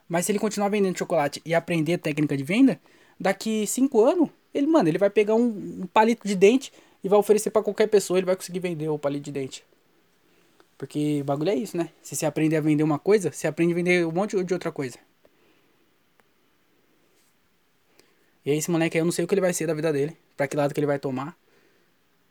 Mas 0.08 0.26
se 0.26 0.32
ele 0.32 0.40
continuar 0.40 0.70
vendendo 0.70 0.98
chocolate 0.98 1.42
e 1.46 1.54
aprender 1.54 1.98
técnica 1.98 2.38
de 2.38 2.44
venda, 2.46 2.80
daqui 3.20 3.68
5 3.68 4.02
anos, 4.02 4.30
ele, 4.54 4.66
mano, 4.66 4.88
ele 4.88 4.98
vai 4.98 5.10
pegar 5.10 5.36
um, 5.36 5.82
um 5.82 5.88
palito 5.94 6.26
de 6.26 6.36
dente 6.36 6.72
e 7.04 7.10
vai 7.10 7.20
oferecer 7.20 7.50
para 7.50 7.62
qualquer 7.62 7.88
pessoa, 7.88 8.18
ele 8.18 8.26
vai 8.26 8.38
conseguir 8.38 8.60
vender 8.60 8.88
o 8.88 8.98
palito 8.98 9.26
de 9.26 9.32
dente. 9.34 9.66
Porque 10.78 11.22
bagulho 11.26 11.50
é 11.50 11.56
isso, 11.56 11.76
né? 11.76 11.90
Se 12.02 12.16
você 12.16 12.26
aprender 12.26 12.56
a 12.56 12.62
vender 12.62 12.84
uma 12.84 12.98
coisa, 12.98 13.30
você 13.30 13.46
aprende 13.46 13.74
a 13.74 13.76
vender 13.76 14.06
um 14.08 14.12
monte 14.14 14.42
de 14.42 14.54
outra 14.54 14.72
coisa. 14.72 14.98
E 18.46 18.52
aí 18.52 18.58
esse 18.58 18.72
moleque 18.72 18.98
aí, 18.98 19.02
eu 19.02 19.06
não 19.06 19.12
sei 19.12 19.26
o 19.26 19.28
que 19.28 19.34
ele 19.34 19.42
vai 19.42 19.54
ser 19.54 19.68
da 19.68 19.74
vida 19.74 19.92
dele, 19.92 20.16
pra 20.42 20.48
que 20.48 20.58
lado 20.58 20.74
que 20.74 20.80
ele 20.80 20.88
vai 20.88 20.98
tomar. 20.98 21.38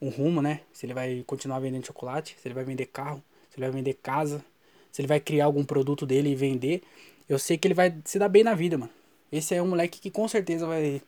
Um 0.02 0.08
rumo, 0.08 0.42
né? 0.42 0.62
Se 0.72 0.84
ele 0.84 0.94
vai 0.94 1.22
continuar 1.26 1.60
vendendo 1.60 1.86
chocolate, 1.86 2.36
se 2.40 2.48
ele 2.48 2.54
vai 2.54 2.64
vender 2.64 2.86
carro, 2.86 3.22
se 3.48 3.56
ele 3.56 3.66
vai 3.66 3.70
vender 3.70 3.94
casa, 4.02 4.44
se 4.90 5.00
ele 5.00 5.06
vai 5.06 5.20
criar 5.20 5.44
algum 5.44 5.64
produto 5.64 6.04
dele 6.04 6.30
e 6.30 6.34
vender. 6.34 6.82
Eu 7.28 7.38
sei 7.38 7.56
que 7.56 7.68
ele 7.68 7.74
vai 7.74 7.94
se 8.04 8.18
dar 8.18 8.28
bem 8.28 8.42
na 8.42 8.52
vida, 8.54 8.76
mano. 8.76 8.90
Esse 9.30 9.54
é 9.54 9.62
um 9.62 9.68
moleque 9.68 10.00
que 10.00 10.10
com 10.10 10.26
certeza 10.26 10.66
vai, 10.66 11.00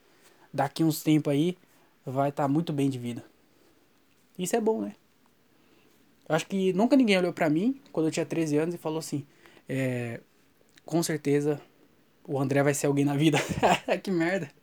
daqui 0.53 0.85
uns 0.85 1.03
tempos 1.03 1.33
aí, 1.33 1.59
vai 2.07 2.29
estar 2.29 2.45
tá 2.45 2.49
muito 2.49 2.73
bem 2.73 2.89
de 2.89 2.99
vida. 2.99 3.25
Isso 4.39 4.55
é 4.55 4.61
bom, 4.61 4.83
né? 4.83 4.95
Eu 6.29 6.37
acho 6.37 6.47
que 6.47 6.73
nunca 6.73 6.95
ninguém 6.95 7.19
olhou 7.19 7.33
pra 7.33 7.51
mim 7.51 7.81
quando 7.91 8.07
eu 8.07 8.13
tinha 8.13 8.25
13 8.25 8.59
anos 8.59 8.75
e 8.77 8.79
falou 8.79 9.01
assim: 9.01 9.27
é, 9.69 10.21
com 10.85 11.03
certeza 11.03 11.61
o 12.25 12.39
André 12.39 12.63
vai 12.63 12.75
ser 12.75 12.87
alguém 12.87 13.05
na 13.05 13.17
vida. 13.17 13.39
que 14.05 14.11
merda. 14.13 14.62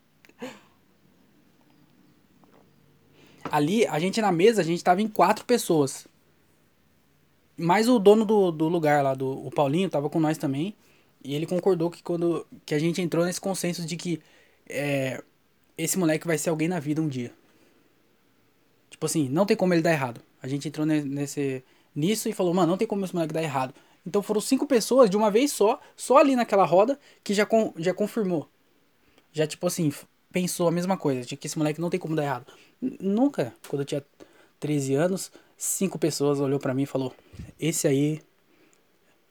Ali, 3.51 3.85
a 3.87 3.99
gente 3.99 4.21
na 4.21 4.31
mesa, 4.31 4.61
a 4.61 4.63
gente 4.63 4.83
tava 4.83 5.01
em 5.01 5.07
quatro 5.07 5.45
pessoas. 5.45 6.07
Mais 7.57 7.89
o 7.89 7.99
dono 7.99 8.25
do, 8.25 8.51
do 8.51 8.67
lugar 8.67 9.03
lá, 9.03 9.13
do, 9.13 9.45
o 9.45 9.51
Paulinho, 9.51 9.89
tava 9.89 10.09
com 10.09 10.19
nós 10.19 10.37
também. 10.37 10.75
E 11.23 11.35
ele 11.35 11.45
concordou 11.45 11.89
que 11.89 12.01
quando 12.01 12.45
que 12.65 12.73
a 12.73 12.79
gente 12.79 13.01
entrou 13.01 13.25
nesse 13.25 13.41
consenso 13.41 13.85
de 13.85 13.97
que 13.97 14.21
é, 14.67 15.21
esse 15.77 15.97
moleque 15.97 16.27
vai 16.27 16.37
ser 16.37 16.49
alguém 16.49 16.67
na 16.67 16.79
vida 16.79 17.01
um 17.01 17.07
dia. 17.07 17.33
Tipo 18.89 19.05
assim, 19.05 19.27
não 19.29 19.45
tem 19.45 19.57
como 19.57 19.73
ele 19.73 19.81
dar 19.81 19.91
errado. 19.91 20.21
A 20.41 20.47
gente 20.47 20.67
entrou 20.67 20.85
nesse, 20.85 21.63
nisso 21.95 22.29
e 22.29 22.33
falou, 22.33 22.53
mano, 22.53 22.71
não 22.71 22.77
tem 22.77 22.87
como 22.87 23.03
esse 23.03 23.13
moleque 23.13 23.33
dar 23.33 23.43
errado. 23.43 23.73
Então 24.05 24.21
foram 24.21 24.41
cinco 24.41 24.65
pessoas 24.65 25.09
de 25.09 25.17
uma 25.17 25.29
vez 25.29 25.51
só, 25.51 25.79
só 25.95 26.17
ali 26.17 26.35
naquela 26.35 26.65
roda, 26.65 26.97
que 27.23 27.33
já, 27.33 27.45
com, 27.45 27.73
já 27.77 27.93
confirmou. 27.93 28.49
Já, 29.31 29.45
tipo 29.45 29.67
assim, 29.67 29.91
pensou 30.31 30.67
a 30.67 30.71
mesma 30.71 30.97
coisa, 30.97 31.21
de 31.21 31.35
que 31.35 31.47
esse 31.47 31.57
moleque 31.57 31.81
não 31.81 31.89
tem 31.89 31.99
como 31.99 32.15
dar 32.15 32.23
errado. 32.23 32.45
Nunca, 32.81 33.53
quando 33.67 33.81
eu 33.81 33.85
tinha 33.85 34.03
13 34.59 34.95
anos, 34.95 35.31
cinco 35.57 35.97
pessoas 35.99 36.39
olhou 36.39 36.59
para 36.59 36.73
mim 36.73 36.83
e 36.83 36.87
falou: 36.87 37.13
Esse 37.59 37.87
aí 37.87 38.21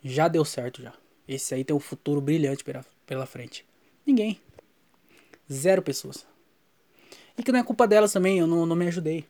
já 0.02 0.28
deu 0.28 0.44
certo 0.44 0.82
já. 0.82 0.92
Esse 1.26 1.54
aí 1.54 1.64
tem 1.64 1.76
um 1.76 1.80
futuro 1.80 2.20
brilhante 2.20 2.64
pela, 2.64 2.84
pela 3.06 3.26
frente. 3.26 3.64
Ninguém. 4.06 4.40
Zero 5.50 5.82
pessoas. 5.82 6.26
E 7.36 7.42
que 7.42 7.52
não 7.52 7.60
é 7.60 7.62
culpa 7.62 7.86
delas 7.86 8.12
também, 8.12 8.38
eu 8.38 8.46
não, 8.46 8.66
não 8.66 8.74
me 8.74 8.86
ajudei. 8.86 9.24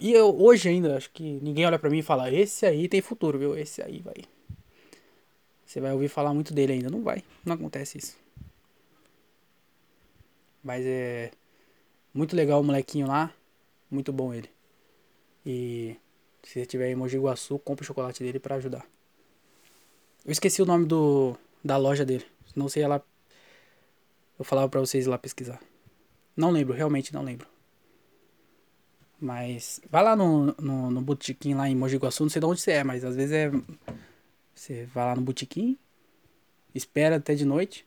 E 0.00 0.12
eu, 0.12 0.36
hoje 0.40 0.68
ainda, 0.68 0.96
acho 0.96 1.10
que 1.10 1.38
ninguém 1.40 1.66
olha 1.66 1.78
pra 1.78 1.88
mim 1.88 1.98
e 1.98 2.02
fala, 2.02 2.32
esse 2.32 2.66
aí 2.66 2.88
tem 2.88 3.00
futuro, 3.00 3.38
viu? 3.38 3.56
Esse 3.56 3.80
aí 3.82 4.00
vai. 4.00 4.16
Você 5.64 5.80
vai 5.80 5.92
ouvir 5.92 6.08
falar 6.08 6.34
muito 6.34 6.52
dele 6.52 6.72
ainda. 6.72 6.90
Não 6.90 7.02
vai. 7.02 7.22
Não 7.44 7.54
acontece 7.54 7.98
isso. 7.98 8.23
Mas 10.64 10.84
é. 10.86 11.30
Muito 12.14 12.34
legal 12.34 12.60
o 12.60 12.64
molequinho 12.64 13.06
lá. 13.06 13.30
Muito 13.90 14.12
bom 14.12 14.32
ele. 14.32 14.48
E 15.44 15.96
se 16.42 16.54
você 16.54 16.66
tiver 16.66 16.90
em 16.90 16.94
Mogi 16.94 17.18
Guaçu, 17.18 17.58
compre 17.58 17.84
o 17.84 17.86
chocolate 17.86 18.22
dele 18.24 18.38
para 18.38 18.54
ajudar. 18.56 18.86
Eu 20.24 20.32
esqueci 20.32 20.62
o 20.62 20.66
nome 20.66 20.86
do 20.86 21.36
da 21.62 21.76
loja 21.76 22.04
dele. 22.04 22.24
Não 22.56 22.68
sei 22.68 22.82
ela. 22.82 23.04
Eu 24.38 24.44
falava 24.44 24.68
pra 24.68 24.80
vocês 24.80 25.06
ir 25.06 25.08
lá 25.08 25.18
pesquisar. 25.18 25.60
Não 26.36 26.50
lembro, 26.50 26.74
realmente 26.74 27.12
não 27.12 27.22
lembro. 27.22 27.46
Mas 29.20 29.80
vai 29.90 30.02
lá 30.02 30.16
no, 30.16 30.54
no, 30.60 30.90
no 30.90 31.00
botequim 31.00 31.54
lá 31.54 31.68
em 31.68 31.76
Mogi 31.76 31.96
Guaçu, 31.96 32.24
não 32.24 32.30
sei 32.30 32.40
de 32.40 32.46
onde 32.46 32.60
você 32.60 32.72
é, 32.72 32.84
mas 32.84 33.04
às 33.04 33.16
vezes 33.16 33.32
é. 33.32 33.50
Você 34.54 34.86
vai 34.86 35.04
lá 35.04 35.16
no 35.16 35.22
botequim, 35.22 35.76
espera 36.74 37.16
até 37.16 37.34
de 37.34 37.44
noite. 37.44 37.86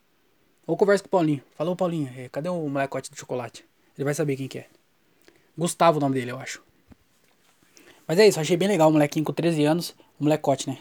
Ou 0.68 0.76
conversa 0.76 1.02
com 1.02 1.08
o 1.08 1.10
Paulinho. 1.10 1.42
Falou, 1.56 1.74
Paulinho, 1.74 2.12
é, 2.14 2.28
cadê 2.28 2.48
o 2.48 2.68
molecote 2.68 3.10
do 3.10 3.16
chocolate? 3.16 3.64
Ele 3.96 4.04
vai 4.04 4.12
saber 4.12 4.36
quem 4.36 4.46
que 4.46 4.58
é. 4.58 4.66
Gustavo 5.56 5.96
o 5.96 6.00
nome 6.00 6.14
dele, 6.14 6.30
eu 6.30 6.38
acho. 6.38 6.62
Mas 8.06 8.18
é 8.18 8.28
isso, 8.28 8.38
achei 8.38 8.56
bem 8.56 8.68
legal 8.68 8.90
o 8.90 8.92
molequinho 8.92 9.24
com 9.24 9.32
13 9.32 9.64
anos. 9.64 9.94
O 10.20 10.24
molecote, 10.24 10.68
né? 10.68 10.78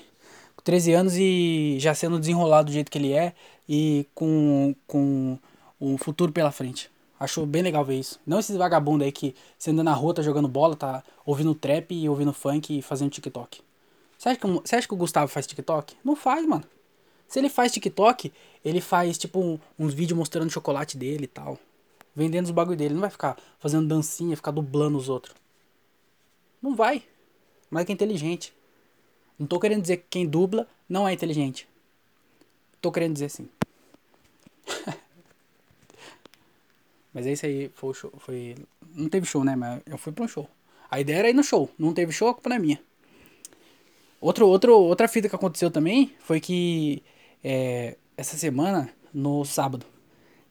13 0.67 0.91
anos 0.91 1.13
e 1.15 1.77
já 1.79 1.95
sendo 1.95 2.19
desenrolado 2.19 2.65
do 2.65 2.73
jeito 2.73 2.91
que 2.91 2.97
ele 2.97 3.13
é 3.13 3.33
e 3.69 4.05
com, 4.13 4.75
com 4.85 5.39
um 5.79 5.97
futuro 5.97 6.33
pela 6.33 6.51
frente. 6.51 6.91
Acho 7.17 7.45
bem 7.45 7.61
legal 7.61 7.85
ver 7.85 7.97
isso. 7.97 8.19
Não 8.27 8.39
esses 8.39 8.57
vagabundos 8.57 9.05
aí 9.05 9.11
que 9.13 9.33
você 9.57 9.71
anda 9.71 9.81
na 9.81 9.93
rua, 9.93 10.13
tá 10.13 10.21
jogando 10.21 10.49
bola, 10.49 10.75
tá 10.75 11.01
ouvindo 11.25 11.55
trap 11.55 11.95
e 11.95 12.09
ouvindo 12.09 12.33
funk 12.33 12.77
e 12.77 12.81
fazendo 12.81 13.09
TikTok. 13.09 13.61
Você 14.17 14.27
acha, 14.27 14.37
que, 14.37 14.45
você 14.45 14.75
acha 14.75 14.85
que 14.85 14.93
o 14.93 14.97
Gustavo 14.97 15.29
faz 15.29 15.47
TikTok? 15.47 15.95
Não 16.03 16.17
faz, 16.17 16.45
mano. 16.45 16.65
Se 17.29 17.39
ele 17.39 17.47
faz 17.47 17.71
TikTok, 17.71 18.33
ele 18.67 18.81
faz 18.81 19.17
tipo 19.17 19.39
um, 19.39 19.57
uns 19.79 19.93
vídeos 19.93 20.17
mostrando 20.17 20.47
o 20.47 20.51
chocolate 20.51 20.97
dele 20.97 21.23
e 21.23 21.27
tal. 21.27 21.57
Vendendo 22.15 22.45
os 22.45 22.51
bagulho 22.51 22.77
dele. 22.77 22.93
Não 22.93 23.01
vai 23.01 23.09
ficar 23.09 23.37
fazendo 23.59 23.87
dancinha, 23.87 24.35
ficar 24.35 24.51
dublando 24.51 24.97
os 24.97 25.07
outros. 25.07 25.35
Não 26.61 26.75
vai. 26.75 27.03
Mas 27.69 27.83
é 27.83 27.85
que 27.85 27.91
é 27.91 27.95
inteligente. 27.95 28.53
Não 29.39 29.47
tô 29.47 29.59
querendo 29.59 29.81
dizer 29.81 29.97
que 29.97 30.05
quem 30.09 30.27
dubla 30.27 30.67
não 30.89 31.07
é 31.07 31.13
inteligente. 31.13 31.67
Tô 32.81 32.91
querendo 32.91 33.13
dizer 33.13 33.29
sim. 33.29 33.47
Mas 37.13 37.25
é 37.25 37.31
isso 37.31 37.45
aí, 37.45 37.69
foi 37.69 37.93
show, 37.93 38.11
foi... 38.19 38.55
Não 38.93 39.09
teve 39.09 39.25
show, 39.25 39.43
né? 39.43 39.55
Mas 39.55 39.81
eu 39.85 39.97
fui 39.97 40.11
pra 40.11 40.25
um 40.25 40.27
show. 40.27 40.49
A 40.89 40.99
ideia 40.99 41.17
era 41.17 41.29
ir 41.29 41.33
no 41.33 41.43
show. 41.43 41.69
Não 41.77 41.93
teve 41.93 42.11
show, 42.11 42.27
a 42.27 42.33
culpa 42.33 42.49
não 42.49 42.57
é 42.57 42.59
minha. 42.59 42.81
Outro, 44.19 44.47
outro, 44.47 44.77
outra 44.77 45.07
fita 45.07 45.29
que 45.29 45.35
aconteceu 45.35 45.71
também 45.71 46.13
foi 46.19 46.39
que 46.39 47.03
é, 47.43 47.95
essa 48.17 48.35
semana, 48.35 48.89
no 49.13 49.45
sábado. 49.45 49.85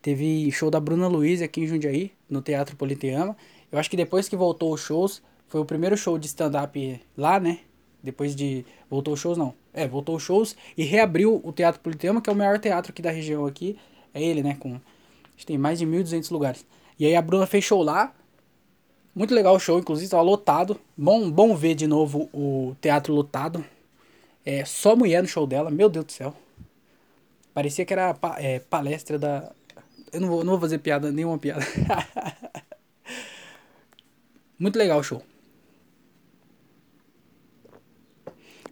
Teve 0.01 0.51
show 0.53 0.71
da 0.71 0.79
Bruna 0.79 1.09
Luiz 1.09 1.43
aqui 1.43 1.63
em 1.63 1.67
Jundiaí, 1.67 2.13
no 2.31 2.41
Teatro 2.41 2.77
Politeama. 2.77 3.37
Eu 3.73 3.79
acho 3.79 3.91
que 3.91 3.97
depois 3.97 4.29
que 4.29 4.37
voltou 4.37 4.73
os 4.73 4.81
shows, 4.81 5.21
foi 5.49 5.61
o 5.61 5.65
primeiro 5.65 5.97
show 5.97 6.17
de 6.17 6.27
stand-up 6.27 7.01
lá, 7.17 7.41
né? 7.41 7.59
Depois 8.01 8.37
de. 8.37 8.65
Voltou 8.89 9.15
os 9.15 9.21
shows, 9.21 9.37
não. 9.37 9.53
É, 9.75 9.89
voltou 9.89 10.15
os 10.15 10.23
shows 10.23 10.57
e 10.79 10.85
reabriu 10.85 11.41
o 11.43 11.53
Teatro 11.53 11.81
Politeama, 11.81 12.23
que 12.23 12.31
é 12.31 12.33
o 12.33 12.37
maior 12.37 12.61
teatro 12.61 12.93
aqui 12.93 13.03
da 13.03 13.11
região 13.11 13.45
aqui. 13.45 13.77
É 14.15 14.23
ele, 14.23 14.45
né? 14.45 14.57
Com. 14.61 14.75
Acho 14.75 15.39
que 15.39 15.47
tem 15.47 15.59
mais 15.59 15.81
de 15.81 15.85
1.200 15.85 16.31
lugares. 16.31 16.65
E 16.99 17.05
aí 17.05 17.17
a 17.17 17.21
Bruna 17.21 17.47
fez 17.47 17.65
show 17.65 17.83
lá. 17.83 18.15
Muito 19.13 19.35
legal 19.35 19.57
o 19.57 19.59
show, 19.59 19.79
inclusive, 19.79 20.09
tava 20.09 20.23
lotado. 20.23 20.79
Bom, 20.97 21.31
bom 21.31 21.57
ver 21.57 21.75
de 21.75 21.87
novo 21.87 22.31
o 22.33 22.77
teatro 22.81 23.13
lotado. 23.13 23.65
É, 24.45 24.65
só 24.65 24.95
mulher 24.95 25.21
no 25.21 25.29
show 25.29 25.47
dela, 25.47 25.71
meu 25.71 25.89
Deus 25.89 26.05
do 26.05 26.13
céu. 26.13 26.35
Parecia 27.57 27.87
que 27.87 27.93
era 27.95 28.15
é, 28.37 28.59
palestra 28.59 29.19
da. 29.19 29.51
Eu 30.13 30.21
não 30.21 30.29
vou, 30.29 30.45
não 30.45 30.53
vou 30.53 30.61
fazer 30.61 30.77
piada, 30.77 31.11
nenhuma 31.11 31.39
piada. 31.39 31.65
Muito 34.61 34.79
legal 34.79 34.99
o 34.99 35.03
show. 35.03 35.23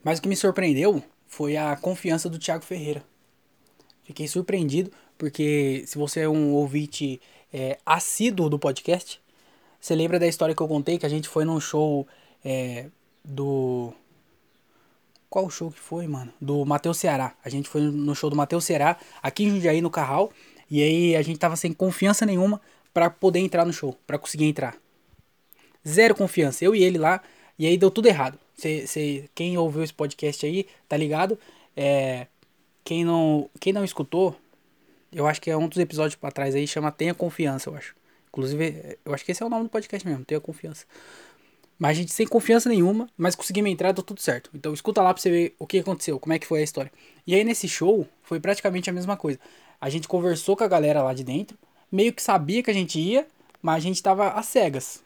Mas 0.03 0.18
o 0.18 0.22
que 0.22 0.28
me 0.28 0.37
surpreendeu 0.37 1.03
foi 1.26 1.57
a 1.57 1.74
confiança 1.76 2.28
do 2.28 2.39
Thiago 2.39 2.62
Ferreira. 2.62 3.03
Fiquei 4.03 4.28
surpreendido, 4.28 4.93
porque 5.16 5.85
se 5.87 5.97
você 5.97 6.20
é 6.20 6.28
um 6.28 6.53
ouvinte 6.53 7.22
é, 7.51 7.78
assíduo 7.87 8.51
do 8.51 8.59
podcast, 8.59 9.18
você 9.80 9.95
lembra 9.95 10.18
da 10.18 10.26
história 10.26 10.55
que 10.55 10.61
eu 10.61 10.68
contei 10.68 10.99
que 10.99 11.07
a 11.07 11.09
gente 11.09 11.26
foi 11.26 11.47
num 11.47 11.59
show 11.59 12.07
é, 12.45 12.91
do. 13.24 13.95
Qual 15.35 15.51
show 15.51 15.68
que 15.68 15.80
foi, 15.80 16.07
mano? 16.07 16.32
Do 16.41 16.64
Matheus 16.64 16.97
Ceará. 16.97 17.35
A 17.45 17.49
gente 17.49 17.68
foi 17.68 17.80
no 17.80 18.14
show 18.14 18.30
do 18.30 18.37
Matheus 18.37 18.64
Ceará, 18.64 18.97
aqui 19.20 19.43
em 19.43 19.51
Jundiaí, 19.51 19.80
no 19.80 19.91
Carral. 19.91 20.32
E 20.70 20.80
aí 20.80 21.16
a 21.16 21.22
gente 21.22 21.41
tava 21.41 21.57
sem 21.57 21.72
confiança 21.72 22.24
nenhuma 22.24 22.61
para 22.93 23.11
poder 23.11 23.41
entrar 23.41 23.64
no 23.64 23.72
show, 23.72 23.99
para 24.07 24.16
conseguir 24.16 24.45
entrar. 24.45 24.76
Zero 25.85 26.14
confiança. 26.14 26.64
Eu 26.64 26.72
e 26.72 26.85
ele 26.85 26.99
lá, 26.99 27.20
e 27.59 27.66
aí 27.66 27.76
deu 27.76 27.91
tudo 27.91 28.07
errado. 28.07 28.39
Cê, 28.57 28.87
cê, 28.87 29.28
quem 29.35 29.59
ouviu 29.59 29.82
esse 29.82 29.93
podcast 29.93 30.47
aí, 30.47 30.68
tá 30.89 30.97
ligado? 30.97 31.37
É, 31.76 32.28
quem, 32.85 33.05
não, 33.05 33.51
quem 33.59 33.72
não 33.72 33.82
escutou, 33.82 34.37
eu 35.12 35.26
acho 35.26 35.41
que 35.43 35.51
é 35.51 35.57
um 35.57 35.66
dos 35.66 35.78
episódios 35.78 36.14
pra 36.14 36.30
trás 36.30 36.55
aí, 36.55 36.64
chama 36.64 36.93
Tenha 36.93 37.12
Confiança, 37.12 37.68
eu 37.68 37.74
acho. 37.74 37.97
Inclusive, 38.28 38.99
eu 39.05 39.12
acho 39.12 39.24
que 39.24 39.32
esse 39.32 39.43
é 39.43 39.47
o 39.47 39.51
nome 39.51 39.64
do 39.64 39.68
podcast 39.68 40.07
mesmo, 40.07 40.24
Tenha 40.24 40.41
Confiança. 40.41 40.87
Mas 41.78 41.90
a 41.90 42.00
gente 42.00 42.12
sem 42.12 42.26
confiança 42.26 42.68
nenhuma, 42.68 43.08
mas 43.16 43.34
conseguimos 43.34 43.70
entrar, 43.70 43.92
deu 43.92 44.02
tudo 44.02 44.20
certo. 44.20 44.50
Então 44.54 44.72
escuta 44.72 45.02
lá 45.02 45.12
pra 45.12 45.20
você 45.20 45.30
ver 45.30 45.54
o 45.58 45.66
que 45.66 45.78
aconteceu, 45.78 46.18
como 46.18 46.32
é 46.32 46.38
que 46.38 46.46
foi 46.46 46.60
a 46.60 46.64
história. 46.64 46.92
E 47.26 47.34
aí 47.34 47.44
nesse 47.44 47.68
show, 47.68 48.06
foi 48.22 48.38
praticamente 48.38 48.88
a 48.88 48.92
mesma 48.92 49.16
coisa. 49.16 49.38
A 49.80 49.90
gente 49.90 50.06
conversou 50.06 50.56
com 50.56 50.64
a 50.64 50.68
galera 50.68 51.02
lá 51.02 51.12
de 51.12 51.24
dentro, 51.24 51.58
meio 51.90 52.12
que 52.12 52.22
sabia 52.22 52.62
que 52.62 52.70
a 52.70 52.74
gente 52.74 52.98
ia, 52.98 53.26
mas 53.60 53.76
a 53.76 53.80
gente 53.80 54.02
tava 54.02 54.28
às 54.28 54.46
cegas. 54.46 55.02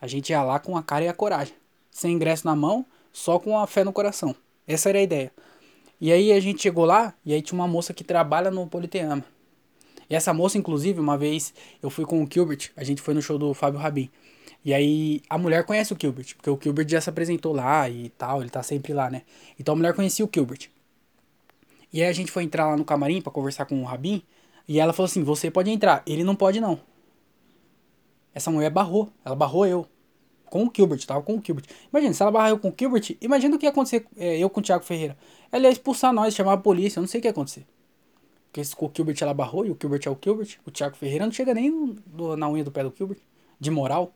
A 0.00 0.06
gente 0.06 0.30
ia 0.30 0.42
lá 0.42 0.58
com 0.58 0.76
a 0.76 0.82
cara 0.82 1.04
e 1.04 1.08
a 1.08 1.14
coragem 1.14 1.54
sem 1.94 2.12
ingresso 2.12 2.44
na 2.44 2.56
mão, 2.56 2.84
só 3.12 3.38
com 3.38 3.56
a 3.56 3.66
fé 3.66 3.84
no 3.84 3.92
coração. 3.92 4.34
Essa 4.66 4.88
era 4.88 4.98
a 4.98 5.02
ideia. 5.02 5.32
E 6.00 6.12
aí 6.12 6.32
a 6.32 6.40
gente 6.40 6.60
chegou 6.60 6.84
lá, 6.84 7.14
e 7.24 7.32
aí 7.32 7.40
tinha 7.40 7.58
uma 7.58 7.68
moça 7.68 7.94
que 7.94 8.02
trabalha 8.02 8.50
no 8.50 8.66
Politeama. 8.66 9.24
E 10.10 10.14
essa 10.14 10.34
moça, 10.34 10.58
inclusive, 10.58 10.98
uma 10.98 11.16
vez 11.16 11.54
eu 11.80 11.88
fui 11.88 12.04
com 12.04 12.22
o 12.22 12.28
Gilbert, 12.30 12.70
a 12.76 12.82
gente 12.82 13.00
foi 13.00 13.14
no 13.14 13.22
show 13.22 13.38
do 13.38 13.54
Fábio 13.54 13.78
Rabin. 13.78 14.10
E 14.64 14.72
aí 14.72 15.20
a 15.28 15.36
mulher 15.36 15.64
conhece 15.64 15.92
o 15.92 15.96
Gilbert, 16.00 16.34
porque 16.36 16.50
o 16.50 16.58
Gilbert 16.60 16.88
já 16.88 17.00
se 17.00 17.10
apresentou 17.10 17.52
lá 17.52 17.88
e 17.88 18.08
tal, 18.10 18.40
ele 18.40 18.50
tá 18.50 18.62
sempre 18.62 18.92
lá, 18.92 19.10
né? 19.10 19.22
Então 19.58 19.74
a 19.74 19.76
mulher 19.76 19.94
conhecia 19.94 20.24
o 20.24 20.30
Gilbert. 20.32 20.70
E 21.92 22.02
aí 22.02 22.08
a 22.08 22.12
gente 22.12 22.32
foi 22.32 22.42
entrar 22.44 22.66
lá 22.68 22.76
no 22.76 22.84
camarim 22.84 23.20
para 23.20 23.32
conversar 23.32 23.66
com 23.66 23.80
o 23.80 23.84
Rabin, 23.84 24.22
e 24.66 24.80
ela 24.80 24.92
falou 24.92 25.06
assim: 25.06 25.22
"Você 25.22 25.50
pode 25.50 25.70
entrar, 25.70 26.02
ele 26.06 26.24
não 26.24 26.34
pode 26.34 26.60
não". 26.60 26.80
Essa 28.34 28.50
mulher 28.50 28.70
barrou, 28.70 29.12
ela 29.24 29.36
barrou 29.36 29.66
eu 29.66 29.86
com 30.46 30.64
o 30.64 30.72
Gilbert, 30.74 31.04
tava 31.04 31.22
com 31.22 31.36
o 31.36 31.42
Gilbert. 31.44 31.66
Imagina, 31.92 32.14
se 32.14 32.22
ela 32.22 32.30
barrar 32.30 32.50
eu 32.50 32.58
com 32.58 32.68
o 32.68 32.74
Gilbert, 32.78 33.16
imagina 33.20 33.56
o 33.56 33.58
que 33.58 33.66
ia 33.66 33.70
acontecer 33.70 34.06
é, 34.16 34.38
eu 34.38 34.48
com 34.48 34.60
o 34.60 34.62
Thiago 34.62 34.84
Ferreira. 34.84 35.16
Ela 35.52 35.64
ia 35.64 35.70
expulsar 35.70 36.12
nós, 36.12 36.34
chamar 36.34 36.54
a 36.54 36.56
polícia, 36.56 36.98
eu 36.98 37.02
não 37.02 37.08
sei 37.08 37.18
o 37.18 37.22
que 37.22 37.28
ia 37.28 37.32
acontecer. 37.32 37.66
Porque 38.52 38.62
com 38.76 38.86
o 38.86 38.92
Gilbert 38.94 39.16
ela 39.20 39.34
barrou 39.34 39.66
e 39.66 39.70
o 39.70 39.76
Gilbert 39.80 40.02
é 40.06 40.10
o 40.10 40.18
Gilbert, 40.22 40.58
o 40.64 40.70
Thiago 40.70 40.96
Ferreira 40.96 41.24
não 41.26 41.32
chega 41.32 41.52
nem 41.52 41.96
do, 42.06 42.36
na 42.36 42.48
unha 42.48 42.62
do 42.62 42.70
pé 42.70 42.84
do 42.84 42.94
Gilbert, 42.96 43.18
de 43.58 43.70
moral. 43.70 44.12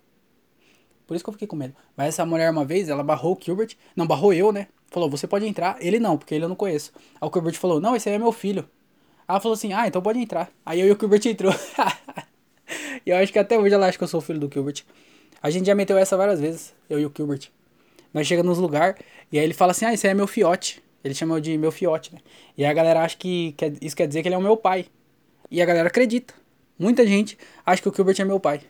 Por 1.09 1.15
isso 1.15 1.25
que 1.25 1.31
eu 1.31 1.33
fiquei 1.33 1.49
com 1.49 1.57
medo. 1.57 1.75
Mas 1.97 2.09
essa 2.09 2.27
mulher 2.27 2.51
uma 2.51 2.67
vez, 2.67 2.91
ela 2.91 3.03
barrou 3.03 3.33
o 3.33 3.39
Gilbert, 3.43 3.75
não, 3.97 4.07
barrou 4.07 4.31
eu, 4.35 4.53
né? 4.53 4.69
Falou, 4.91 5.09
você 5.09 5.27
pode 5.27 5.47
entrar. 5.47 5.79
Ele 5.81 5.99
não, 5.99 6.19
porque 6.19 6.35
ele 6.35 6.45
eu 6.45 6.51
não 6.51 6.55
conheço. 6.55 6.93
Aí 7.19 7.27
o 7.27 7.33
Gilbert 7.33 7.55
falou, 7.55 7.81
não, 7.81 7.97
esse 7.97 8.11
aí 8.11 8.15
é 8.15 8.19
meu 8.19 8.31
filho. 8.31 8.69
Ela 9.27 9.41
falou 9.41 9.55
assim, 9.55 9.73
ah, 9.73 9.89
então 9.89 10.03
pode 10.03 10.19
entrar. 10.19 10.51
Aí 10.67 10.79
eu 10.79 10.87
e 10.87 10.93
o 10.93 10.99
Gilbert 11.01 11.27
entrou. 11.27 11.55
e 13.07 13.09
eu 13.11 13.17
acho 13.17 13.33
que 13.33 13.39
até 13.39 13.59
hoje 13.59 13.75
ela 13.75 13.87
acha 13.87 13.97
que 13.97 14.05
eu 14.05 14.09
sou 14.09 14.21
filho 14.21 14.39
do 14.39 14.53
Gilbert. 14.53 14.85
A 15.43 15.49
gente 15.49 15.67
já 15.67 15.75
meteu 15.75 15.97
essa 15.97 16.15
várias 16.15 16.41
vezes, 16.41 16.75
eu 16.91 17.01
e 17.01 17.07
o 17.07 17.13
Gilbert. 17.17 17.49
Nós 18.13 18.27
chega 18.27 18.43
nos 18.43 18.59
lugar 18.59 18.99
e 19.33 19.39
aí 19.39 19.45
ele 19.45 19.55
fala 19.55 19.73
assim: 19.73 19.87
"Ah, 19.87 19.95
esse 19.95 20.07
aí 20.07 20.11
é 20.11 20.15
meu 20.15 20.27
fiote". 20.27 20.83
Ele 21.03 21.15
chama 21.15 21.41
de 21.41 21.57
meu 21.57 21.73
fiote, 21.73 22.13
né? 22.13 22.21
E 22.57 22.65
a 22.67 22.73
galera 22.73 23.03
acha 23.03 23.17
que, 23.17 23.53
que 23.53 23.73
isso 23.81 23.97
quer 23.97 24.07
dizer 24.07 24.21
que 24.21 24.29
ele 24.29 24.35
é 24.35 24.39
o 24.39 24.43
meu 24.43 24.57
pai. 24.57 24.87
E 25.51 25.63
a 25.63 25.65
galera 25.65 25.89
acredita. 25.89 26.35
Muita 26.79 27.07
gente 27.07 27.39
acha 27.65 27.81
que 27.81 27.89
o 27.89 27.95
Gilbert 27.95 28.21
é 28.21 28.25
meu 28.25 28.39
pai. 28.39 28.61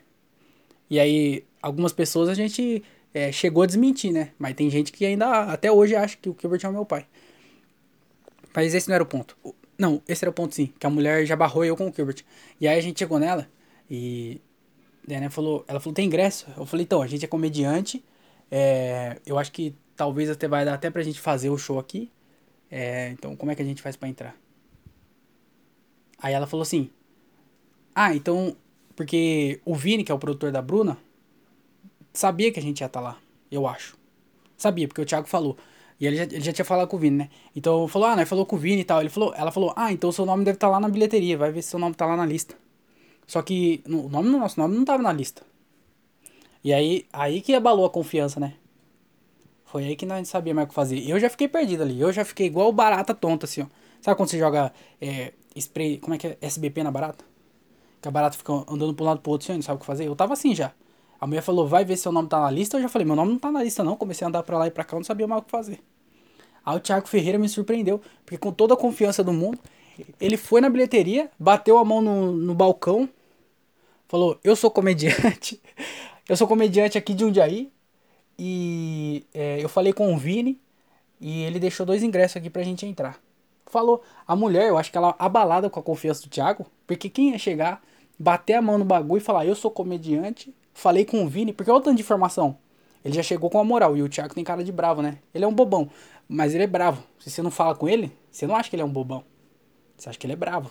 E 0.90 1.00
aí, 1.00 1.44
algumas 1.68 1.92
pessoas 1.92 2.28
a 2.28 2.34
gente 2.34 2.82
é, 3.14 3.30
chegou 3.30 3.62
a 3.62 3.66
desmentir, 3.66 4.12
né? 4.12 4.32
Mas 4.38 4.54
tem 4.54 4.68
gente 4.70 4.92
que 4.92 5.04
ainda, 5.04 5.44
até 5.44 5.70
hoje, 5.70 5.94
acha 5.94 6.16
que 6.16 6.28
o 6.28 6.36
Gilbert 6.38 6.60
é 6.64 6.68
o 6.68 6.72
meu 6.72 6.84
pai. 6.84 7.06
Mas 8.54 8.74
esse 8.74 8.88
não 8.88 8.94
era 8.94 9.04
o 9.04 9.06
ponto. 9.06 9.36
Não, 9.78 10.02
esse 10.08 10.24
era 10.24 10.30
o 10.30 10.34
ponto 10.34 10.54
sim, 10.54 10.72
que 10.78 10.86
a 10.86 10.90
mulher 10.90 11.24
já 11.24 11.36
barrou 11.36 11.64
eu 11.64 11.76
com 11.76 11.88
o 11.88 11.92
Gilbert. 11.94 12.24
E 12.60 12.66
aí 12.66 12.78
a 12.78 12.82
gente 12.82 12.98
chegou 12.98 13.18
nela 13.18 13.48
e 13.88 14.40
Daí, 15.08 15.20
né, 15.20 15.30
falou, 15.30 15.64
ela 15.66 15.80
falou, 15.80 15.94
tem 15.94 16.04
ingresso? 16.04 16.46
Eu 16.54 16.66
falei, 16.66 16.84
então, 16.84 17.00
a 17.00 17.06
gente 17.06 17.24
é 17.24 17.28
comediante. 17.28 18.04
É, 18.50 19.18
eu 19.24 19.38
acho 19.38 19.50
que 19.50 19.74
talvez 19.96 20.28
até 20.28 20.46
vai 20.46 20.66
dar 20.66 20.74
até 20.74 20.90
pra 20.90 21.02
gente 21.02 21.18
fazer 21.18 21.48
o 21.48 21.56
show 21.56 21.78
aqui. 21.78 22.10
É, 22.70 23.08
então, 23.12 23.34
como 23.34 23.50
é 23.50 23.54
que 23.54 23.62
a 23.62 23.64
gente 23.64 23.80
faz 23.80 23.96
para 23.96 24.06
entrar? 24.06 24.36
Aí 26.18 26.34
ela 26.34 26.46
falou 26.46 26.62
assim: 26.62 26.90
Ah, 27.94 28.14
então. 28.14 28.54
Porque 28.94 29.60
o 29.64 29.74
Vini, 29.74 30.04
que 30.04 30.12
é 30.12 30.14
o 30.14 30.18
produtor 30.18 30.52
da 30.52 30.60
Bruna, 30.60 30.98
sabia 32.12 32.52
que 32.52 32.58
a 32.58 32.62
gente 32.62 32.80
ia 32.80 32.86
estar 32.86 33.00
tá 33.00 33.04
lá. 33.04 33.18
Eu 33.50 33.66
acho. 33.66 33.96
Sabia, 34.56 34.88
porque 34.88 35.00
o 35.00 35.06
Thiago 35.06 35.26
falou. 35.26 35.56
E 36.00 36.06
ele 36.06 36.16
já, 36.16 36.22
ele 36.24 36.40
já 36.40 36.52
tinha 36.52 36.64
falado 36.64 36.88
com 36.88 36.96
o 36.96 36.98
Vini, 36.98 37.16
né? 37.16 37.30
Então 37.54 37.88
falou, 37.88 38.08
ah, 38.08 38.16
nós 38.16 38.28
falou 38.28 38.46
com 38.46 38.56
o 38.56 38.58
Vini 38.58 38.82
e 38.82 38.84
tal. 38.84 39.00
Ele 39.00 39.08
falou, 39.08 39.34
ela 39.36 39.50
falou, 39.50 39.72
ah, 39.76 39.92
então 39.92 40.12
seu 40.12 40.24
nome 40.24 40.44
deve 40.44 40.56
estar 40.56 40.68
tá 40.68 40.72
lá 40.72 40.80
na 40.80 40.88
bilheteria, 40.88 41.36
vai 41.36 41.50
ver 41.50 41.62
se 41.62 41.70
seu 41.70 41.78
nome 41.78 41.94
tá 41.94 42.06
lá 42.06 42.16
na 42.16 42.26
lista. 42.26 42.54
Só 43.26 43.42
que 43.42 43.82
o 43.86 44.08
nome 44.08 44.30
do 44.30 44.38
nosso 44.38 44.58
nome 44.58 44.76
não 44.76 44.84
tava 44.84 45.02
na 45.02 45.12
lista. 45.12 45.42
E 46.62 46.72
aí, 46.72 47.06
aí 47.12 47.40
que 47.40 47.54
abalou 47.54 47.84
a 47.84 47.90
confiança, 47.90 48.40
né? 48.40 48.54
Foi 49.64 49.84
aí 49.84 49.96
que 49.96 50.06
nós 50.06 50.18
não 50.18 50.24
sabia 50.24 50.54
mais 50.54 50.66
o 50.66 50.68
que 50.68 50.74
fazer. 50.74 51.08
Eu 51.08 51.20
já 51.20 51.28
fiquei 51.28 51.46
perdido 51.46 51.82
ali. 51.82 52.00
Eu 52.00 52.12
já 52.12 52.24
fiquei 52.24 52.46
igual 52.46 52.72
barata 52.72 53.14
tonta, 53.14 53.44
assim, 53.44 53.62
ó. 53.62 53.66
Sabe 54.00 54.16
quando 54.16 54.30
você 54.30 54.38
joga 54.38 54.72
é, 55.00 55.32
spray, 55.56 55.98
como 55.98 56.14
é 56.14 56.18
que 56.18 56.26
é? 56.28 56.38
SBP 56.40 56.82
na 56.82 56.90
barata? 56.90 57.24
Que 58.00 58.08
a 58.08 58.10
barata 58.10 58.36
fica 58.38 58.52
andando 58.52 58.96
um 58.98 59.04
lado 59.04 59.20
pro 59.20 59.32
outro, 59.32 59.44
assim, 59.44 59.54
não 59.54 59.62
sabe 59.62 59.76
o 59.76 59.80
que 59.80 59.86
fazer? 59.86 60.06
Eu 60.06 60.16
tava 60.16 60.32
assim 60.32 60.54
já. 60.54 60.72
A 61.20 61.26
mulher 61.26 61.42
falou, 61.42 61.66
vai 61.66 61.84
ver 61.84 61.96
se 61.96 62.04
seu 62.04 62.12
nome 62.12 62.28
tá 62.28 62.40
na 62.40 62.50
lista. 62.50 62.76
Eu 62.76 62.82
já 62.82 62.88
falei, 62.88 63.06
meu 63.06 63.16
nome 63.16 63.32
não 63.32 63.38
tá 63.38 63.50
na 63.50 63.62
lista 63.62 63.82
não. 63.82 63.96
Comecei 63.96 64.24
a 64.24 64.28
andar 64.28 64.42
pra 64.42 64.58
lá 64.58 64.66
e 64.66 64.70
pra 64.70 64.84
cá, 64.84 64.94
eu 64.96 65.00
não 65.00 65.04
sabia 65.04 65.26
mais 65.26 65.42
o 65.42 65.44
que 65.44 65.50
fazer. 65.50 65.80
Aí 66.64 66.76
o 66.76 66.80
Thiago 66.80 67.08
Ferreira 67.08 67.38
me 67.38 67.48
surpreendeu. 67.48 68.00
Porque 68.24 68.38
com 68.38 68.52
toda 68.52 68.74
a 68.74 68.76
confiança 68.76 69.24
do 69.24 69.32
mundo, 69.32 69.58
ele 70.20 70.36
foi 70.36 70.60
na 70.60 70.68
bilheteria, 70.70 71.30
bateu 71.38 71.78
a 71.78 71.84
mão 71.84 72.00
no, 72.00 72.32
no 72.32 72.54
balcão, 72.54 73.08
falou: 74.06 74.38
Eu 74.44 74.54
sou 74.54 74.70
comediante, 74.70 75.60
eu 76.28 76.36
sou 76.36 76.46
comediante 76.46 76.96
aqui 76.96 77.14
de 77.14 77.24
Jundiaí. 77.24 77.72
E 78.38 79.26
é, 79.34 79.58
eu 79.60 79.68
falei 79.68 79.92
com 79.92 80.14
o 80.14 80.16
Vini 80.16 80.60
e 81.20 81.42
ele 81.42 81.58
deixou 81.58 81.84
dois 81.84 82.04
ingressos 82.04 82.36
aqui 82.36 82.48
pra 82.48 82.62
gente 82.62 82.86
entrar. 82.86 83.18
Falou, 83.66 84.02
a 84.26 84.36
mulher, 84.36 84.68
eu 84.68 84.78
acho 84.78 84.90
que 84.90 84.96
ela 84.96 85.14
abalada 85.18 85.68
com 85.68 85.80
a 85.80 85.82
confiança 85.82 86.22
do 86.22 86.30
Thiago, 86.30 86.66
porque 86.86 87.10
quem 87.10 87.32
ia 87.32 87.38
chegar, 87.38 87.82
bater 88.18 88.54
a 88.54 88.62
mão 88.62 88.78
no 88.78 88.84
bagulho 88.84 89.20
e 89.20 89.24
falar: 89.24 89.44
Eu 89.44 89.54
sou 89.54 89.70
comediante, 89.70 90.54
falei 90.78 91.04
com 91.04 91.24
o 91.24 91.28
Vini, 91.28 91.52
porque 91.52 91.70
olha 91.70 91.80
o 91.80 91.82
tanto 91.82 91.96
de 91.96 92.02
informação. 92.02 92.56
Ele 93.04 93.14
já 93.14 93.22
chegou 93.22 93.50
com 93.50 93.58
a 93.58 93.64
moral 93.64 93.96
e 93.96 94.02
o 94.02 94.08
Thiago 94.08 94.34
tem 94.34 94.44
cara 94.44 94.62
de 94.62 94.70
bravo, 94.70 95.02
né? 95.02 95.18
Ele 95.34 95.44
é 95.44 95.48
um 95.48 95.52
bobão, 95.52 95.90
mas 96.28 96.54
ele 96.54 96.64
é 96.64 96.66
bravo. 96.66 97.02
Se 97.18 97.30
você 97.30 97.42
não 97.42 97.50
fala 97.50 97.74
com 97.74 97.88
ele, 97.88 98.12
você 98.30 98.46
não 98.46 98.54
acha 98.54 98.70
que 98.70 98.76
ele 98.76 98.82
é 98.82 98.84
um 98.84 98.90
bobão. 98.90 99.24
Você 99.96 100.08
acha 100.08 100.18
que 100.18 100.24
ele 100.24 100.34
é 100.34 100.36
bravo. 100.36 100.70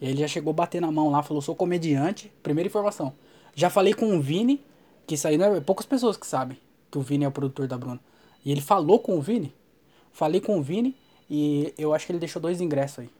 Ele 0.00 0.18
já 0.18 0.26
chegou 0.26 0.52
bater 0.52 0.80
na 0.80 0.90
mão 0.90 1.10
lá, 1.10 1.22
falou, 1.22 1.42
sou 1.42 1.54
comediante. 1.54 2.32
Primeira 2.42 2.66
informação. 2.66 3.12
Já 3.54 3.68
falei 3.68 3.92
com 3.92 4.16
o 4.16 4.20
Vini, 4.20 4.64
que 5.06 5.14
isso 5.14 5.28
aí 5.28 5.36
não 5.36 5.54
é 5.54 5.60
poucas 5.60 5.84
pessoas 5.84 6.16
que 6.16 6.26
sabem 6.26 6.56
que 6.90 6.98
o 6.98 7.02
Vini 7.02 7.24
é 7.24 7.28
o 7.28 7.32
produtor 7.32 7.66
da 7.66 7.76
Bruna. 7.76 8.00
E 8.44 8.50
ele 8.50 8.60
falou 8.60 8.98
com 8.98 9.16
o 9.16 9.20
Vini. 9.20 9.54
Falei 10.10 10.40
com 10.40 10.58
o 10.58 10.62
Vini 10.62 10.96
e 11.30 11.72
eu 11.76 11.94
acho 11.94 12.06
que 12.06 12.12
ele 12.12 12.18
deixou 12.18 12.40
dois 12.40 12.60
ingressos 12.60 13.00
aí. 13.00 13.10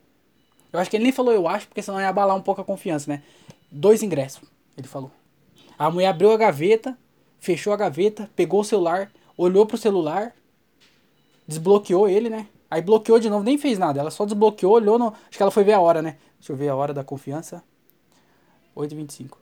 Eu 0.72 0.80
acho 0.80 0.90
que 0.90 0.97
ele 0.97 1.05
nem 1.05 1.12
falou 1.12 1.32
eu 1.34 1.47
acho, 1.47 1.68
porque 1.68 1.82
senão 1.82 2.01
ia 2.01 2.09
abalar 2.09 2.34
um 2.34 2.43
pouco 2.43 2.61
a 2.62 2.64
confiança, 2.64 3.11
né? 3.11 3.22
Dois 3.70 4.03
ingressos, 4.03 4.43
ele 4.76 4.88
falou. 4.88 5.11
A 5.83 5.91
mulher 5.91 6.07
abriu 6.07 6.30
a 6.30 6.37
gaveta, 6.37 6.97
fechou 7.41 7.72
a 7.72 7.76
gaveta, 7.76 8.30
pegou 8.37 8.61
o 8.61 8.64
celular, 8.64 9.11
olhou 9.37 9.66
pro 9.66 9.76
celular, 9.76 10.33
desbloqueou 11.45 12.09
ele, 12.09 12.30
né? 12.30 12.47
Aí 12.70 12.80
bloqueou 12.80 13.18
de 13.18 13.28
novo, 13.28 13.43
nem 13.43 13.59
fez 13.59 13.80
nada. 13.80 13.99
Ela 13.99 14.12
só 14.12 14.24
desbloqueou, 14.24 14.74
olhou 14.74 14.97
no. 14.97 15.09
Acho 15.09 15.37
que 15.37 15.43
ela 15.43 15.51
foi 15.51 15.64
ver 15.64 15.72
a 15.72 15.80
hora, 15.80 16.01
né? 16.01 16.18
Deixa 16.39 16.53
eu 16.53 16.57
ver 16.57 16.68
a 16.68 16.76
hora 16.76 16.95
da 16.95 17.03
confiança. 17.03 17.64
8h25. 18.76 19.39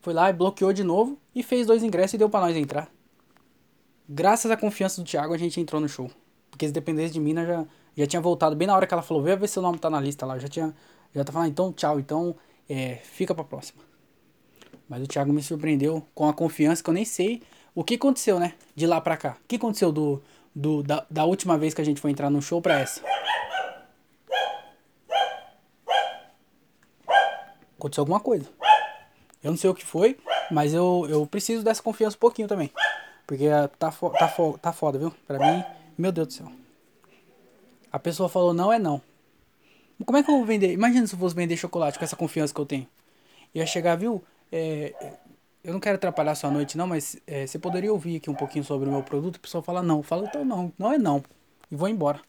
Foi 0.00 0.14
lá 0.14 0.30
e 0.30 0.32
bloqueou 0.32 0.72
de 0.72 0.84
novo 0.84 1.18
e 1.34 1.42
fez 1.42 1.66
dois 1.66 1.82
ingressos 1.82 2.14
e 2.14 2.18
deu 2.18 2.30
pra 2.30 2.38
nós 2.38 2.56
entrar. 2.56 2.88
Graças 4.08 4.52
à 4.52 4.56
confiança 4.56 5.02
do 5.02 5.04
Thiago, 5.04 5.34
a 5.34 5.36
gente 5.36 5.60
entrou 5.60 5.80
no 5.80 5.88
show. 5.88 6.08
Porque 6.48 6.64
se 6.64 6.72
dependesse 6.72 7.12
de 7.12 7.18
mim, 7.18 7.34
já, 7.34 7.66
já 7.96 8.06
tinha 8.06 8.22
voltado 8.22 8.54
bem 8.54 8.68
na 8.68 8.76
hora 8.76 8.86
que 8.86 8.94
ela 8.94 9.02
falou, 9.02 9.20
vê 9.20 9.34
ver 9.34 9.48
se 9.48 9.58
o 9.58 9.62
nome 9.62 9.80
tá 9.80 9.90
na 9.90 10.00
lista 10.00 10.24
lá. 10.24 10.36
Eu 10.36 10.40
já 10.40 10.48
tinha. 10.48 10.72
Já 11.12 11.24
tá 11.24 11.32
falando, 11.32 11.50
então 11.50 11.72
tchau, 11.72 11.98
então 11.98 12.36
é, 12.68 13.00
fica 13.02 13.34
pra 13.34 13.42
próxima. 13.42 13.93
Mas 14.88 15.02
o 15.02 15.06
Thiago 15.06 15.32
me 15.32 15.42
surpreendeu 15.42 16.06
com 16.14 16.28
a 16.28 16.34
confiança 16.34 16.82
que 16.82 16.90
eu 16.90 16.94
nem 16.94 17.04
sei 17.04 17.42
o 17.74 17.82
que 17.82 17.94
aconteceu, 17.94 18.38
né? 18.38 18.54
De 18.74 18.86
lá 18.86 19.00
pra 19.00 19.16
cá. 19.16 19.36
O 19.42 19.48
que 19.48 19.56
aconteceu 19.56 19.90
do, 19.90 20.22
do, 20.54 20.82
da, 20.82 21.04
da 21.10 21.24
última 21.24 21.58
vez 21.58 21.74
que 21.74 21.80
a 21.80 21.84
gente 21.84 22.00
foi 22.00 22.10
entrar 22.10 22.30
no 22.30 22.40
show 22.40 22.62
pra 22.62 22.78
essa. 22.78 23.02
Aconteceu 27.76 28.02
alguma 28.02 28.20
coisa. 28.20 28.48
Eu 29.42 29.50
não 29.50 29.58
sei 29.58 29.68
o 29.68 29.74
que 29.74 29.84
foi, 29.84 30.16
mas 30.50 30.72
eu, 30.72 31.06
eu 31.08 31.26
preciso 31.26 31.62
dessa 31.62 31.82
confiança 31.82 32.16
um 32.16 32.20
pouquinho 32.20 32.48
também. 32.48 32.70
Porque 33.26 33.46
tá, 33.78 33.90
fo 33.90 34.10
tá, 34.10 34.28
fo 34.28 34.58
tá 34.58 34.72
foda, 34.72 34.98
viu? 34.98 35.12
Pra 35.26 35.38
mim, 35.38 35.64
meu 35.98 36.12
Deus 36.12 36.28
do 36.28 36.32
céu. 36.32 36.52
A 37.90 37.98
pessoa 37.98 38.28
falou 38.28 38.54
não 38.54 38.72
é 38.72 38.78
não. 38.78 39.02
Como 40.04 40.18
é 40.18 40.22
que 40.22 40.30
eu 40.30 40.36
vou 40.36 40.44
vender? 40.44 40.72
Imagina 40.72 41.06
se 41.06 41.14
eu 41.14 41.18
fosse 41.18 41.34
vender 41.34 41.56
chocolate 41.56 41.98
com 41.98 42.04
essa 42.04 42.16
confiança 42.16 42.54
que 42.54 42.60
eu 42.60 42.66
tenho. 42.66 42.86
Ia 43.54 43.66
chegar, 43.66 43.96
viu? 43.96 44.22
É, 44.56 44.94
eu 45.64 45.72
não 45.72 45.80
quero 45.80 45.96
atrapalhar 45.96 46.32
sua 46.36 46.48
noite, 46.48 46.78
não, 46.78 46.86
mas 46.86 47.16
é, 47.26 47.44
você 47.44 47.58
poderia 47.58 47.92
ouvir 47.92 48.18
aqui 48.18 48.30
um 48.30 48.34
pouquinho 48.36 48.64
sobre 48.64 48.88
o 48.88 48.92
meu 48.92 49.02
produto? 49.02 49.34
A 49.34 49.40
pessoa 49.40 49.64
fala 49.64 49.82
não. 49.82 50.00
Fala, 50.00 50.26
então 50.26 50.44
não, 50.44 50.72
não 50.78 50.92
é 50.92 50.96
não. 50.96 51.24
E 51.68 51.74
vou 51.74 51.88
embora. 51.88 52.20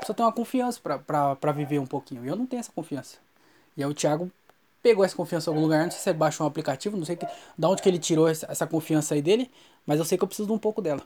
Pessoa 0.00 0.16
tem 0.16 0.26
uma 0.26 0.32
confiança 0.32 0.80
pra 0.80 1.52
viver 1.52 1.78
um 1.78 1.86
pouquinho. 1.86 2.24
E 2.24 2.28
eu 2.28 2.34
não 2.34 2.44
tenho 2.44 2.58
essa 2.58 2.72
confiança. 2.72 3.18
E 3.76 3.84
aí 3.84 3.88
o 3.88 3.94
Thiago 3.94 4.32
pegou 4.82 5.04
essa 5.04 5.14
confiança 5.14 5.48
em 5.48 5.52
algum 5.52 5.62
lugar. 5.62 5.84
Não 5.84 5.92
sei 5.92 6.00
se 6.00 6.10
ele 6.10 6.18
baixou 6.18 6.44
um 6.44 6.48
aplicativo, 6.48 6.96
não 6.96 7.04
sei 7.04 7.14
que, 7.14 7.24
da 7.56 7.68
onde 7.68 7.80
que 7.80 7.88
ele 7.88 8.00
tirou 8.00 8.26
essa, 8.26 8.50
essa 8.50 8.66
confiança 8.66 9.14
aí 9.14 9.22
dele. 9.22 9.48
Mas 9.86 10.00
eu 10.00 10.04
sei 10.04 10.18
que 10.18 10.24
eu 10.24 10.28
preciso 10.28 10.48
de 10.48 10.52
um 10.52 10.58
pouco 10.58 10.82
dela. 10.82 11.02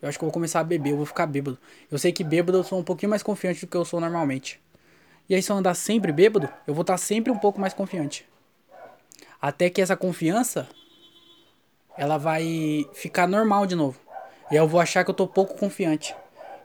Eu 0.00 0.08
acho 0.08 0.18
que 0.18 0.24
eu 0.24 0.28
vou 0.28 0.32
começar 0.32 0.60
a 0.60 0.64
beber, 0.64 0.92
eu 0.92 0.96
vou 0.96 1.06
ficar 1.06 1.26
bêbado. 1.26 1.58
Eu 1.90 1.98
sei 1.98 2.10
que 2.10 2.24
bêbado 2.24 2.56
eu 2.56 2.64
sou 2.64 2.78
um 2.78 2.82
pouquinho 2.82 3.10
mais 3.10 3.22
confiante 3.22 3.66
do 3.66 3.70
que 3.70 3.76
eu 3.76 3.84
sou 3.84 4.00
normalmente. 4.00 4.58
E 5.32 5.34
aí, 5.34 5.42
se 5.42 5.50
eu 5.50 5.56
andar 5.56 5.72
sempre 5.72 6.12
bêbado, 6.12 6.46
eu 6.66 6.74
vou 6.74 6.82
estar 6.82 6.98
sempre 6.98 7.32
um 7.32 7.38
pouco 7.38 7.58
mais 7.58 7.72
confiante. 7.72 8.28
Até 9.40 9.70
que 9.70 9.80
essa 9.80 9.96
confiança 9.96 10.68
ela 11.96 12.18
vai 12.18 12.86
ficar 12.92 13.26
normal 13.26 13.64
de 13.64 13.74
novo. 13.74 13.98
E 14.50 14.58
aí 14.58 14.62
eu 14.62 14.68
vou 14.68 14.78
achar 14.78 15.02
que 15.02 15.10
eu 15.10 15.14
tô 15.14 15.26
pouco 15.26 15.56
confiante. 15.56 16.14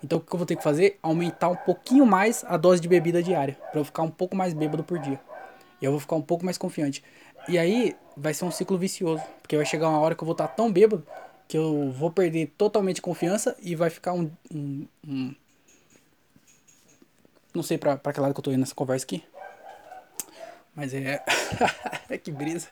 Então 0.04 0.18
o 0.18 0.22
que 0.22 0.36
eu 0.36 0.38
vou 0.38 0.46
ter 0.46 0.58
que 0.58 0.64
fazer? 0.64 1.00
Aumentar 1.02 1.48
um 1.48 1.56
pouquinho 1.56 2.06
mais 2.06 2.44
a 2.46 2.58
dose 2.58 2.82
de 2.82 2.90
bebida 2.90 3.24
diária. 3.24 3.58
Pra 3.72 3.80
eu 3.80 3.86
ficar 3.86 4.04
um 4.04 4.12
pouco 4.12 4.36
mais 4.36 4.54
bêbado 4.54 4.84
por 4.84 5.00
dia. 5.00 5.18
E 5.82 5.86
eu 5.86 5.92
vou 5.92 6.02
ficar 6.02 6.18
um 6.18 6.22
pouco 6.22 6.44
mais 6.44 6.58
confiante. 6.58 7.02
E 7.48 7.58
aí 7.58 7.96
vai 8.18 8.34
ser 8.34 8.44
um 8.44 8.52
ciclo 8.52 8.78
vicioso. 8.78 9.24
Porque 9.42 9.56
vai 9.56 9.66
chegar 9.66 9.88
uma 9.88 10.02
hora 10.02 10.14
que 10.14 10.22
eu 10.22 10.26
vou 10.26 10.34
estar 10.34 10.50
tão 10.50 10.70
bêbado 10.70 11.08
que 11.48 11.58
eu 11.58 11.90
vou 11.92 12.12
perder 12.12 12.54
totalmente 12.58 13.02
confiança 13.02 13.56
e 13.62 13.76
vai 13.76 13.90
ficar 13.90 14.12
um, 14.12 14.30
um, 14.54 14.86
um 15.08 15.34
não 17.58 17.64
sei 17.64 17.78
pra, 17.78 17.98
pra 17.98 18.14
que 18.14 18.20
lado 18.20 18.34
que 18.34 18.40
eu 18.40 18.44
tô 18.44 18.52
indo 18.52 18.60
nessa 18.60 18.76
conversa 18.76 19.06
aqui. 19.06 19.24
Mas 20.74 20.94
é. 20.94 21.22
que 22.24 22.32
brisa. 22.32 22.68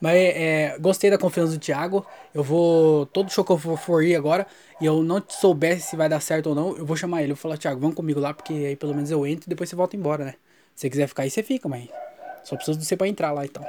Mas 0.00 0.14
é, 0.14 0.76
gostei 0.78 1.08
da 1.08 1.16
confiança 1.16 1.52
do 1.52 1.58
Thiago. 1.58 2.04
Eu 2.34 2.42
vou. 2.42 3.06
Todo 3.06 3.30
show 3.30 3.44
que 3.44 3.52
eu 3.52 3.58
for 3.58 4.02
ir 4.02 4.16
agora 4.16 4.46
e 4.80 4.84
eu 4.84 5.02
não 5.02 5.22
soubesse 5.28 5.90
se 5.90 5.96
vai 5.96 6.08
dar 6.08 6.20
certo 6.20 6.48
ou 6.48 6.54
não, 6.54 6.76
eu 6.76 6.84
vou 6.84 6.96
chamar 6.96 7.22
ele. 7.22 7.32
Eu 7.32 7.36
vou 7.36 7.42
falar, 7.42 7.56
Thiago, 7.56 7.80
vamos 7.80 7.96
comigo 7.96 8.20
lá, 8.20 8.34
porque 8.34 8.52
aí 8.52 8.76
pelo 8.76 8.94
menos 8.94 9.10
eu 9.10 9.26
entro 9.26 9.48
e 9.48 9.48
depois 9.48 9.70
você 9.70 9.76
volta 9.76 9.96
embora, 9.96 10.24
né? 10.24 10.34
Se 10.74 10.82
você 10.82 10.90
quiser 10.90 11.06
ficar 11.06 11.22
aí, 11.22 11.30
você 11.30 11.42
fica, 11.42 11.68
mas 11.68 11.88
só 12.44 12.56
preciso 12.56 12.78
de 12.78 12.84
você 12.84 12.96
pra 12.96 13.08
entrar 13.08 13.32
lá 13.32 13.46
então. 13.46 13.64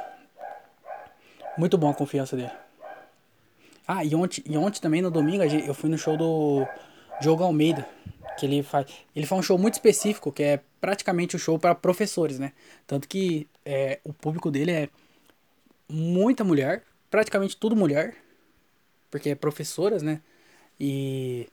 Muito 1.57 1.77
bom 1.77 1.89
a 1.89 1.93
confiança 1.93 2.35
dele. 2.35 2.51
Ah, 3.87 4.03
e 4.03 4.13
ontem, 4.13 4.43
e 4.45 4.57
ontem 4.57 4.81
também, 4.81 5.01
no 5.01 5.09
domingo, 5.09 5.43
eu 5.43 5.73
fui 5.73 5.89
no 5.89 5.97
show 5.97 6.17
do 6.17 6.67
Diogo 7.21 7.43
Almeida 7.43 7.87
que 8.37 8.45
ele 8.45 8.63
faz. 8.63 8.87
Ele 9.15 9.25
faz 9.25 9.39
um 9.39 9.43
show 9.43 9.57
muito 9.57 9.73
específico, 9.73 10.31
que 10.31 10.43
é 10.43 10.61
praticamente 10.79 11.35
um 11.35 11.39
show 11.39 11.57
para 11.59 11.75
professores, 11.75 12.39
né? 12.39 12.53
Tanto 12.85 13.07
que 13.07 13.47
é, 13.65 13.99
o 14.03 14.13
público 14.13 14.51
dele 14.51 14.71
é 14.71 14.89
muita 15.89 16.43
mulher, 16.43 16.83
praticamente 17.09 17.57
tudo 17.57 17.75
mulher, 17.75 18.15
porque 19.09 19.31
é 19.31 19.35
professoras, 19.35 20.01
né? 20.01 20.21
E. 20.79 21.47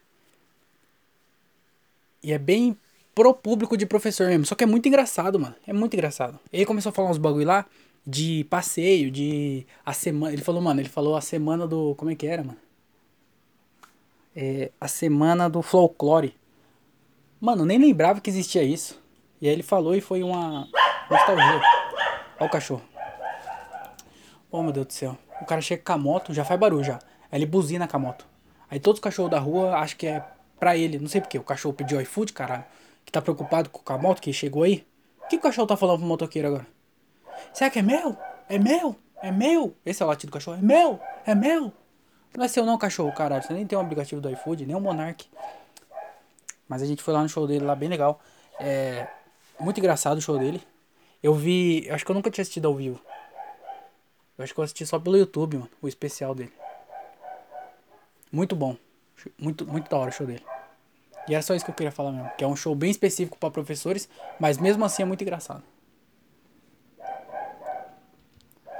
E 2.21 2.33
é 2.33 2.39
bem 2.39 2.77
pro 3.13 3.33
público 3.33 3.77
de 3.77 3.85
professor 3.85 4.27
mesmo. 4.27 4.45
Só 4.45 4.55
que 4.55 4.63
é 4.63 4.67
muito 4.67 4.87
engraçado, 4.87 5.39
mano. 5.39 5.55
É 5.65 5.71
muito 5.71 5.93
engraçado. 5.93 6.39
Ele 6.51 6.65
começou 6.65 6.89
a 6.89 6.93
falar 6.93 7.09
uns 7.09 7.17
bagulho 7.17 7.45
lá 7.45 7.65
de 8.05 8.45
passeio, 8.49 9.09
de 9.09 9.65
a 9.85 9.93
semana. 9.93 10.33
Ele 10.33 10.41
falou, 10.41 10.61
mano, 10.61 10.81
ele 10.81 10.89
falou 10.89 11.15
a 11.15 11.21
semana 11.21 11.67
do. 11.67 11.95
Como 11.95 12.11
é 12.11 12.15
que 12.15 12.27
era, 12.27 12.43
mano? 12.43 12.57
É, 14.35 14.71
a 14.79 14.87
semana 14.87 15.49
do 15.49 15.61
folclore. 15.61 16.35
Mano, 17.45 17.63
nem 17.63 17.77
lembrava 17.77 18.19
que 18.19 18.27
existia 18.27 18.63
isso. 18.63 18.99
E 19.39 19.47
aí 19.47 19.53
ele 19.53 19.61
falou 19.61 19.93
e 19.93 20.01
foi 20.01 20.23
uma 20.23 20.67
nostalgia. 21.07 21.61
Olha 22.39 22.47
o 22.47 22.49
cachorro. 22.49 22.81
Oh, 24.49 24.63
meu 24.63 24.71
Deus 24.71 24.87
do 24.87 24.93
céu. 24.93 25.15
O 25.39 25.45
cara 25.45 25.61
chega 25.61 25.83
com 25.83 25.93
a 25.93 25.97
moto, 25.99 26.33
já 26.33 26.43
faz 26.43 26.59
barulho 26.59 26.83
já. 26.83 26.97
Aí 27.31 27.37
ele 27.37 27.45
buzina 27.45 27.87
com 27.87 27.97
a 27.97 27.99
moto. 27.99 28.25
Aí 28.67 28.79
todos 28.79 28.97
os 28.97 29.03
cachorros 29.03 29.29
da 29.29 29.37
rua 29.37 29.75
acham 29.75 29.95
que 29.95 30.07
é 30.07 30.25
pra 30.59 30.75
ele. 30.75 30.97
Não 30.97 31.07
sei 31.07 31.21
porquê. 31.21 31.37
O 31.37 31.43
cachorro 31.43 31.75
pediu 31.75 32.01
iFood, 32.01 32.33
caralho. 32.33 32.65
Que 33.05 33.11
tá 33.11 33.21
preocupado 33.21 33.69
com 33.69 33.93
a 33.93 33.97
moto 33.99 34.23
que 34.23 34.33
chegou 34.33 34.63
aí. 34.63 34.83
O 35.23 35.27
que 35.27 35.35
o 35.35 35.39
cachorro 35.39 35.67
tá 35.67 35.77
falando 35.77 35.99
pro 35.99 36.07
motoqueiro 36.07 36.47
agora? 36.47 36.65
Será 37.53 37.69
que 37.69 37.77
é 37.77 37.83
meu? 37.83 38.17
É 38.49 38.57
meu? 38.57 38.95
É 39.21 39.31
meu? 39.31 39.75
Esse 39.85 40.01
é 40.01 40.05
o 40.07 40.09
latido 40.09 40.31
do 40.31 40.33
cachorro. 40.33 40.57
É 40.57 40.63
meu? 40.63 40.99
É 41.23 41.35
meu? 41.35 41.71
Não 42.35 42.43
é 42.43 42.47
seu 42.47 42.65
não, 42.65 42.75
cachorro, 42.75 43.13
caralho. 43.13 43.43
Você 43.43 43.53
nem 43.53 43.67
tem 43.67 43.77
um 43.77 43.81
aplicativo 43.81 44.19
do 44.19 44.31
iFood, 44.31 44.65
nem 44.65 44.75
um 44.75 44.79
Monark. 44.79 45.27
Mas 46.67 46.81
a 46.81 46.85
gente 46.85 47.01
foi 47.03 47.13
lá 47.13 47.21
no 47.21 47.29
show 47.29 47.45
dele, 47.47 47.65
lá 47.65 47.75
bem 47.75 47.89
legal. 47.89 48.19
É 48.59 49.07
muito 49.59 49.79
engraçado 49.79 50.17
o 50.17 50.21
show 50.21 50.37
dele. 50.37 50.61
Eu 51.21 51.33
vi, 51.33 51.87
acho 51.89 52.05
que 52.05 52.11
eu 52.11 52.15
nunca 52.15 52.29
tinha 52.29 52.41
assistido 52.41 52.67
ao 52.67 52.75
vivo. 52.75 52.99
Eu 54.37 54.43
acho 54.43 54.53
que 54.53 54.59
eu 54.59 54.63
assisti 54.63 54.85
só 54.85 54.99
pelo 54.99 55.17
YouTube, 55.17 55.57
mano, 55.57 55.69
o 55.81 55.87
especial 55.87 56.35
dele. 56.35 56.51
Muito 58.31 58.55
bom. 58.55 58.75
Muito, 59.39 59.65
muito 59.65 59.89
da 59.89 59.97
hora 59.97 60.09
o 60.09 60.13
show 60.13 60.27
dele. 60.27 60.43
E 61.27 61.33
era 61.33 61.41
só 61.41 61.55
isso 61.55 61.65
que 61.65 61.71
eu 61.71 61.75
queria 61.75 61.91
falar 61.91 62.11
mesmo. 62.11 62.29
Que 62.37 62.43
é 62.43 62.47
um 62.47 62.55
show 62.55 62.75
bem 62.75 62.91
específico 62.91 63.37
para 63.37 63.49
professores, 63.49 64.09
mas 64.39 64.57
mesmo 64.57 64.83
assim 64.85 65.03
é 65.03 65.05
muito 65.05 65.21
engraçado. 65.21 65.63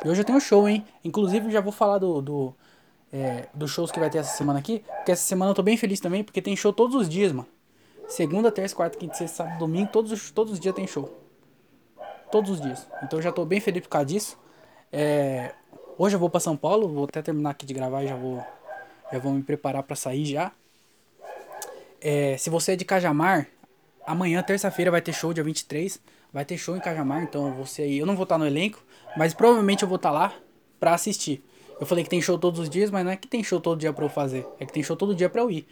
E 0.04 0.08
hoje 0.08 0.22
eu 0.22 0.26
tenho 0.26 0.38
um 0.38 0.42
show, 0.42 0.68
hein? 0.70 0.86
Inclusive 1.04 1.50
já 1.50 1.62
vou 1.62 1.72
falar 1.72 1.98
do, 1.98 2.22
do, 2.22 2.56
é, 3.12 3.48
dos 3.54 3.72
shows 3.72 3.92
que 3.92 4.00
vai 4.00 4.10
ter 4.10 4.20
essa 4.20 4.38
semana 4.38 4.60
aqui. 4.60 4.84
Porque 4.98 5.12
essa 5.12 5.24
semana 5.24 5.52
eu 5.52 5.56
tô 5.56 5.64
bem 5.64 5.78
feliz 5.78 6.00
também, 6.00 6.24
porque 6.24 6.42
tem 6.42 6.56
show 6.56 6.72
todos 6.72 6.96
os 6.96 7.10
dias, 7.10 7.32
mano. 7.32 7.48
Segunda, 8.08 8.52
terça, 8.52 8.76
quarta, 8.76 8.98
quinta, 8.98 9.16
sexta, 9.16 9.38
sábado, 9.38 9.60
domingo, 9.60 9.90
todos 9.92 10.12
os, 10.12 10.32
todos 10.32 10.54
os 10.54 10.60
dias 10.60 10.76
tem 10.76 10.86
show. 10.86 11.12
Todos 12.32 12.52
os 12.52 12.62
dias. 12.62 12.88
Então 13.04 13.20
eu 13.20 13.24
já 13.24 13.32
tô 13.32 13.46
bem 13.46 13.60
feliz 13.60 13.82
por 13.82 13.90
causa 13.90 14.06
disso. 14.06 14.38
É, 14.92 15.54
hoje 15.98 16.16
eu 16.16 16.20
vou 16.20 16.30
para 16.30 16.40
São 16.40 16.56
Paulo, 16.56 16.88
vou 16.88 17.06
até 17.06 17.22
terminar 17.22 17.52
aqui 17.52 17.66
de 17.66 17.74
gravar 17.74 18.04
e 18.04 18.08
já 18.08 18.16
vou, 18.16 18.44
já 19.12 19.20
vou 19.20 19.34
me 19.34 19.42
preparar 19.42 19.84
para 19.84 19.96
sair 19.96 20.26
já. 20.26 20.52
É, 22.00 22.38
se 22.38 22.50
você 22.50 22.74
é 22.74 22.76
de 22.76 22.86
Cajamar, 22.86 23.48
amanhã, 24.06 24.44
terça-feira, 24.44 24.92
vai 24.92 25.02
ter 25.02 25.14
show, 25.14 25.34
dia 25.34 25.44
23. 25.44 26.00
Vai 26.32 26.46
ter 26.46 26.58
show 26.58 26.76
em 26.76 26.80
Cajamar, 26.80 27.24
então 27.24 27.54
você 27.54 27.84
aí. 27.84 27.98
Eu 27.98 28.06
não 28.06 28.16
vou 28.16 28.24
estar 28.24 28.38
no 28.38 28.46
elenco, 28.46 28.84
mas 29.18 29.34
provavelmente 29.34 29.84
eu 29.84 29.90
vou 29.90 29.96
estar 29.96 30.12
lá 30.12 30.34
pra 30.80 30.94
assistir. 30.94 31.44
Eu 31.80 31.86
falei 31.86 32.04
que 32.04 32.10
tem 32.10 32.22
show 32.22 32.38
todos 32.38 32.60
os 32.60 32.70
dias, 32.70 32.92
mas 32.92 33.04
não 33.04 33.12
é 33.12 33.16
que 33.16 33.28
tem 33.28 33.44
show 33.44 33.60
todo 33.60 33.80
dia 33.80 33.92
pra 33.92 34.06
eu 34.06 34.10
fazer. 34.10 34.46
É 34.60 34.66
que 34.66 34.72
tem 34.72 34.84
show 34.84 34.96
todo 34.96 35.16
dia 35.16 35.30
pra 35.30 35.42
eu 35.42 35.50
ir. 35.50 35.68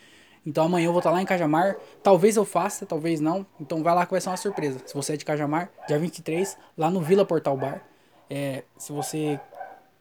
Então 0.46 0.66
amanhã 0.66 0.88
eu 0.88 0.92
vou 0.92 1.00
estar 1.00 1.12
lá 1.12 1.22
em 1.22 1.26
Cajamar. 1.26 1.78
Talvez 2.02 2.36
eu 2.36 2.46
faça, 2.46 2.86
talvez 2.86 3.20
não. 3.20 3.46
Então 3.60 3.82
vai 3.82 3.96
lá 3.96 4.06
que 4.06 4.12
vai 4.12 4.22
ser 4.22 4.30
uma 4.30 4.38
surpresa. 4.38 4.80
Se 4.86 4.94
você 4.94 5.14
é 5.14 5.18
de 5.18 5.24
Cajamar, 5.24 5.70
dia 5.88 5.98
23, 5.98 6.58
lá 6.78 6.90
no 6.90 7.02
Vila 7.02 7.26
Portal 7.26 7.56
Bar. 7.56 7.82
É, 8.30 8.64
se 8.78 8.92
você 8.92 9.40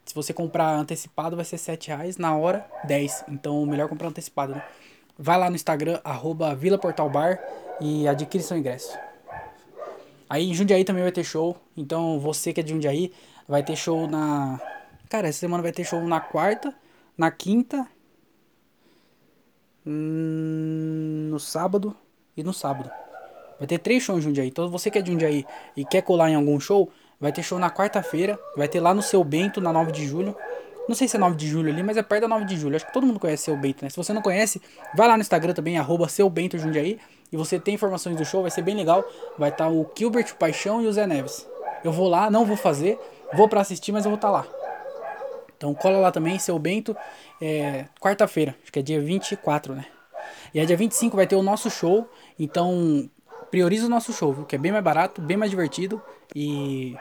se 0.05 0.13
você 0.13 0.33
comprar 0.33 0.75
antecipado 0.75 1.35
vai 1.35 1.45
ser 1.45 1.57
7 1.57 1.87
reais, 1.87 2.17
na 2.17 2.35
hora 2.35 2.69
10. 2.85 3.25
Então 3.29 3.65
melhor 3.65 3.87
comprar 3.87 4.07
antecipado, 4.09 4.53
né? 4.53 4.63
Vai 5.17 5.37
lá 5.37 5.49
no 5.49 5.55
Instagram, 5.55 5.99
arroba 6.03 6.53
Vila 6.55 6.77
Portal 6.77 7.09
Bar 7.09 7.39
e 7.79 8.07
adquire 8.07 8.43
seu 8.43 8.57
ingresso. 8.57 8.97
Aí 10.29 10.49
em 10.49 10.53
Jundiaí 10.53 10.83
também 10.83 11.03
vai 11.03 11.11
ter 11.11 11.23
show. 11.23 11.55
Então 11.77 12.19
você 12.19 12.51
que 12.51 12.59
é 12.59 12.63
de 12.63 12.73
Jundiaí, 12.73 13.13
vai 13.47 13.63
ter 13.63 13.75
show 13.75 14.07
na. 14.07 14.59
Cara, 15.09 15.27
essa 15.27 15.39
semana 15.39 15.61
vai 15.61 15.71
ter 15.71 15.83
show 15.83 16.01
na 16.01 16.19
quarta, 16.19 16.73
na 17.17 17.29
quinta 17.29 17.87
no 19.85 21.39
sábado 21.39 21.95
e 22.35 22.43
no 22.43 22.53
sábado. 22.53 22.89
Vai 23.57 23.67
ter 23.67 23.79
três 23.79 24.03
shows 24.03 24.19
em 24.19 24.21
Jundiaí. 24.23 24.47
Então 24.47 24.69
você 24.69 24.89
que 24.89 24.97
é 24.97 25.01
de 25.01 25.11
Jundiaí 25.11 25.45
e 25.75 25.85
quer 25.85 26.01
colar 26.01 26.29
em 26.29 26.35
algum 26.35 26.59
show, 26.59 26.91
vai 27.19 27.31
ter 27.31 27.43
show 27.43 27.59
na 27.59 27.69
quarta-feira. 27.69 28.37
Vai 28.57 28.67
ter 28.67 28.79
lá 28.79 28.93
no 28.93 29.01
Seu 29.01 29.23
Bento, 29.23 29.61
na 29.61 29.71
9 29.71 29.91
de 29.91 30.05
julho. 30.05 30.35
Não 30.87 30.95
sei 30.95 31.07
se 31.07 31.15
é 31.15 31.19
9 31.19 31.35
de 31.35 31.47
julho 31.47 31.71
ali, 31.71 31.81
mas 31.81 31.95
é 31.95 32.03
perto 32.03 32.23
da 32.23 32.27
9 32.27 32.45
de 32.45 32.57
julho. 32.57 32.75
Acho 32.75 32.85
que 32.85 32.93
todo 32.93 33.05
mundo 33.05 33.19
conhece 33.19 33.43
Seu 33.43 33.55
Bento, 33.55 33.83
né? 33.83 33.89
Se 33.89 33.95
você 33.95 34.11
não 34.11 34.21
conhece, 34.21 34.61
vai 34.95 35.07
lá 35.07 35.15
no 35.15 35.21
Instagram 35.21 35.53
também, 35.53 35.77
arroba 35.77 36.09
Seu 36.09 36.29
Bento 36.29 36.57
Jundiaí. 36.57 36.99
E 37.31 37.37
você 37.37 37.59
tem 37.59 37.75
informações 37.75 38.15
do 38.15 38.25
show, 38.25 38.41
vai 38.41 38.51
ser 38.51 38.61
bem 38.61 38.75
legal. 38.75 39.03
Vai 39.37 39.49
estar 39.49 39.65
tá 39.65 39.71
o 39.71 39.89
Gilbert 39.97 40.35
Paixão 40.35 40.81
e 40.81 40.87
o 40.87 40.91
Zé 40.91 41.07
Neves. 41.07 41.47
Eu 41.83 41.91
vou 41.91 42.07
lá, 42.07 42.29
não 42.29 42.45
vou 42.45 42.55
fazer, 42.55 42.99
vou 43.33 43.47
para 43.47 43.61
assistir, 43.61 43.91
mas 43.91 44.05
eu 44.05 44.11
vou 44.11 44.17
estar 44.17 44.27
tá 44.27 44.33
lá. 44.33 44.62
Então 45.63 45.73
cola 45.73 45.97
lá 45.97 46.11
também, 46.11 46.37
Seu 46.37 46.59
Bento, 46.59 46.93
é, 47.41 47.85
quarta-feira, 47.97 48.53
acho 48.61 48.69
que 48.69 48.79
é 48.79 48.81
dia 48.81 48.99
24, 48.99 49.73
né? 49.73 49.85
E 50.53 50.59
é 50.59 50.65
dia 50.65 50.75
25 50.75 51.15
vai 51.15 51.25
ter 51.25 51.37
o 51.37 51.41
nosso 51.41 51.69
show, 51.69 52.05
então 52.37 53.09
prioriza 53.49 53.85
o 53.85 53.89
nosso 53.89 54.11
show, 54.11 54.33
viu? 54.33 54.43
Que 54.43 54.57
é 54.57 54.59
bem 54.59 54.73
mais 54.73 54.83
barato, 54.83 55.21
bem 55.21 55.37
mais 55.37 55.49
divertido 55.49 56.01
e 56.35 56.97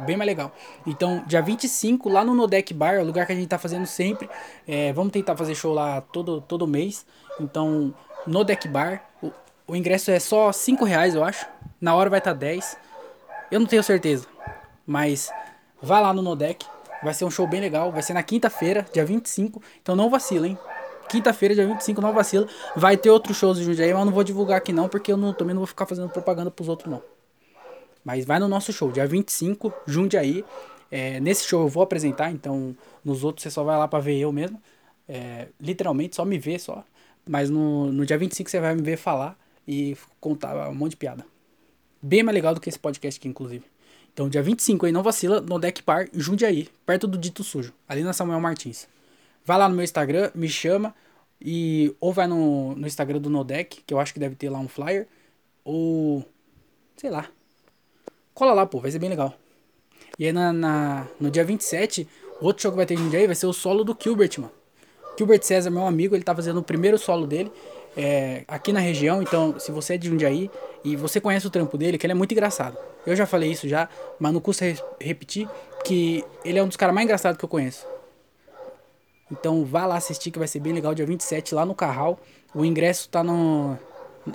bem 0.00 0.18
mais 0.18 0.26
legal. 0.26 0.52
Então, 0.86 1.24
dia 1.26 1.40
25, 1.40 2.10
lá 2.10 2.22
no 2.22 2.34
Nodec 2.34 2.74
Bar, 2.74 2.96
é 2.96 3.00
o 3.00 3.06
lugar 3.06 3.24
que 3.24 3.32
a 3.32 3.34
gente 3.34 3.48
tá 3.48 3.56
fazendo 3.56 3.86
sempre. 3.86 4.28
É, 4.68 4.92
vamos 4.92 5.10
tentar 5.10 5.34
fazer 5.34 5.54
show 5.54 5.72
lá 5.72 6.02
todo, 6.02 6.42
todo 6.42 6.66
mês. 6.66 7.06
Então, 7.40 7.94
no 8.26 8.44
Deck 8.44 8.68
Bar, 8.68 9.02
o, 9.22 9.32
o 9.66 9.74
ingresso 9.74 10.10
é 10.10 10.20
só 10.20 10.52
5 10.52 10.84
reais, 10.84 11.14
eu 11.14 11.24
acho. 11.24 11.46
Na 11.80 11.94
hora 11.94 12.10
vai 12.10 12.18
estar 12.18 12.32
tá 12.32 12.38
10. 12.38 12.76
Eu 13.50 13.60
não 13.60 13.66
tenho 13.66 13.82
certeza. 13.82 14.26
Mas 14.86 15.32
vá 15.80 16.00
lá 16.00 16.12
no 16.12 16.20
Nodec. 16.20 16.66
Vai 17.04 17.12
ser 17.12 17.26
um 17.26 17.30
show 17.30 17.46
bem 17.46 17.60
legal. 17.60 17.92
Vai 17.92 18.02
ser 18.02 18.14
na 18.14 18.22
quinta-feira, 18.22 18.86
dia 18.92 19.04
25. 19.04 19.62
Então 19.82 19.94
não 19.94 20.08
vacila, 20.08 20.48
hein? 20.48 20.58
Quinta-feira, 21.08 21.54
dia 21.54 21.66
25, 21.66 22.00
não 22.00 22.14
vacila. 22.14 22.48
Vai 22.74 22.96
ter 22.96 23.10
outros 23.10 23.36
shows 23.36 23.58
de 23.58 23.64
Jundiaí, 23.64 23.92
mas 23.92 24.06
não 24.06 24.12
vou 24.12 24.24
divulgar 24.24 24.56
aqui 24.56 24.72
não, 24.72 24.88
porque 24.88 25.12
eu 25.12 25.16
não, 25.16 25.34
também 25.34 25.54
não 25.54 25.60
vou 25.60 25.66
ficar 25.66 25.84
fazendo 25.84 26.08
propaganda 26.08 26.50
pros 26.50 26.66
outros 26.66 26.90
não. 26.90 27.02
Mas 28.02 28.24
vai 28.24 28.38
no 28.38 28.48
nosso 28.48 28.72
show, 28.72 28.90
dia 28.90 29.06
25, 29.06 29.72
Jundiaí. 29.86 30.44
É, 30.90 31.20
nesse 31.20 31.46
show 31.46 31.62
eu 31.62 31.68
vou 31.68 31.82
apresentar, 31.82 32.30
então 32.30 32.74
nos 33.04 33.22
outros 33.22 33.42
você 33.42 33.50
só 33.50 33.62
vai 33.62 33.76
lá 33.76 33.86
pra 33.86 33.98
ver 33.98 34.18
eu 34.18 34.32
mesmo. 34.32 34.60
É, 35.06 35.48
literalmente, 35.60 36.16
só 36.16 36.24
me 36.24 36.38
ver 36.38 36.58
só. 36.58 36.82
Mas 37.26 37.50
no, 37.50 37.92
no 37.92 38.06
dia 38.06 38.16
25 38.16 38.50
você 38.50 38.60
vai 38.60 38.74
me 38.74 38.82
ver 38.82 38.96
falar 38.96 39.36
e 39.68 39.96
contar 40.20 40.68
um 40.70 40.74
monte 40.74 40.92
de 40.92 40.96
piada. 40.96 41.26
Bem 42.00 42.22
mais 42.22 42.34
legal 42.34 42.54
do 42.54 42.60
que 42.60 42.68
esse 42.68 42.78
podcast 42.78 43.18
aqui, 43.18 43.28
inclusive. 43.28 43.73
Então, 44.14 44.28
dia 44.28 44.42
25 44.42 44.86
aí, 44.86 44.92
não 44.92 45.02
vacila, 45.02 45.40
no 45.40 45.58
Deck 45.58 45.82
Par, 45.82 46.08
Jundiaí, 46.14 46.68
perto 46.86 47.06
do 47.06 47.18
Dito 47.18 47.44
Sujo, 47.44 47.74
ali 47.86 48.02
na 48.02 48.14
Samuel 48.14 48.40
Martins. 48.40 48.88
Vai 49.44 49.58
lá 49.58 49.68
no 49.68 49.74
meu 49.74 49.84
Instagram, 49.84 50.30
me 50.34 50.48
chama, 50.48 50.94
e 51.40 51.94
ou 52.00 52.12
vai 52.12 52.26
no, 52.26 52.74
no 52.74 52.86
Instagram 52.86 53.20
do 53.20 53.28
Nodec, 53.28 53.82
que 53.84 53.92
eu 53.92 53.98
acho 53.98 54.14
que 54.14 54.20
deve 54.20 54.36
ter 54.36 54.48
lá 54.48 54.58
um 54.58 54.68
flyer, 54.68 55.06
ou 55.64 56.24
sei 56.96 57.10
lá, 57.10 57.28
Cola 58.34 58.52
lá, 58.52 58.66
pô, 58.66 58.80
vai 58.80 58.90
ser 58.90 58.98
bem 58.98 59.08
legal. 59.08 59.32
E 60.18 60.26
aí 60.26 60.32
na, 60.32 60.52
na, 60.52 61.06
no 61.20 61.30
dia 61.30 61.44
27, 61.44 62.06
outro 62.40 62.62
show 62.62 62.72
que 62.72 62.76
vai 62.76 62.84
ter 62.84 62.98
no 62.98 63.08
dia 63.08 63.24
vai 63.26 63.36
ser 63.36 63.46
o 63.46 63.52
solo 63.52 63.84
do 63.84 63.96
Gilbert, 63.98 64.32
mano. 64.38 64.52
Gilbert 65.16 65.42
César, 65.44 65.70
meu 65.70 65.86
amigo, 65.86 66.16
ele 66.16 66.24
tá 66.24 66.34
fazendo 66.34 66.58
o 66.58 66.62
primeiro 66.62 66.98
solo 66.98 67.28
dele 67.28 67.52
é, 67.96 68.44
aqui 68.48 68.72
na 68.72 68.80
região. 68.80 69.22
Então, 69.22 69.58
se 69.58 69.70
você 69.70 69.94
é 69.94 69.98
de 69.98 70.08
Jundiaí 70.08 70.50
e 70.84 70.96
você 70.96 71.20
conhece 71.20 71.46
o 71.46 71.50
trampo 71.50 71.76
dele, 71.78 71.98
que 71.98 72.06
ele 72.06 72.12
é 72.12 72.14
muito 72.14 72.32
engraçado. 72.32 72.76
Eu 73.06 73.14
já 73.14 73.26
falei 73.26 73.50
isso 73.50 73.68
já, 73.68 73.88
mas 74.18 74.32
não 74.32 74.40
custa 74.40 74.64
re 74.64 74.78
repetir 75.00 75.48
que 75.84 76.24
ele 76.44 76.58
é 76.58 76.62
um 76.62 76.68
dos 76.68 76.76
caras 76.76 76.94
mais 76.94 77.04
engraçados 77.04 77.38
que 77.38 77.44
eu 77.44 77.48
conheço. 77.48 77.86
Então, 79.30 79.64
vá 79.64 79.86
lá 79.86 79.96
assistir 79.96 80.30
que 80.30 80.38
vai 80.38 80.48
ser 80.48 80.60
bem 80.60 80.72
legal, 80.72 80.94
dia 80.94 81.06
27, 81.06 81.54
lá 81.54 81.64
no 81.64 81.74
Carral. 81.74 82.18
O 82.54 82.64
ingresso 82.64 83.08
tá 83.08 83.22
no. 83.22 83.76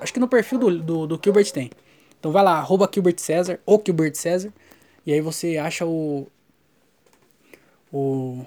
Acho 0.02 0.14
que 0.14 0.20
no 0.20 0.28
perfil 0.28 0.60
do, 0.60 0.80
do, 0.80 1.08
do 1.08 1.20
Gilbert 1.24 1.52
tem. 1.52 1.72
Então 2.20 2.32
vai 2.32 2.44
lá, 2.44 2.58
arroba 2.58 2.90
Gilbert 2.94 3.18
César, 3.18 3.60
ou 3.66 3.82
Gilbert 3.84 4.14
César, 4.16 4.54
e 5.06 5.14
aí 5.14 5.22
você 5.22 5.58
acha 5.58 5.86
o, 5.86 6.28
o, 7.92 8.46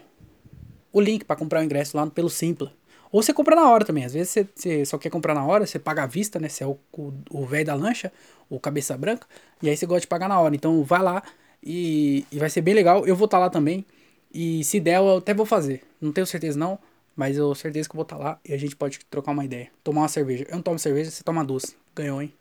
o 0.92 1.00
link 1.00 1.24
para 1.24 1.36
comprar 1.36 1.60
o 1.60 1.64
ingresso 1.64 1.96
lá 1.96 2.06
pelo 2.06 2.28
Simpla. 2.28 2.72
Ou 3.12 3.22
você 3.22 3.32
compra 3.34 3.54
na 3.54 3.70
hora 3.70 3.84
também. 3.84 4.06
Às 4.06 4.14
vezes 4.14 4.30
você, 4.30 4.48
você 4.54 4.84
só 4.86 4.96
quer 4.96 5.10
comprar 5.10 5.34
na 5.34 5.44
hora, 5.44 5.66
você 5.66 5.78
paga 5.78 6.04
à 6.04 6.06
vista, 6.06 6.40
né? 6.40 6.48
Você 6.48 6.64
é 6.64 6.66
o 6.66 7.46
velho 7.46 7.66
da 7.66 7.74
lancha, 7.74 8.10
o 8.48 8.58
cabeça 8.58 8.96
branca, 8.96 9.26
e 9.62 9.68
aí 9.68 9.76
você 9.76 9.84
gosta 9.84 10.00
de 10.00 10.06
pagar 10.06 10.28
na 10.28 10.40
hora. 10.40 10.54
Então 10.56 10.82
vai 10.82 11.02
lá 11.02 11.22
e, 11.62 12.26
e 12.32 12.38
vai 12.38 12.48
ser 12.48 12.62
bem 12.62 12.72
legal. 12.72 13.06
Eu 13.06 13.14
vou 13.14 13.26
estar 13.26 13.36
tá 13.36 13.44
lá 13.44 13.50
também. 13.50 13.84
E 14.32 14.64
se 14.64 14.80
der, 14.80 14.96
eu 14.96 15.18
até 15.18 15.34
vou 15.34 15.44
fazer. 15.44 15.82
Não 16.00 16.10
tenho 16.10 16.26
certeza 16.26 16.58
não, 16.58 16.78
mas 17.14 17.36
eu 17.36 17.44
tenho 17.44 17.54
certeza 17.54 17.88
que 17.88 17.94
eu 17.94 17.98
vou 17.98 18.04
estar 18.04 18.16
tá 18.16 18.22
lá 18.22 18.40
e 18.48 18.54
a 18.54 18.56
gente 18.56 18.74
pode 18.74 18.98
trocar 19.10 19.32
uma 19.32 19.44
ideia. 19.44 19.70
Tomar 19.84 20.00
uma 20.02 20.08
cerveja. 20.08 20.46
Eu 20.48 20.56
não 20.56 20.62
tomo 20.62 20.78
cerveja, 20.78 21.10
você 21.10 21.22
toma 21.22 21.44
duas. 21.44 21.76
Ganhou, 21.94 22.22
hein? 22.22 22.32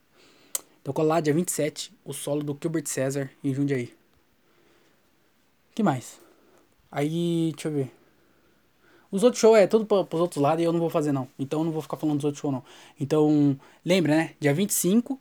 Tocou 0.83 1.05
lá 1.05 1.19
dia 1.19 1.33
27, 1.33 1.93
o 2.03 2.13
solo 2.13 2.41
do 2.41 2.57
Gilbert 2.59 2.87
César 2.87 3.29
em 3.43 3.53
Jundiaí. 3.53 3.93
que 5.75 5.83
mais? 5.83 6.19
Aí, 6.89 7.51
deixa 7.53 7.67
eu 7.67 7.73
ver. 7.73 8.00
Os 9.11 9.23
outros 9.23 9.41
shows 9.41 9.57
é 9.57 9.67
tudo 9.67 9.85
para 9.85 10.15
os 10.15 10.21
outros 10.21 10.41
lados 10.41 10.61
e 10.61 10.65
eu 10.65 10.71
não 10.71 10.79
vou 10.79 10.89
fazer 10.89 11.11
não. 11.11 11.27
Então 11.37 11.59
eu 11.59 11.65
não 11.65 11.71
vou 11.71 11.81
ficar 11.81 11.97
falando 11.97 12.17
dos 12.17 12.25
outros 12.25 12.41
shows 12.41 12.53
não. 12.53 12.63
Então, 12.99 13.59
lembra, 13.85 14.15
né? 14.15 14.33
Dia 14.39 14.53
25, 14.53 15.19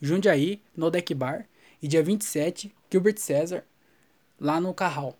Jundiaí, 0.00 0.60
no 0.76 0.90
Deck 0.90 1.14
Bar. 1.14 1.46
E 1.82 1.88
dia 1.88 2.02
27, 2.02 2.72
Gilbert 2.90 3.18
César, 3.18 3.64
lá 4.40 4.60
no 4.60 4.72
Carral. 4.74 5.16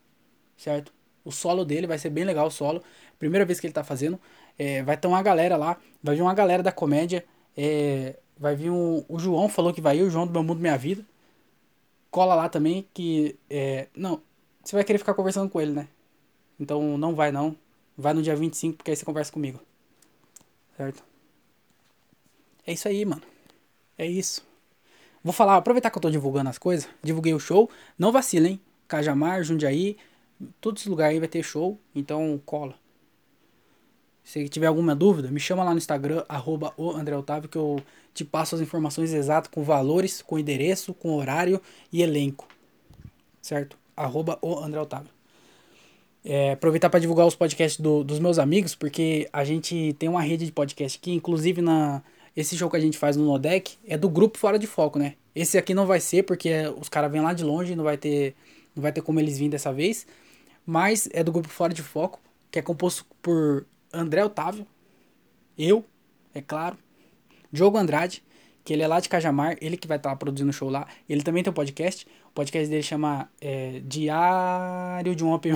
Certo? 0.56 0.92
O 1.24 1.32
solo 1.32 1.64
dele 1.64 1.86
vai 1.86 1.98
ser 1.98 2.10
bem 2.10 2.24
legal 2.24 2.46
o 2.48 2.50
solo. 2.50 2.82
Primeira 3.18 3.44
vez 3.44 3.58
que 3.58 3.66
ele 3.66 3.74
tá 3.74 3.82
fazendo. 3.82 4.20
É, 4.58 4.82
vai 4.82 4.96
ter 4.96 5.08
uma 5.08 5.22
galera 5.22 5.56
lá. 5.56 5.76
Vai 6.02 6.14
vir 6.14 6.22
uma 6.22 6.34
galera 6.34 6.62
da 6.62 6.70
comédia. 6.70 7.24
É, 7.56 8.16
Vai 8.42 8.56
vir 8.56 8.70
um. 8.70 9.04
O 9.08 9.20
João 9.20 9.48
falou 9.48 9.72
que 9.72 9.80
vai 9.80 9.98
ir, 9.98 10.02
o 10.02 10.10
João 10.10 10.26
do 10.26 10.32
Meu 10.32 10.42
Mundo 10.42 10.58
Minha 10.60 10.76
Vida. 10.76 11.06
Cola 12.10 12.34
lá 12.34 12.48
também, 12.48 12.88
que. 12.92 13.38
É, 13.48 13.86
não, 13.94 14.20
você 14.64 14.74
vai 14.74 14.84
querer 14.84 14.98
ficar 14.98 15.14
conversando 15.14 15.48
com 15.48 15.60
ele, 15.60 15.72
né? 15.72 15.88
Então 16.58 16.98
não 16.98 17.14
vai 17.14 17.30
não. 17.30 17.56
Vai 17.96 18.14
no 18.14 18.22
dia 18.22 18.34
25, 18.34 18.76
porque 18.76 18.90
aí 18.90 18.96
você 18.96 19.04
conversa 19.04 19.32
comigo. 19.32 19.60
Certo? 20.76 21.04
É 22.66 22.72
isso 22.72 22.88
aí, 22.88 23.04
mano. 23.04 23.22
É 23.98 24.06
isso. 24.06 24.44
Vou 25.22 25.32
falar, 25.32 25.56
aproveitar 25.56 25.90
que 25.90 25.98
eu 25.98 26.02
tô 26.02 26.10
divulgando 26.10 26.50
as 26.50 26.58
coisas. 26.58 26.88
Divulguei 27.02 27.34
o 27.34 27.38
show. 27.38 27.70
Não 27.98 28.10
vacila, 28.10 28.48
hein? 28.48 28.60
Cajamar, 28.88 29.44
Jundiaí. 29.44 29.96
Todos 30.60 30.80
esses 30.80 30.90
lugares 30.90 31.14
aí 31.14 31.20
vai 31.20 31.28
ter 31.28 31.42
show. 31.42 31.78
Então 31.94 32.40
cola. 32.44 32.74
Se 34.24 34.48
tiver 34.48 34.66
alguma 34.66 34.94
dúvida, 34.94 35.30
me 35.30 35.40
chama 35.40 35.64
lá 35.64 35.72
no 35.72 35.78
Instagram, 35.78 36.24
arroba 36.28 36.72
Otávio, 36.76 37.48
que 37.48 37.58
eu 37.58 37.82
te 38.14 38.24
passo 38.24 38.54
as 38.54 38.60
informações 38.60 39.12
exatas 39.12 39.50
com 39.52 39.64
valores, 39.64 40.22
com 40.22 40.38
endereço, 40.38 40.94
com 40.94 41.16
horário 41.16 41.60
e 41.92 42.02
elenco. 42.02 42.46
Certo? 43.40 43.76
Arroba 43.96 44.38
Otávio. 44.40 45.10
É, 46.24 46.52
aproveitar 46.52 46.88
para 46.88 47.00
divulgar 47.00 47.26
os 47.26 47.34
podcasts 47.34 47.80
do, 47.80 48.04
dos 48.04 48.20
meus 48.20 48.38
amigos, 48.38 48.74
porque 48.74 49.28
a 49.32 49.42
gente 49.42 49.94
tem 49.98 50.08
uma 50.08 50.22
rede 50.22 50.46
de 50.46 50.52
podcast 50.52 50.98
aqui, 50.98 51.12
inclusive 51.12 51.60
na 51.60 52.02
esse 52.34 52.56
show 52.56 52.70
que 52.70 52.76
a 52.76 52.80
gente 52.80 52.96
faz 52.96 53.16
no 53.16 53.24
Nodec 53.26 53.76
é 53.86 53.98
do 53.98 54.08
grupo 54.08 54.38
Fora 54.38 54.58
de 54.58 54.66
Foco, 54.66 54.98
né? 54.98 55.14
Esse 55.34 55.58
aqui 55.58 55.74
não 55.74 55.84
vai 55.84 56.00
ser 56.00 56.22
porque 56.22 56.50
os 56.80 56.88
caras 56.88 57.10
vêm 57.10 57.20
lá 57.20 57.32
de 57.34 57.44
longe, 57.44 57.74
não 57.74 57.84
vai 57.84 57.96
ter 57.96 58.34
não 58.74 58.82
vai 58.82 58.92
ter 58.92 59.02
como 59.02 59.20
eles 59.20 59.34
virem 59.34 59.50
dessa 59.50 59.72
vez, 59.72 60.06
mas 60.64 61.08
é 61.12 61.22
do 61.22 61.32
grupo 61.32 61.48
Fora 61.48 61.74
de 61.74 61.82
Foco, 61.82 62.20
que 62.50 62.58
é 62.58 62.62
composto 62.62 63.04
por 63.20 63.66
André 63.92 64.24
Otávio, 64.24 64.66
eu, 65.58 65.84
é 66.34 66.40
claro, 66.40 66.78
Diogo 67.50 67.76
Andrade, 67.76 68.22
que 68.64 68.72
ele 68.72 68.82
é 68.82 68.86
lá 68.86 69.00
de 69.00 69.08
Cajamar, 69.08 69.56
ele 69.60 69.76
que 69.76 69.88
vai 69.88 69.96
estar 69.96 70.10
tá 70.10 70.16
produzindo 70.16 70.50
o 70.50 70.52
show 70.52 70.70
lá. 70.70 70.86
Ele 71.08 71.22
também 71.22 71.42
tem 71.42 71.50
um 71.50 71.54
podcast. 71.54 72.06
O 72.28 72.32
podcast 72.32 72.68
dele 72.68 72.82
chama 72.82 73.28
é, 73.40 73.80
Diário 73.84 75.14
de 75.14 75.24
um 75.24 75.32
Open 75.32 75.52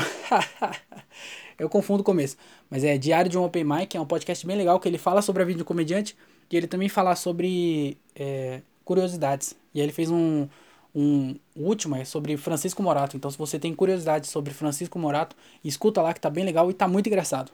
Eu 1.59 1.69
confundo 1.69 2.03
o 2.03 2.05
começo. 2.05 2.37
Mas 2.69 2.85
é 2.85 2.99
Diário 2.99 3.31
de 3.31 3.39
um 3.39 3.45
Open 3.45 3.65
Mic, 3.65 3.97
é 3.97 4.01
um 4.01 4.07
podcast 4.07 4.47
bem 4.47 4.57
legal 4.57 4.79
que 4.81 4.89
ele 4.89 4.99
fala 4.99 5.23
sobre 5.23 5.43
a 5.43 5.47
vida 5.47 5.59
do 5.59 5.65
comediante 5.65 6.17
e 6.51 6.57
ele 6.57 6.67
também 6.67 6.89
fala 6.89 7.15
sobre 7.15 7.97
é, 8.15 8.61
curiosidades. 8.85 9.55
E 9.73 9.81
aí 9.81 9.87
ele 9.87 9.93
fez 9.93 10.11
um, 10.11 10.49
um 10.95 11.37
último 11.55 11.95
é 11.95 12.05
sobre 12.05 12.37
Francisco 12.37 12.83
Morato. 12.83 13.17
Então 13.17 13.31
se 13.31 13.39
você 13.39 13.59
tem 13.59 13.73
curiosidade 13.73 14.27
sobre 14.27 14.53
Francisco 14.53 14.99
Morato, 14.99 15.37
escuta 15.65 16.03
lá 16.03 16.13
que 16.13 16.21
tá 16.21 16.29
bem 16.29 16.45
legal 16.45 16.69
e 16.71 16.75
tá 16.75 16.89
muito 16.89 17.07
engraçado. 17.07 17.53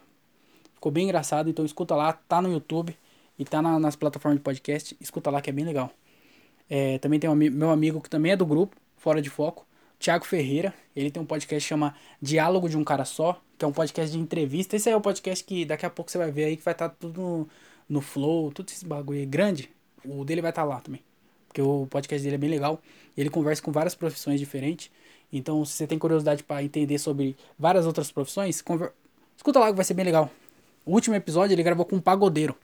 Ficou 0.75 0.91
bem 0.91 1.05
engraçado, 1.05 1.49
então 1.49 1.65
escuta 1.65 1.95
lá, 1.95 2.13
tá 2.13 2.41
no 2.41 2.51
YouTube 2.51 2.97
e 3.43 3.45
tá 3.45 3.61
na, 3.61 3.79
nas 3.79 3.97
plataformas 3.97 4.39
de 4.39 4.45
podcast. 4.45 4.97
Escuta 5.01 5.31
lá 5.31 5.41
que 5.43 5.51
é 5.51 5.53
bem 5.53 5.65
legal. 5.65 5.91
É, 6.71 6.99
também 6.99 7.19
tem 7.19 7.29
um 7.29 7.35
meu 7.35 7.71
amigo 7.71 8.01
que 8.01 8.09
também 8.09 8.33
é 8.33 8.37
do 8.37 8.47
grupo, 8.47 8.77
Fora 8.97 9.21
de 9.21 9.29
Foco, 9.29 9.67
Thiago 9.99 10.25
Ferreira. 10.25 10.73
Ele 10.95 11.11
tem 11.11 11.21
um 11.21 11.27
podcast 11.27 11.67
que 11.67 11.69
chama 11.69 11.95
Diálogo 12.21 12.69
de 12.69 12.77
um 12.77 12.85
Cara 12.85 13.05
Só, 13.05 13.43
que 13.59 13.65
é 13.65 13.69
um 13.69 13.73
podcast 13.73 14.13
de 14.13 14.23
entrevista. 14.23 14.77
Esse 14.77 14.89
aí 14.89 14.95
é 14.95 14.97
o 14.97 15.01
podcast 15.01 15.45
que 15.45 15.65
daqui 15.65 15.85
a 15.85 15.91
pouco 15.91 16.11
você 16.11 16.19
vai 16.19 16.31
ver 16.31 16.45
aí 16.45 16.57
que 16.57 16.63
vai 16.63 16.73
estar 16.73 16.89
tá 16.89 16.97
tudo 16.99 17.21
no, 17.21 17.49
no 17.89 18.01
flow, 18.01 18.53
tudo 18.53 18.69
esse 18.69 18.87
bagulho 18.87 19.19
aí 19.19 19.27
grande. 19.27 19.71
O 20.05 20.25
dele 20.25 20.41
vai 20.41 20.51
estar 20.51 20.63
tá 20.63 20.69
lá 20.69 20.81
também. 20.81 21.03
Porque 21.49 21.61
o 21.61 21.87
podcast 21.91 22.23
dele 22.23 22.37
é 22.37 22.39
bem 22.39 22.51
legal. 22.51 22.81
Ele 23.17 23.29
conversa 23.29 23.61
com 23.61 23.73
várias 23.73 23.95
profissões 23.95 24.39
diferentes. 24.39 24.89
Então, 25.33 25.65
se 25.65 25.73
você 25.73 25.87
tem 25.87 25.99
curiosidade 25.99 26.45
para 26.45 26.63
entender 26.63 26.99
sobre 26.99 27.37
várias 27.59 27.87
outras 27.87 28.13
profissões, 28.13 28.63
conver... 28.63 28.93
escuta 29.37 29.59
lá 29.59 29.67
que 29.67 29.77
vai 29.77 29.85
ser 29.85 29.95
bem 29.95 30.05
legal. 30.05 30.31
O 30.85 30.93
último 30.93 31.17
episódio 31.17 31.55
ele 31.55 31.63
gravou 31.63 31.85
com 31.85 31.97
um 31.97 32.01
pagodeiro. 32.01 32.57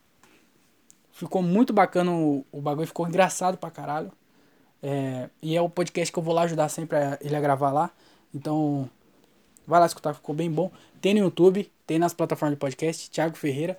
Ficou 1.19 1.43
muito 1.43 1.73
bacana 1.73 2.11
o, 2.11 2.45
o 2.51 2.61
bagulho, 2.61 2.87
ficou 2.87 3.07
engraçado 3.07 3.57
pra 3.57 3.69
caralho. 3.69 4.11
É, 4.81 5.29
e 5.41 5.55
é 5.55 5.61
o 5.61 5.69
podcast 5.69 6.11
que 6.11 6.17
eu 6.17 6.23
vou 6.23 6.33
lá 6.33 6.43
ajudar 6.43 6.69
sempre 6.69 6.97
a, 6.97 7.17
ele 7.21 7.35
a 7.35 7.41
gravar 7.41 7.71
lá. 7.71 7.91
Então, 8.33 8.89
Vai 9.69 9.79
lá 9.79 9.85
escutar, 9.85 10.15
ficou 10.15 10.33
bem 10.33 10.49
bom. 10.49 10.71
Tem 10.99 11.13
no 11.13 11.19
YouTube, 11.19 11.71
tem 11.85 11.99
nas 11.99 12.11
plataformas 12.11 12.55
de 12.55 12.59
podcast, 12.59 13.07
Thiago 13.11 13.37
Ferreira, 13.37 13.77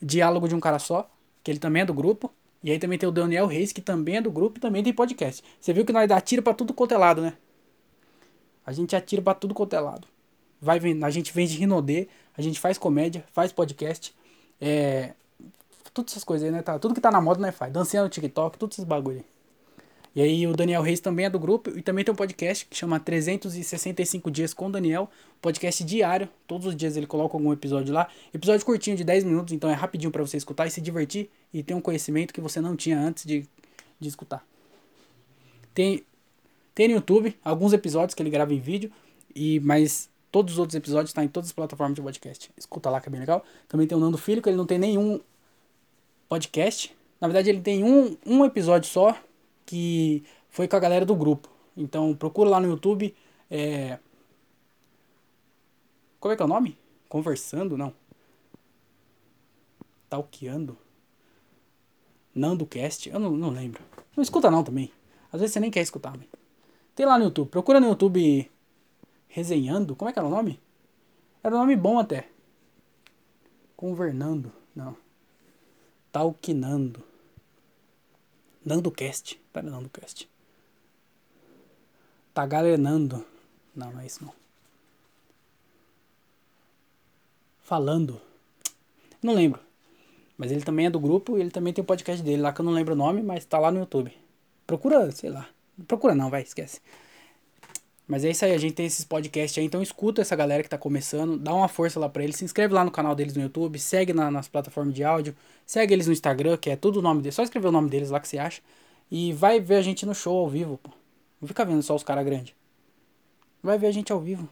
Diálogo 0.00 0.46
de 0.46 0.54
um 0.54 0.60
Cara 0.60 0.78
Só, 0.78 1.10
que 1.42 1.50
ele 1.50 1.58
também 1.58 1.82
é 1.82 1.84
do 1.84 1.92
grupo. 1.92 2.32
E 2.62 2.70
aí 2.70 2.78
também 2.78 2.96
tem 2.96 3.08
o 3.08 3.10
Daniel 3.10 3.46
Reis, 3.46 3.72
que 3.72 3.80
também 3.80 4.18
é 4.18 4.20
do 4.20 4.30
grupo 4.30 4.58
e 4.58 4.60
também 4.60 4.80
tem 4.80 4.92
podcast. 4.92 5.42
Você 5.60 5.72
viu 5.72 5.84
que 5.84 5.92
nós 5.92 6.08
dá 6.08 6.20
tiro 6.20 6.40
pra 6.40 6.54
tudo 6.54 6.72
quanto 6.72 6.94
é 6.94 6.96
lado, 6.96 7.20
né? 7.20 7.34
A 8.64 8.72
gente 8.72 8.94
atira 8.94 9.20
pra 9.20 9.34
tudo 9.34 9.54
quanto 9.54 9.74
é 9.74 9.80
lado. 9.80 10.06
Vai, 10.60 10.78
a 11.02 11.10
gente 11.10 11.32
vende 11.32 11.58
Rinodê, 11.58 12.06
a 12.36 12.40
gente 12.40 12.60
faz 12.60 12.78
comédia, 12.78 13.24
faz 13.32 13.50
podcast. 13.50 14.14
É. 14.60 15.14
Todas 15.98 16.12
essas 16.12 16.22
coisas 16.22 16.46
aí, 16.46 16.52
né? 16.52 16.62
Tá, 16.62 16.78
tudo 16.78 16.94
que 16.94 17.00
tá 17.00 17.10
na 17.10 17.20
moda, 17.20 17.40
né? 17.40 17.50
Faz. 17.50 17.72
Dancinha 17.72 18.04
no 18.04 18.08
TikTok, 18.08 18.56
todos 18.56 18.76
esses 18.76 18.84
bagulho 18.84 19.16
aí. 19.16 19.24
E 20.14 20.22
aí 20.22 20.46
o 20.46 20.52
Daniel 20.52 20.80
Reis 20.80 21.00
também 21.00 21.26
é 21.26 21.30
do 21.30 21.40
grupo 21.40 21.76
e 21.76 21.82
também 21.82 22.04
tem 22.04 22.12
um 22.12 22.16
podcast 22.16 22.64
que 22.66 22.76
chama 22.76 23.00
365 23.00 24.30
dias 24.30 24.54
com 24.54 24.68
o 24.68 24.70
Daniel, 24.70 25.10
podcast 25.42 25.82
diário, 25.82 26.28
todos 26.46 26.68
os 26.68 26.76
dias 26.76 26.96
ele 26.96 27.06
coloca 27.06 27.36
algum 27.36 27.52
episódio 27.52 27.92
lá, 27.92 28.08
episódio 28.32 28.64
curtinho 28.64 28.96
de 28.96 29.02
10 29.02 29.24
minutos, 29.24 29.52
então 29.52 29.68
é 29.68 29.72
rapidinho 29.72 30.12
para 30.12 30.22
você 30.22 30.36
escutar 30.36 30.68
e 30.68 30.70
se 30.70 30.80
divertir 30.80 31.28
e 31.52 31.64
ter 31.64 31.74
um 31.74 31.80
conhecimento 31.80 32.32
que 32.32 32.40
você 32.40 32.60
não 32.60 32.76
tinha 32.76 32.96
antes 32.96 33.24
de, 33.24 33.44
de 33.98 34.08
escutar. 34.08 34.46
Tem 35.74 36.04
tem 36.76 36.86
no 36.86 36.94
YouTube 36.94 37.36
alguns 37.44 37.72
episódios 37.72 38.14
que 38.14 38.22
ele 38.22 38.30
grava 38.30 38.54
em 38.54 38.60
vídeo 38.60 38.92
e 39.34 39.58
mas 39.60 40.08
todos 40.30 40.52
os 40.54 40.58
outros 40.60 40.76
episódios 40.76 41.10
estão 41.10 41.22
tá 41.22 41.26
em 41.26 41.28
todas 41.28 41.48
as 41.48 41.52
plataformas 41.52 41.96
de 41.96 42.02
podcast. 42.02 42.52
Escuta 42.56 42.88
lá 42.88 43.00
que 43.00 43.08
é 43.08 43.10
bem 43.10 43.18
legal. 43.18 43.44
Também 43.66 43.84
tem 43.84 43.98
o 43.98 44.00
Nando 44.00 44.16
Filho, 44.16 44.40
que 44.40 44.48
ele 44.48 44.56
não 44.56 44.66
tem 44.66 44.78
nenhum 44.78 45.20
podcast. 46.28 46.94
Na 47.20 47.26
verdade, 47.26 47.50
ele 47.50 47.60
tem 47.60 47.82
um, 47.82 48.16
um 48.24 48.44
episódio 48.44 48.88
só, 48.88 49.16
que 49.66 50.22
foi 50.48 50.68
com 50.68 50.76
a 50.76 50.80
galera 50.80 51.04
do 51.04 51.14
grupo. 51.16 51.48
Então 51.76 52.14
procura 52.14 52.50
lá 52.50 52.60
no 52.60 52.68
YouTube. 52.68 53.14
É... 53.50 53.98
Como 56.20 56.32
é 56.32 56.36
que 56.36 56.42
é 56.42 56.44
o 56.44 56.48
nome? 56.48 56.76
Conversando? 57.08 57.76
Não. 57.76 57.92
Talkeando? 60.08 60.76
NandoCast? 62.34 63.08
Eu 63.08 63.18
não, 63.18 63.30
não 63.32 63.50
lembro. 63.50 63.82
Não 64.16 64.22
escuta 64.22 64.50
não 64.50 64.64
também. 64.64 64.90
Às 65.32 65.40
vezes 65.40 65.52
você 65.52 65.60
nem 65.60 65.70
quer 65.70 65.82
escutar, 65.82 66.16
né? 66.16 66.24
Tem 66.94 67.06
lá 67.06 67.18
no 67.18 67.24
YouTube. 67.24 67.48
Procura 67.48 67.78
no 67.78 67.88
YouTube 67.88 68.50
Resenhando. 69.28 69.94
Como 69.94 70.08
é 70.08 70.12
que 70.12 70.18
era 70.18 70.26
o 70.26 70.30
nome? 70.30 70.60
Era 71.42 71.54
um 71.54 71.58
nome 71.58 71.76
bom 71.76 71.98
até. 71.98 72.28
Convernando. 73.76 74.52
Não. 74.74 74.96
Talquinando. 76.18 77.00
NandoCast. 78.66 79.40
Pera, 79.52 79.70
NandoCast. 79.70 80.28
Tá 82.34 82.44
galenando. 82.44 83.24
Não, 83.72 83.92
não 83.92 84.00
é 84.00 84.06
isso 84.06 84.24
não. 84.24 84.32
Falando. 87.62 88.20
Não 89.22 89.32
lembro. 89.32 89.60
Mas 90.36 90.50
ele 90.50 90.64
também 90.64 90.86
é 90.86 90.90
do 90.90 90.98
grupo 90.98 91.38
e 91.38 91.40
ele 91.40 91.52
também 91.52 91.72
tem 91.72 91.82
o 91.82 91.84
um 91.84 91.86
podcast 91.86 92.20
dele 92.20 92.42
lá 92.42 92.52
que 92.52 92.62
eu 92.62 92.64
não 92.64 92.72
lembro 92.72 92.94
o 92.94 92.98
nome, 92.98 93.22
mas 93.22 93.44
tá 93.44 93.60
lá 93.60 93.70
no 93.70 93.78
YouTube. 93.78 94.12
Procura, 94.66 95.12
sei 95.12 95.30
lá. 95.30 95.48
Procura 95.86 96.16
não, 96.16 96.30
vai, 96.30 96.42
esquece. 96.42 96.80
Mas 98.08 98.24
é 98.24 98.30
isso 98.30 98.42
aí, 98.42 98.54
a 98.54 98.58
gente 98.58 98.72
tem 98.72 98.86
esses 98.86 99.04
podcasts 99.04 99.58
aí, 99.58 99.66
então 99.66 99.82
escuta 99.82 100.22
essa 100.22 100.34
galera 100.34 100.62
que 100.62 100.68
tá 100.70 100.78
começando, 100.78 101.36
dá 101.36 101.52
uma 101.54 101.68
força 101.68 102.00
lá 102.00 102.08
pra 102.08 102.24
eles, 102.24 102.36
se 102.36 102.44
inscreve 102.44 102.72
lá 102.72 102.82
no 102.82 102.90
canal 102.90 103.14
deles 103.14 103.34
no 103.34 103.42
YouTube, 103.42 103.78
segue 103.78 104.14
na, 104.14 104.30
nas 104.30 104.48
plataformas 104.48 104.94
de 104.94 105.04
áudio, 105.04 105.36
segue 105.66 105.92
eles 105.92 106.06
no 106.06 106.14
Instagram, 106.14 106.56
que 106.56 106.70
é 106.70 106.76
tudo 106.76 107.00
o 107.00 107.02
nome 107.02 107.20
deles, 107.20 107.34
só 107.34 107.42
escrever 107.42 107.68
o 107.68 107.72
nome 107.72 107.90
deles 107.90 108.08
lá 108.08 108.18
que 108.18 108.26
você 108.26 108.38
acha, 108.38 108.62
e 109.10 109.34
vai 109.34 109.60
ver 109.60 109.74
a 109.74 109.82
gente 109.82 110.06
no 110.06 110.14
show 110.14 110.38
ao 110.38 110.48
vivo, 110.48 110.78
pô. 110.82 110.90
Não 111.38 111.46
fica 111.46 111.66
vendo 111.66 111.82
só 111.82 111.94
os 111.94 112.02
caras 112.02 112.24
grandes. 112.24 112.54
Vai 113.62 113.76
ver 113.76 113.88
a 113.88 113.92
gente 113.92 114.10
ao 114.10 114.18
vivo. 114.18 114.48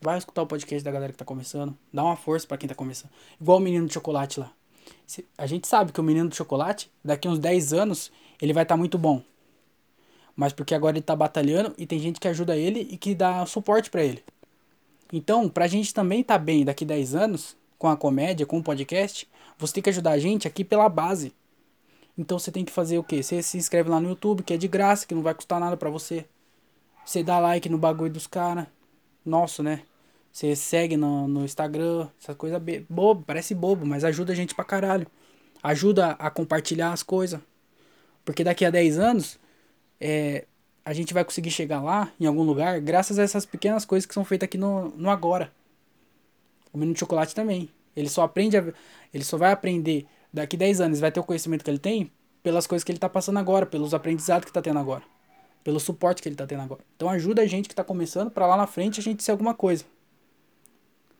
Vai 0.00 0.16
escutar 0.16 0.42
o 0.42 0.46
podcast 0.46 0.84
da 0.84 0.92
galera 0.92 1.12
que 1.12 1.18
tá 1.18 1.24
começando, 1.24 1.76
dá 1.92 2.04
uma 2.04 2.16
força 2.16 2.46
para 2.46 2.56
quem 2.56 2.68
tá 2.68 2.74
começando. 2.74 3.10
Igual 3.40 3.58
o 3.58 3.60
menino 3.60 3.84
de 3.84 3.92
chocolate 3.92 4.38
lá. 4.38 4.52
A 5.36 5.46
gente 5.46 5.66
sabe 5.66 5.90
que 5.90 6.00
o 6.00 6.04
menino 6.04 6.28
de 6.28 6.36
chocolate, 6.36 6.88
daqui 7.04 7.26
uns 7.26 7.40
10 7.40 7.72
anos, 7.72 8.12
ele 8.40 8.52
vai 8.52 8.62
estar 8.62 8.74
tá 8.74 8.78
muito 8.78 8.96
bom 8.96 9.24
mas 10.36 10.52
porque 10.52 10.74
agora 10.74 10.96
ele 10.96 11.02
tá 11.02 11.16
batalhando 11.16 11.74
e 11.78 11.86
tem 11.86 11.98
gente 11.98 12.20
que 12.20 12.28
ajuda 12.28 12.56
ele 12.56 12.86
e 12.90 12.96
que 12.96 13.14
dá 13.14 13.44
suporte 13.46 13.90
para 13.90 14.04
ele. 14.04 14.22
Então, 15.12 15.48
pra 15.48 15.66
gente 15.66 15.94
também 15.94 16.22
tá 16.22 16.36
bem 16.36 16.64
daqui 16.64 16.84
10 16.84 17.14
anos, 17.14 17.56
com 17.78 17.88
a 17.88 17.96
comédia, 17.96 18.46
com 18.46 18.58
o 18.58 18.62
podcast, 18.62 19.28
você 19.58 19.74
tem 19.74 19.82
que 19.82 19.90
ajudar 19.90 20.12
a 20.12 20.18
gente 20.18 20.46
aqui 20.46 20.62
pela 20.64 20.88
base. 20.88 21.32
Então 22.18 22.38
você 22.38 22.50
tem 22.50 22.64
que 22.64 22.72
fazer 22.72 22.98
o 22.98 23.04
quê? 23.04 23.22
Você 23.22 23.42
se 23.42 23.58
inscreve 23.58 23.90
lá 23.90 24.00
no 24.00 24.08
YouTube, 24.08 24.42
que 24.42 24.54
é 24.54 24.56
de 24.56 24.68
graça, 24.68 25.06
que 25.06 25.14
não 25.14 25.22
vai 25.22 25.34
custar 25.34 25.60
nada 25.60 25.76
para 25.76 25.90
você. 25.90 26.24
Você 27.04 27.22
dá 27.22 27.38
like 27.38 27.68
no 27.68 27.78
bagulho 27.78 28.12
dos 28.12 28.26
caras. 28.26 28.66
Nossa, 29.24 29.62
né? 29.62 29.82
Você 30.32 30.54
segue 30.54 30.96
no, 30.96 31.28
no 31.28 31.44
Instagram, 31.44 32.08
essa 32.20 32.34
coisa 32.34 32.62
bobo, 32.88 33.22
parece 33.26 33.54
bobo, 33.54 33.86
mas 33.86 34.04
ajuda 34.04 34.32
a 34.32 34.36
gente 34.36 34.54
pra 34.54 34.64
caralho. 34.64 35.06
Ajuda 35.62 36.12
a 36.12 36.30
compartilhar 36.30 36.92
as 36.92 37.02
coisas. 37.02 37.40
Porque 38.24 38.44
daqui 38.44 38.64
a 38.64 38.70
10 38.70 38.98
anos, 38.98 39.38
é, 40.00 40.46
a 40.84 40.92
gente 40.92 41.12
vai 41.12 41.24
conseguir 41.24 41.50
chegar 41.50 41.82
lá, 41.82 42.12
em 42.20 42.26
algum 42.26 42.42
lugar, 42.42 42.80
graças 42.80 43.18
a 43.18 43.22
essas 43.22 43.44
pequenas 43.44 43.84
coisas 43.84 44.06
que 44.06 44.14
são 44.14 44.24
feitas 44.24 44.46
aqui 44.46 44.56
no, 44.56 44.90
no 44.90 45.10
agora. 45.10 45.52
O 46.72 46.78
menino 46.78 46.94
de 46.94 47.00
chocolate 47.00 47.34
também. 47.34 47.68
Ele 47.96 48.08
só 48.08 48.22
aprende, 48.22 48.56
a, 48.56 48.72
ele 49.12 49.24
só 49.24 49.36
vai 49.36 49.50
aprender 49.50 50.06
daqui 50.32 50.56
10 50.56 50.80
anos, 50.80 51.00
vai 51.00 51.10
ter 51.10 51.18
o 51.18 51.24
conhecimento 51.24 51.64
que 51.64 51.70
ele 51.70 51.78
tem 51.78 52.10
pelas 52.42 52.66
coisas 52.66 52.84
que 52.84 52.92
ele 52.92 52.98
está 52.98 53.08
passando 53.08 53.38
agora, 53.38 53.66
pelos 53.66 53.92
aprendizados 53.92 54.44
que 54.44 54.50
está 54.50 54.62
tendo 54.62 54.78
agora, 54.78 55.02
pelo 55.64 55.80
suporte 55.80 56.22
que 56.22 56.28
ele 56.28 56.34
está 56.34 56.46
tendo 56.46 56.62
agora. 56.62 56.80
Então 56.94 57.10
ajuda 57.10 57.42
a 57.42 57.46
gente 57.46 57.66
que 57.66 57.72
está 57.72 57.82
começando 57.82 58.30
para 58.30 58.46
lá 58.46 58.56
na 58.56 58.68
frente 58.68 59.00
a 59.00 59.02
gente 59.02 59.24
ser 59.24 59.32
alguma 59.32 59.52
coisa. 59.52 59.84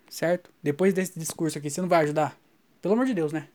Certo? 0.09 0.51
Depois 0.63 0.95
desse 0.95 1.19
discurso 1.19 1.59
aqui, 1.59 1.69
você 1.69 1.81
não 1.81 1.89
vai 1.89 2.05
ajudar? 2.05 2.39
Pelo 2.81 2.95
amor 2.95 3.07
de 3.07 3.15
Deus, 3.15 3.33
né? 3.33 3.49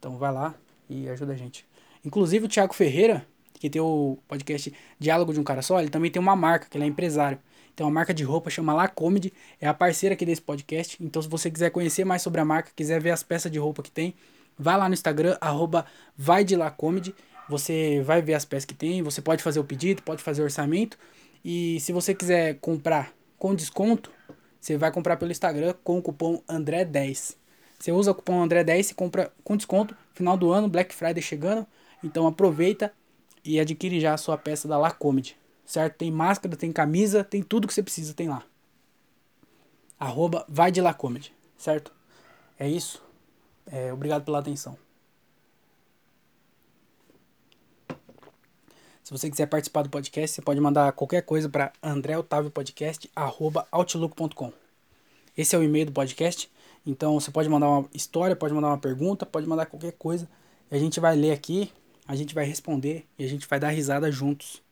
Então 0.00 0.18
vai 0.18 0.32
lá 0.32 0.54
e 0.88 1.08
ajuda 1.08 1.34
a 1.34 1.36
gente. 1.36 1.64
Inclusive 2.04 2.46
o 2.46 2.48
Thiago 2.48 2.74
Ferreira, 2.74 3.24
que 3.60 3.68
tem 3.68 3.80
o 3.80 4.18
podcast 4.26 4.74
Diálogo 4.98 5.34
de 5.34 5.38
um 5.38 5.44
Cara 5.44 5.60
Só, 5.60 5.78
ele 5.78 5.90
também 5.90 6.10
tem 6.10 6.20
uma 6.20 6.34
marca, 6.34 6.66
que 6.68 6.76
ele 6.78 6.84
é 6.84 6.86
empresário. 6.88 7.38
Tem 7.76 7.84
uma 7.86 7.92
marca 7.92 8.12
de 8.12 8.24
roupa, 8.24 8.50
chama 8.50 8.72
La 8.72 8.88
Comedy, 8.88 9.32
é 9.60 9.68
a 9.68 9.74
parceira 9.74 10.14
aqui 10.14 10.24
desse 10.24 10.40
podcast. 10.40 10.96
Então, 11.00 11.20
se 11.20 11.28
você 11.28 11.50
quiser 11.50 11.70
conhecer 11.70 12.04
mais 12.04 12.22
sobre 12.22 12.40
a 12.40 12.44
marca, 12.44 12.72
quiser 12.74 13.00
ver 13.00 13.10
as 13.10 13.22
peças 13.22 13.52
de 13.52 13.58
roupa 13.58 13.82
que 13.82 13.90
tem, 13.90 14.14
vai 14.58 14.76
lá 14.78 14.88
no 14.88 14.94
Instagram, 14.94 15.36
arroba 15.40 15.84
vai 16.16 16.42
de 16.42 16.56
La 16.56 16.70
Comedy. 16.70 17.14
Você 17.50 18.00
vai 18.02 18.22
ver 18.22 18.34
as 18.34 18.46
peças 18.46 18.64
que 18.64 18.74
tem, 18.74 19.02
você 19.02 19.20
pode 19.20 19.42
fazer 19.42 19.60
o 19.60 19.64
pedido, 19.64 20.02
pode 20.02 20.22
fazer 20.22 20.40
o 20.40 20.44
orçamento. 20.44 20.98
E 21.44 21.78
se 21.80 21.92
você 21.92 22.14
quiser 22.14 22.54
comprar 22.60 23.12
com 23.38 23.54
desconto, 23.54 24.10
você 24.58 24.78
vai 24.78 24.90
comprar 24.90 25.18
pelo 25.18 25.30
Instagram 25.30 25.74
com 25.84 25.98
o 25.98 26.02
cupom 26.02 26.42
André10. 26.48 27.36
Você 27.78 27.92
usa 27.92 28.10
o 28.10 28.14
cupom 28.14 28.42
André10 28.46 28.90
e 28.90 28.94
compra 28.94 29.30
com 29.44 29.56
desconto. 29.56 29.94
Final 30.14 30.36
do 30.36 30.50
ano, 30.50 30.68
Black 30.68 30.94
Friday 30.94 31.22
chegando. 31.22 31.66
Então 32.02 32.26
aproveita 32.26 32.92
e 33.44 33.60
adquire 33.60 34.00
já 34.00 34.14
a 34.14 34.18
sua 34.18 34.38
peça 34.38 34.68
da 34.68 34.78
Lacomedy, 34.78 35.36
certo? 35.64 35.96
Tem 35.96 36.10
máscara, 36.10 36.56
tem 36.56 36.72
camisa, 36.72 37.22
tem 37.24 37.42
tudo 37.42 37.66
que 37.66 37.74
você 37.74 37.82
precisa, 37.82 38.14
tem 38.14 38.28
lá. 38.28 38.44
Arroba 39.98 40.44
vai 40.48 40.70
de 40.72 40.80
Lacomedy, 40.80 41.34
certo? 41.56 41.92
É 42.58 42.68
isso. 42.68 43.02
É, 43.66 43.92
obrigado 43.92 44.24
pela 44.24 44.38
atenção. 44.38 44.78
Se 49.02 49.18
você 49.18 49.28
quiser 49.28 49.46
participar 49.46 49.82
do 49.82 49.90
podcast, 49.90 50.36
você 50.36 50.42
pode 50.42 50.60
mandar 50.60 50.92
qualquer 50.92 51.22
coisa 51.22 51.48
para 51.48 51.72
andreotaviopodcast.outlook.com. 51.82 54.52
Esse 55.36 55.56
é 55.56 55.58
o 55.58 55.64
e-mail 55.64 55.86
do 55.86 55.92
podcast. 55.92 56.48
Então 56.86 57.18
você 57.18 57.30
pode 57.30 57.48
mandar 57.48 57.68
uma 57.68 57.88
história, 57.92 58.36
pode 58.36 58.54
mandar 58.54 58.68
uma 58.68 58.78
pergunta, 58.78 59.26
pode 59.26 59.48
mandar 59.48 59.66
qualquer 59.66 59.92
coisa. 59.92 60.28
E 60.70 60.76
a 60.76 60.78
gente 60.78 61.00
vai 61.00 61.16
ler 61.16 61.32
aqui 61.32 61.72
a 62.06 62.16
gente 62.16 62.34
vai 62.34 62.44
responder 62.44 63.06
e 63.18 63.24
a 63.24 63.28
gente 63.28 63.46
vai 63.46 63.60
dar 63.60 63.70
risada 63.70 64.10
juntos, 64.10 64.62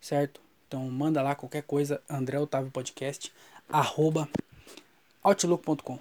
certo? 0.00 0.40
Então 0.66 0.88
manda 0.90 1.22
lá 1.22 1.34
qualquer 1.34 1.62
coisa, 1.62 2.02
André 2.08 2.38
Otávio 2.38 2.70
Podcast, 2.70 3.32
arroba 3.68 4.28
outlook.com. 5.22 5.98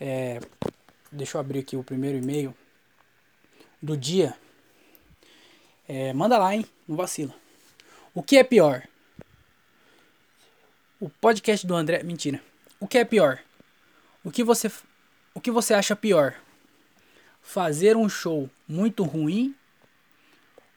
É, 0.00 0.40
deixa 1.10 1.36
eu 1.36 1.40
abrir 1.40 1.60
aqui 1.60 1.76
o 1.76 1.84
primeiro 1.84 2.18
e-mail 2.18 2.54
do 3.80 3.96
dia. 3.96 4.34
É, 5.88 6.12
manda 6.12 6.38
lá, 6.38 6.54
hein? 6.54 6.66
Não 6.86 6.96
vacila. 6.96 7.34
O 8.14 8.22
que 8.22 8.36
é 8.36 8.44
pior? 8.44 8.86
O 11.00 11.08
podcast 11.08 11.66
do 11.66 11.74
André. 11.74 12.02
Mentira. 12.02 12.42
O 12.78 12.86
que 12.86 12.98
é 12.98 13.04
pior? 13.04 13.40
O 14.24 14.30
que 14.30 14.44
você, 14.44 14.70
o 15.34 15.40
que 15.40 15.50
você 15.50 15.74
acha 15.74 15.96
pior? 15.96 16.34
Fazer 17.42 17.96
um 17.96 18.08
show 18.08 18.48
muito 18.66 19.02
ruim 19.02 19.54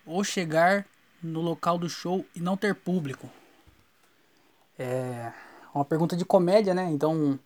ou 0.05 0.24
chegar 0.24 0.86
no 1.22 1.39
local 1.39 1.78
do 1.78 1.88
show 1.88 2.26
e 2.36 2.39
não 2.39 2.57
ter 2.57 2.76
público? 2.76 3.30
É 4.78 5.32
uma 5.74 5.86
pergunta 5.86 6.18
de 6.18 6.26
comédia, 6.26 6.74
né? 6.74 6.89
Então, 6.89 7.39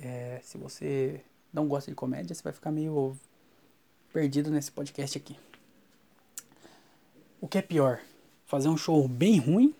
é, 0.00 0.40
se 0.42 0.56
você 0.56 1.20
não 1.52 1.66
gosta 1.66 1.90
de 1.90 1.94
comédia, 1.94 2.34
você 2.34 2.42
vai 2.42 2.52
ficar 2.52 2.70
meio 2.70 3.16
perdido 4.12 4.50
nesse 4.50 4.70
podcast 4.70 5.18
aqui. 5.18 5.36
O 7.40 7.48
que 7.48 7.58
é 7.58 7.62
pior? 7.62 8.00
Fazer 8.46 8.68
um 8.68 8.76
show 8.76 9.06
bem 9.08 9.38
ruim 9.38 9.74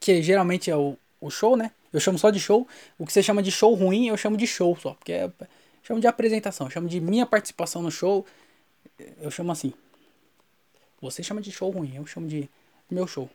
que 0.00 0.20
geralmente 0.20 0.70
é 0.70 0.76
o, 0.76 0.96
o 1.20 1.30
show, 1.30 1.56
né? 1.56 1.70
Eu 1.92 2.00
chamo 2.00 2.18
só 2.18 2.30
de 2.30 2.40
show. 2.40 2.66
O 2.98 3.06
que 3.06 3.12
você 3.12 3.22
chama 3.22 3.42
de 3.42 3.52
show 3.52 3.72
ruim, 3.74 4.08
eu 4.08 4.16
chamo 4.16 4.36
de 4.36 4.46
show 4.46 4.76
só. 4.76 4.94
Porque 4.94 5.12
é, 5.12 5.30
chamo 5.82 6.00
de 6.00 6.06
apresentação, 6.06 6.70
chamo 6.70 6.88
de 6.88 7.00
minha 7.00 7.26
participação 7.26 7.82
no 7.82 7.90
show. 7.90 8.26
Eu 9.20 9.30
chamo 9.30 9.52
assim. 9.52 9.72
Você 11.00 11.22
chama 11.22 11.40
de 11.40 11.50
show 11.50 11.70
ruim, 11.70 11.96
eu 11.96 12.06
chamo 12.06 12.28
de 12.28 12.48
meu 12.90 13.06
show. 13.06 13.28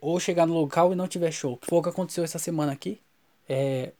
Ou 0.00 0.18
chegar 0.18 0.46
no 0.46 0.54
local 0.54 0.92
e 0.92 0.96
não 0.96 1.08
tiver 1.08 1.30
show. 1.30 1.56
Que 1.56 1.66
foi 1.66 1.78
o 1.78 1.82
que 1.82 1.88
aconteceu 1.88 2.24
essa 2.24 2.38
semana 2.38 2.72
aqui. 2.72 3.00
É, 3.48 3.92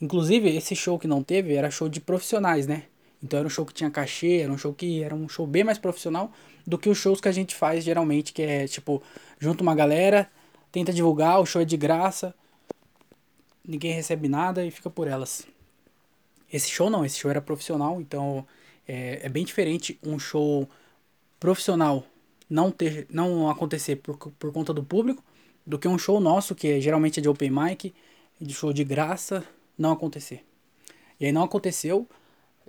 inclusive, 0.00 0.54
esse 0.56 0.76
show 0.76 0.98
que 0.98 1.08
não 1.08 1.22
teve 1.22 1.54
era 1.54 1.70
show 1.70 1.88
de 1.88 2.00
profissionais, 2.00 2.66
né? 2.66 2.84
Então 3.22 3.38
era 3.38 3.46
um 3.46 3.50
show 3.50 3.66
que 3.66 3.74
tinha 3.74 3.90
cachê, 3.90 4.38
era 4.38 4.52
um 4.52 4.56
show 4.56 4.72
que 4.72 5.02
era 5.02 5.14
um 5.14 5.28
show 5.28 5.46
bem 5.46 5.62
mais 5.62 5.78
profissional 5.78 6.32
do 6.66 6.78
que 6.78 6.88
os 6.88 6.96
shows 6.96 7.20
que 7.20 7.28
a 7.28 7.32
gente 7.32 7.54
faz 7.54 7.84
geralmente, 7.84 8.32
que 8.32 8.42
é 8.42 8.66
tipo, 8.66 9.02
junta 9.38 9.62
uma 9.62 9.74
galera, 9.74 10.30
tenta 10.72 10.92
divulgar, 10.92 11.40
o 11.40 11.46
show 11.46 11.60
é 11.60 11.64
de 11.64 11.76
graça, 11.76 12.34
ninguém 13.64 13.92
recebe 13.92 14.28
nada 14.28 14.64
e 14.64 14.70
fica 14.70 14.88
por 14.88 15.06
elas. 15.06 15.46
Esse 16.52 16.70
show 16.70 16.90
não, 16.90 17.04
esse 17.04 17.18
show 17.18 17.30
era 17.30 17.40
profissional, 17.40 18.00
então 18.00 18.46
é, 18.86 19.26
é 19.26 19.28
bem 19.28 19.44
diferente 19.44 19.98
um 20.02 20.18
show 20.18 20.68
profissional 21.38 22.04
não 22.48 22.70
ter 22.70 23.06
não 23.08 23.48
acontecer 23.48 23.96
por, 23.96 24.16
por 24.16 24.52
conta 24.52 24.74
do 24.74 24.82
público 24.82 25.22
do 25.64 25.78
que 25.78 25.86
um 25.86 25.96
show 25.96 26.18
nosso 26.18 26.54
que 26.54 26.80
geralmente 26.80 27.20
é 27.20 27.22
de 27.22 27.28
open 27.28 27.50
mic, 27.50 27.94
de 28.40 28.54
show 28.54 28.72
de 28.72 28.82
graça, 28.82 29.44
não 29.78 29.92
acontecer. 29.92 30.44
E 31.20 31.26
aí 31.26 31.32
não 31.32 31.44
aconteceu 31.44 32.08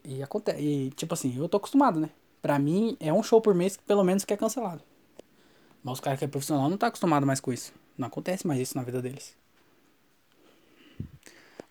e 0.04 0.22
acontece, 0.22 0.62
e 0.62 0.90
tipo 0.92 1.14
assim, 1.14 1.36
eu 1.38 1.50
tô 1.50 1.58
acostumado, 1.58 2.00
né? 2.00 2.10
Pra 2.42 2.60
mim 2.60 2.96
é 3.00 3.12
um 3.12 3.24
show 3.24 3.42
por 3.42 3.56
mês 3.56 3.76
que 3.76 3.84
pelo 3.84 4.04
menos 4.04 4.24
que 4.24 4.34
é 4.34 4.38
cancelado. 4.38 4.84
Mas 5.84 5.94
os 5.94 6.00
caras 6.00 6.20
que 6.20 6.26
é 6.26 6.28
profissional 6.28 6.70
não 6.70 6.78
tá 6.78 6.88
acostumado 6.88 7.26
mais 7.26 7.40
com 7.40 7.52
isso. 7.52 7.74
Não 7.98 8.08
acontece 8.08 8.46
mais 8.46 8.60
isso 8.60 8.78
na 8.78 8.84
vida 8.84 9.02
deles. 9.02 9.36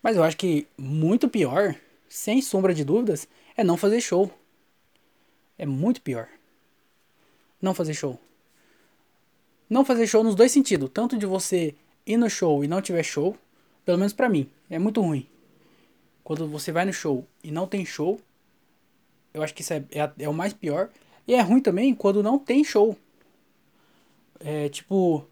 Mas 0.01 0.17
eu 0.17 0.23
acho 0.23 0.35
que 0.35 0.67
muito 0.77 1.29
pior, 1.29 1.75
sem 2.11 2.41
sombra 2.41 2.73
de 2.73 2.83
dúvidas, 2.83 3.25
é 3.55 3.63
não 3.63 3.77
fazer 3.77 4.01
show. 4.01 4.29
É 5.57 5.65
muito 5.65 6.01
pior. 6.01 6.27
Não 7.61 7.73
fazer 7.73 7.93
show. 7.93 8.19
Não 9.69 9.85
fazer 9.85 10.05
show 10.05 10.21
nos 10.21 10.35
dois 10.35 10.51
sentidos. 10.51 10.89
Tanto 10.93 11.17
de 11.17 11.25
você 11.25 11.73
ir 12.05 12.17
no 12.17 12.29
show 12.29 12.65
e 12.65 12.67
não 12.67 12.81
tiver 12.81 13.03
show. 13.03 13.37
Pelo 13.85 13.97
menos 13.97 14.11
pra 14.11 14.27
mim. 14.27 14.49
É 14.69 14.77
muito 14.77 15.01
ruim. 15.01 15.25
Quando 16.21 16.49
você 16.49 16.69
vai 16.71 16.83
no 16.83 16.91
show 16.91 17.25
e 17.41 17.49
não 17.49 17.65
tem 17.65 17.85
show. 17.85 18.19
Eu 19.33 19.41
acho 19.41 19.53
que 19.53 19.61
isso 19.61 19.73
é, 19.73 19.85
é, 19.91 20.11
é 20.19 20.27
o 20.27 20.33
mais 20.33 20.51
pior. 20.51 20.89
E 21.25 21.33
é 21.33 21.39
ruim 21.41 21.61
também 21.61 21.95
quando 21.95 22.21
não 22.21 22.37
tem 22.37 22.61
show. 22.61 22.97
É 24.37 24.67
tipo. 24.67 25.25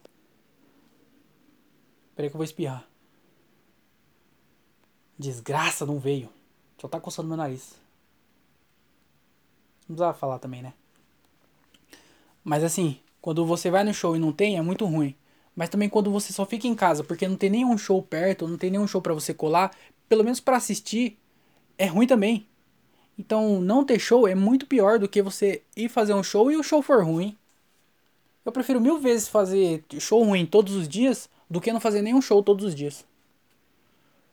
Peraí 2.15 2.30
que 2.30 2.36
eu 2.36 2.39
vou 2.39 2.45
espirrar. 2.45 2.88
Desgraça, 5.17 5.86
não 5.86 5.99
veio. 5.99 6.38
Só 6.80 6.88
tá 6.88 6.99
coçando 6.99 7.27
meu 7.27 7.38
nariz. 7.38 7.75
Não 9.88 9.95
precisava 9.95 10.13
falar 10.17 10.39
também, 10.39 10.61
né? 10.61 10.73
Mas 12.43 12.63
assim, 12.63 12.99
quando 13.21 13.45
você 13.45 13.69
vai 13.69 13.84
no 13.84 13.93
show 13.93 14.15
e 14.15 14.19
não 14.19 14.32
tem, 14.32 14.57
é 14.57 14.61
muito 14.61 14.86
ruim. 14.86 15.15
Mas 15.55 15.69
também 15.69 15.89
quando 15.89 16.09
você 16.11 16.32
só 16.32 16.45
fica 16.45 16.67
em 16.67 16.75
casa, 16.75 17.03
porque 17.03 17.27
não 17.27 17.36
tem 17.36 17.49
nenhum 17.49 17.77
show 17.77 18.01
perto, 18.01 18.47
não 18.47 18.57
tem 18.57 18.71
nenhum 18.71 18.88
show 18.88 19.01
para 19.01 19.13
você 19.13 19.34
colar, 19.34 19.75
pelo 20.07 20.23
menos 20.23 20.39
para 20.39 20.57
assistir, 20.57 21.17
é 21.77 21.86
ruim 21.86 22.07
também. 22.07 22.47
Então, 23.17 23.59
não 23.59 23.84
ter 23.84 23.99
show 23.99 24.25
é 24.25 24.34
muito 24.34 24.65
pior 24.65 24.97
do 24.97 25.09
que 25.09 25.21
você 25.21 25.61
ir 25.75 25.89
fazer 25.89 26.13
um 26.13 26.23
show 26.23 26.49
e 26.49 26.55
o 26.55 26.63
show 26.63 26.82
for 26.82 27.03
ruim. 27.03 27.36
Eu 28.45 28.51
prefiro 28.51 28.80
mil 28.80 28.97
vezes 28.97 29.27
fazer 29.27 29.84
show 29.99 30.23
ruim 30.23 30.45
todos 30.45 30.73
os 30.73 30.88
dias 30.88 31.30
do 31.49 31.59
que 31.59 31.73
não 31.73 31.82
fazer 31.82 32.01
nenhum 32.01 32.21
show 32.21 32.41
todos 32.41 32.63
os 32.63 32.73
dias. 32.73 33.05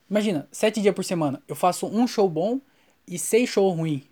Imagina, 0.08 0.48
sete 0.52 0.80
dias 0.80 0.94
por 0.94 1.04
semana, 1.04 1.42
eu 1.48 1.56
faço 1.56 1.86
um 1.86 2.06
show 2.06 2.28
bom 2.28 2.60
e 3.06 3.18
seis 3.18 3.48
shows 3.48 3.76
ruins. 3.76 4.04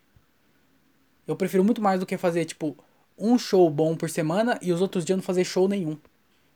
Eu 1.27 1.37
prefiro 1.37 1.65
muito 1.65 1.81
mais 1.81 2.01
do 2.01 2.07
que 2.07 2.19
fazer, 2.19 2.45
tipo, 2.45 2.77
um 3.17 3.39
show 3.39 3.69
bom 3.71 3.97
por 3.97 4.11
semana 4.11 4.59
e 4.61 4.73
os 4.73 4.81
outros 4.81 5.05
dias 5.05 5.17
não 5.17 5.23
fazer 5.23 5.45
show 5.45 5.69
nenhum. 5.69 5.97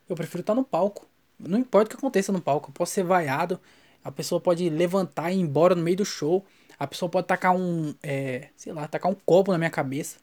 Eu 0.08 0.16
prefiro 0.16 0.40
estar 0.40 0.54
no 0.54 0.64
palco. 0.64 1.06
Não 1.38 1.58
importa 1.58 1.86
o 1.86 1.90
que 1.90 1.96
aconteça 1.96 2.32
no 2.32 2.40
palco, 2.40 2.70
eu 2.70 2.74
posso 2.74 2.92
ser 2.92 3.04
vaiado, 3.04 3.60
a 4.02 4.10
pessoa 4.10 4.40
pode 4.40 4.68
levantar 4.68 5.30
e 5.30 5.36
ir 5.36 5.40
embora 5.40 5.74
no 5.74 5.82
meio 5.82 5.98
do 5.98 6.04
show, 6.04 6.44
a 6.76 6.86
pessoa 6.86 7.08
pode 7.08 7.28
tacar 7.28 7.54
um, 7.54 7.94
é, 8.02 8.48
sei 8.56 8.72
lá, 8.72 8.88
tacar 8.88 9.10
um 9.10 9.14
copo 9.14 9.52
na 9.52 9.58
minha 9.58 9.70
cabeça. 9.70 10.16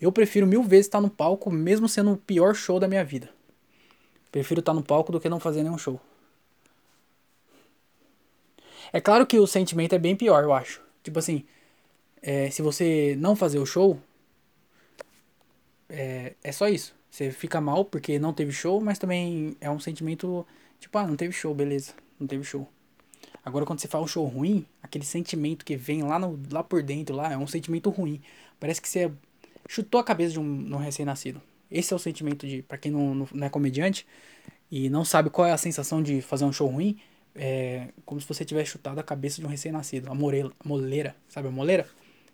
Eu 0.00 0.10
prefiro 0.10 0.46
mil 0.46 0.62
vezes 0.62 0.86
estar 0.86 1.02
no 1.02 1.10
palco, 1.10 1.50
mesmo 1.50 1.86
sendo 1.88 2.12
o 2.12 2.16
pior 2.16 2.54
show 2.54 2.80
da 2.80 2.88
minha 2.88 3.04
vida. 3.04 3.28
Prefiro 4.32 4.60
estar 4.60 4.72
no 4.72 4.82
palco 4.82 5.12
do 5.12 5.20
que 5.20 5.28
não 5.28 5.38
fazer 5.38 5.62
nenhum 5.62 5.76
show. 5.78 6.00
É 8.94 9.00
claro 9.00 9.26
que 9.26 9.40
o 9.40 9.46
sentimento 9.46 9.92
é 9.92 9.98
bem 9.98 10.14
pior, 10.14 10.44
eu 10.44 10.52
acho. 10.52 10.80
Tipo 11.02 11.18
assim, 11.18 11.44
é, 12.22 12.48
se 12.48 12.62
você 12.62 13.16
não 13.18 13.34
fazer 13.34 13.58
o 13.58 13.66
show, 13.66 13.98
é, 15.88 16.34
é 16.44 16.52
só 16.52 16.68
isso. 16.68 16.94
Você 17.10 17.32
fica 17.32 17.60
mal 17.60 17.84
porque 17.84 18.20
não 18.20 18.32
teve 18.32 18.52
show, 18.52 18.80
mas 18.80 18.96
também 18.96 19.56
é 19.60 19.68
um 19.68 19.80
sentimento 19.80 20.46
tipo, 20.78 20.96
ah, 20.96 21.08
não 21.08 21.16
teve 21.16 21.32
show, 21.32 21.52
beleza, 21.52 21.92
não 22.20 22.28
teve 22.28 22.44
show. 22.44 22.68
Agora 23.44 23.66
quando 23.66 23.80
você 23.80 23.88
faz 23.88 24.04
um 24.04 24.06
show 24.06 24.24
ruim, 24.26 24.64
aquele 24.80 25.04
sentimento 25.04 25.64
que 25.64 25.76
vem 25.76 26.04
lá, 26.04 26.16
no, 26.16 26.38
lá 26.48 26.62
por 26.62 26.80
dentro, 26.80 27.16
lá, 27.16 27.32
é 27.32 27.36
um 27.36 27.48
sentimento 27.48 27.90
ruim. 27.90 28.22
Parece 28.60 28.80
que 28.80 28.88
você 28.88 29.10
chutou 29.68 30.00
a 30.00 30.04
cabeça 30.04 30.34
de 30.34 30.38
um, 30.38 30.72
um 30.72 30.76
recém-nascido. 30.76 31.42
Esse 31.68 31.92
é 31.92 31.96
o 31.96 31.98
sentimento 31.98 32.46
de, 32.46 32.62
para 32.62 32.78
quem 32.78 32.92
não, 32.92 33.26
não 33.34 33.44
é 33.44 33.50
comediante 33.50 34.06
e 34.70 34.88
não 34.88 35.04
sabe 35.04 35.30
qual 35.30 35.48
é 35.48 35.52
a 35.52 35.58
sensação 35.58 36.00
de 36.00 36.22
fazer 36.22 36.44
um 36.44 36.52
show 36.52 36.68
ruim, 36.68 36.96
é 37.34 37.88
como 38.04 38.20
se 38.20 38.28
você 38.28 38.44
tivesse 38.44 38.70
chutado 38.70 38.98
a 38.98 39.02
cabeça 39.02 39.40
de 39.40 39.46
um 39.46 39.50
recém-nascido. 39.50 40.10
A, 40.10 40.14
morela, 40.14 40.52
moleira, 40.64 41.16
sabe 41.28 41.48
a 41.48 41.50
moleira? 41.50 41.84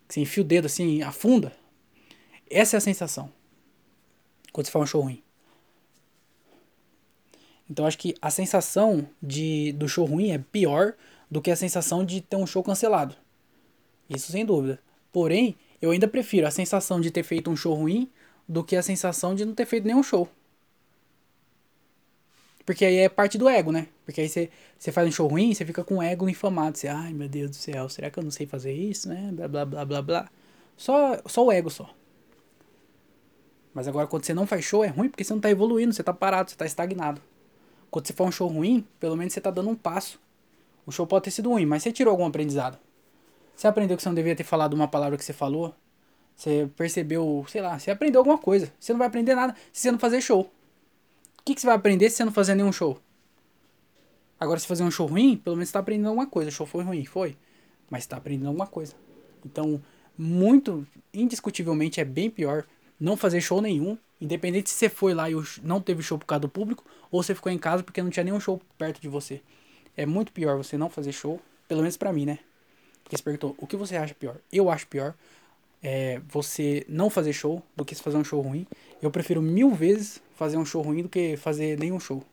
Que 0.07 0.13
você 0.13 0.21
enfia 0.21 0.43
o 0.43 0.45
dedo 0.45 0.65
assim, 0.65 1.01
afunda. 1.01 1.51
Essa 2.49 2.75
é 2.75 2.79
a 2.79 2.81
sensação. 2.81 3.31
Quando 4.51 4.65
você 4.65 4.71
faz 4.71 4.83
um 4.83 4.87
show 4.87 5.01
ruim. 5.01 5.23
Então 7.69 7.85
acho 7.85 7.97
que 7.97 8.15
a 8.21 8.29
sensação 8.29 9.07
de, 9.23 9.71
do 9.73 9.87
show 9.87 10.05
ruim 10.05 10.31
é 10.31 10.37
pior 10.37 10.93
do 11.29 11.41
que 11.41 11.49
a 11.49 11.55
sensação 11.55 12.03
de 12.03 12.19
ter 12.19 12.35
um 12.35 12.45
show 12.45 12.61
cancelado. 12.61 13.15
Isso 14.09 14.31
sem 14.31 14.45
dúvida. 14.45 14.79
Porém, 15.11 15.55
eu 15.81 15.91
ainda 15.91 16.07
prefiro 16.07 16.45
a 16.45 16.51
sensação 16.51 16.99
de 16.99 17.09
ter 17.09 17.23
feito 17.23 17.49
um 17.49 17.55
show 17.55 17.73
ruim 17.73 18.11
do 18.47 18.61
que 18.63 18.75
a 18.75 18.83
sensação 18.83 19.33
de 19.33 19.45
não 19.45 19.55
ter 19.55 19.65
feito 19.65 19.87
nenhum 19.87 20.03
show. 20.03 20.29
Porque 22.65 22.85
aí 22.85 22.97
é 22.97 23.09
parte 23.09 23.37
do 23.37 23.49
ego, 23.49 23.71
né? 23.71 23.87
Porque 24.05 24.21
aí 24.21 24.29
você, 24.29 24.49
você 24.77 24.91
faz 24.91 25.07
um 25.07 25.11
show 25.11 25.27
ruim, 25.27 25.53
você 25.53 25.65
fica 25.65 25.83
com 25.83 25.97
o 25.97 26.01
ego 26.01 26.29
inflamado. 26.29 26.77
Você, 26.77 26.87
ai 26.87 27.13
meu 27.13 27.27
Deus 27.27 27.51
do 27.51 27.55
céu, 27.55 27.89
será 27.89 28.09
que 28.09 28.19
eu 28.19 28.23
não 28.23 28.31
sei 28.31 28.45
fazer 28.45 28.73
isso, 28.73 29.09
né? 29.09 29.31
Blá 29.33 29.47
blá 29.47 29.65
blá 29.65 29.85
blá 29.85 30.01
blá. 30.01 30.29
Só, 30.77 31.19
só 31.25 31.45
o 31.45 31.51
ego 31.51 31.69
só. 31.69 31.89
Mas 33.73 33.87
agora 33.87 34.07
quando 34.07 34.25
você 34.25 34.33
não 34.33 34.45
faz 34.45 34.65
show 34.65 34.83
é 34.83 34.87
ruim 34.87 35.09
porque 35.09 35.23
você 35.23 35.33
não 35.33 35.39
tá 35.39 35.49
evoluindo, 35.49 35.93
você 35.93 36.03
tá 36.03 36.13
parado, 36.13 36.51
você 36.51 36.57
tá 36.57 36.65
estagnado. 36.65 37.21
Quando 37.89 38.07
você 38.07 38.13
faz 38.13 38.27
um 38.29 38.31
show 38.31 38.47
ruim, 38.47 38.85
pelo 38.99 39.15
menos 39.15 39.33
você 39.33 39.41
tá 39.41 39.51
dando 39.51 39.69
um 39.69 39.75
passo. 39.75 40.19
O 40.85 40.91
show 40.91 41.05
pode 41.05 41.25
ter 41.25 41.31
sido 41.31 41.49
ruim, 41.49 41.65
mas 41.65 41.83
você 41.83 41.91
tirou 41.91 42.11
algum 42.11 42.25
aprendizado. 42.25 42.77
Você 43.55 43.67
aprendeu 43.67 43.95
que 43.95 44.03
você 44.03 44.09
não 44.09 44.15
devia 44.15 44.35
ter 44.35 44.43
falado 44.43 44.73
uma 44.73 44.87
palavra 44.87 45.17
que 45.17 45.23
você 45.23 45.33
falou. 45.33 45.73
Você 46.35 46.69
percebeu, 46.75 47.45
sei 47.47 47.61
lá, 47.61 47.77
você 47.77 47.91
aprendeu 47.91 48.19
alguma 48.19 48.37
coisa. 48.37 48.73
Você 48.79 48.91
não 48.91 48.97
vai 48.97 49.07
aprender 49.07 49.35
nada 49.35 49.55
se 49.71 49.81
você 49.81 49.91
não 49.91 49.99
fazer 49.99 50.21
show. 50.21 50.49
O 51.41 51.43
que, 51.43 51.55
que 51.55 51.61
você 51.61 51.65
vai 51.65 51.75
aprender 51.75 52.07
se 52.11 52.17
você 52.17 52.25
não 52.25 52.31
fazer 52.31 52.53
nenhum 52.53 52.71
show? 52.71 52.99
Agora, 54.39 54.59
se 54.59 54.67
fazer 54.67 54.83
um 54.83 54.91
show 54.91 55.07
ruim, 55.07 55.35
pelo 55.35 55.55
menos 55.55 55.69
você 55.69 55.73
tá 55.73 55.79
aprendendo 55.79 56.09
alguma 56.09 56.27
coisa. 56.27 56.49
O 56.49 56.53
show 56.53 56.67
foi 56.67 56.83
ruim, 56.83 57.03
foi. 57.03 57.35
Mas 57.89 58.03
está 58.03 58.17
aprendendo 58.17 58.47
alguma 58.47 58.67
coisa. 58.67 58.93
Então, 59.43 59.81
muito, 60.15 60.85
indiscutivelmente, 61.11 61.99
é 61.99 62.05
bem 62.05 62.29
pior 62.29 62.63
não 62.99 63.17
fazer 63.17 63.41
show 63.41 63.59
nenhum. 63.59 63.97
Independente 64.19 64.69
se 64.69 64.75
você 64.75 64.87
foi 64.87 65.15
lá 65.15 65.31
e 65.31 65.33
não 65.63 65.81
teve 65.81 66.03
show 66.03 66.15
por 66.15 66.27
causa 66.27 66.41
do 66.41 66.49
público, 66.49 66.85
ou 67.09 67.23
você 67.23 67.33
ficou 67.33 67.51
em 67.51 67.57
casa 67.57 67.81
porque 67.81 68.03
não 68.03 68.11
tinha 68.11 68.23
nenhum 68.23 68.39
show 68.39 68.61
perto 68.77 69.01
de 69.01 69.09
você. 69.09 69.41
É 69.97 70.05
muito 70.05 70.31
pior 70.31 70.57
você 70.57 70.77
não 70.77 70.91
fazer 70.91 71.11
show, 71.11 71.41
pelo 71.67 71.81
menos 71.81 71.97
pra 71.97 72.13
mim, 72.13 72.25
né? 72.25 72.37
Porque 73.03 73.17
você 73.17 73.23
perguntou, 73.23 73.55
o 73.57 73.65
que 73.65 73.75
você 73.75 73.95
acha 73.95 74.13
pior? 74.13 74.37
Eu 74.53 74.69
acho 74.69 74.85
pior 74.87 75.15
é, 75.81 76.21
você 76.29 76.85
não 76.87 77.09
fazer 77.09 77.33
show 77.33 77.63
do 77.75 77.83
que 77.83 77.95
fazer 77.95 78.17
um 78.17 78.23
show 78.23 78.39
ruim. 78.41 78.67
Eu 79.01 79.09
prefiro 79.09 79.41
mil 79.41 79.71
vezes 79.71 80.21
fazer 80.41 80.57
um 80.57 80.65
show 80.65 80.81
ruim 80.81 81.03
do 81.03 81.09
que 81.09 81.37
fazer 81.37 81.77
nenhum 81.77 81.99
show. 81.99 82.23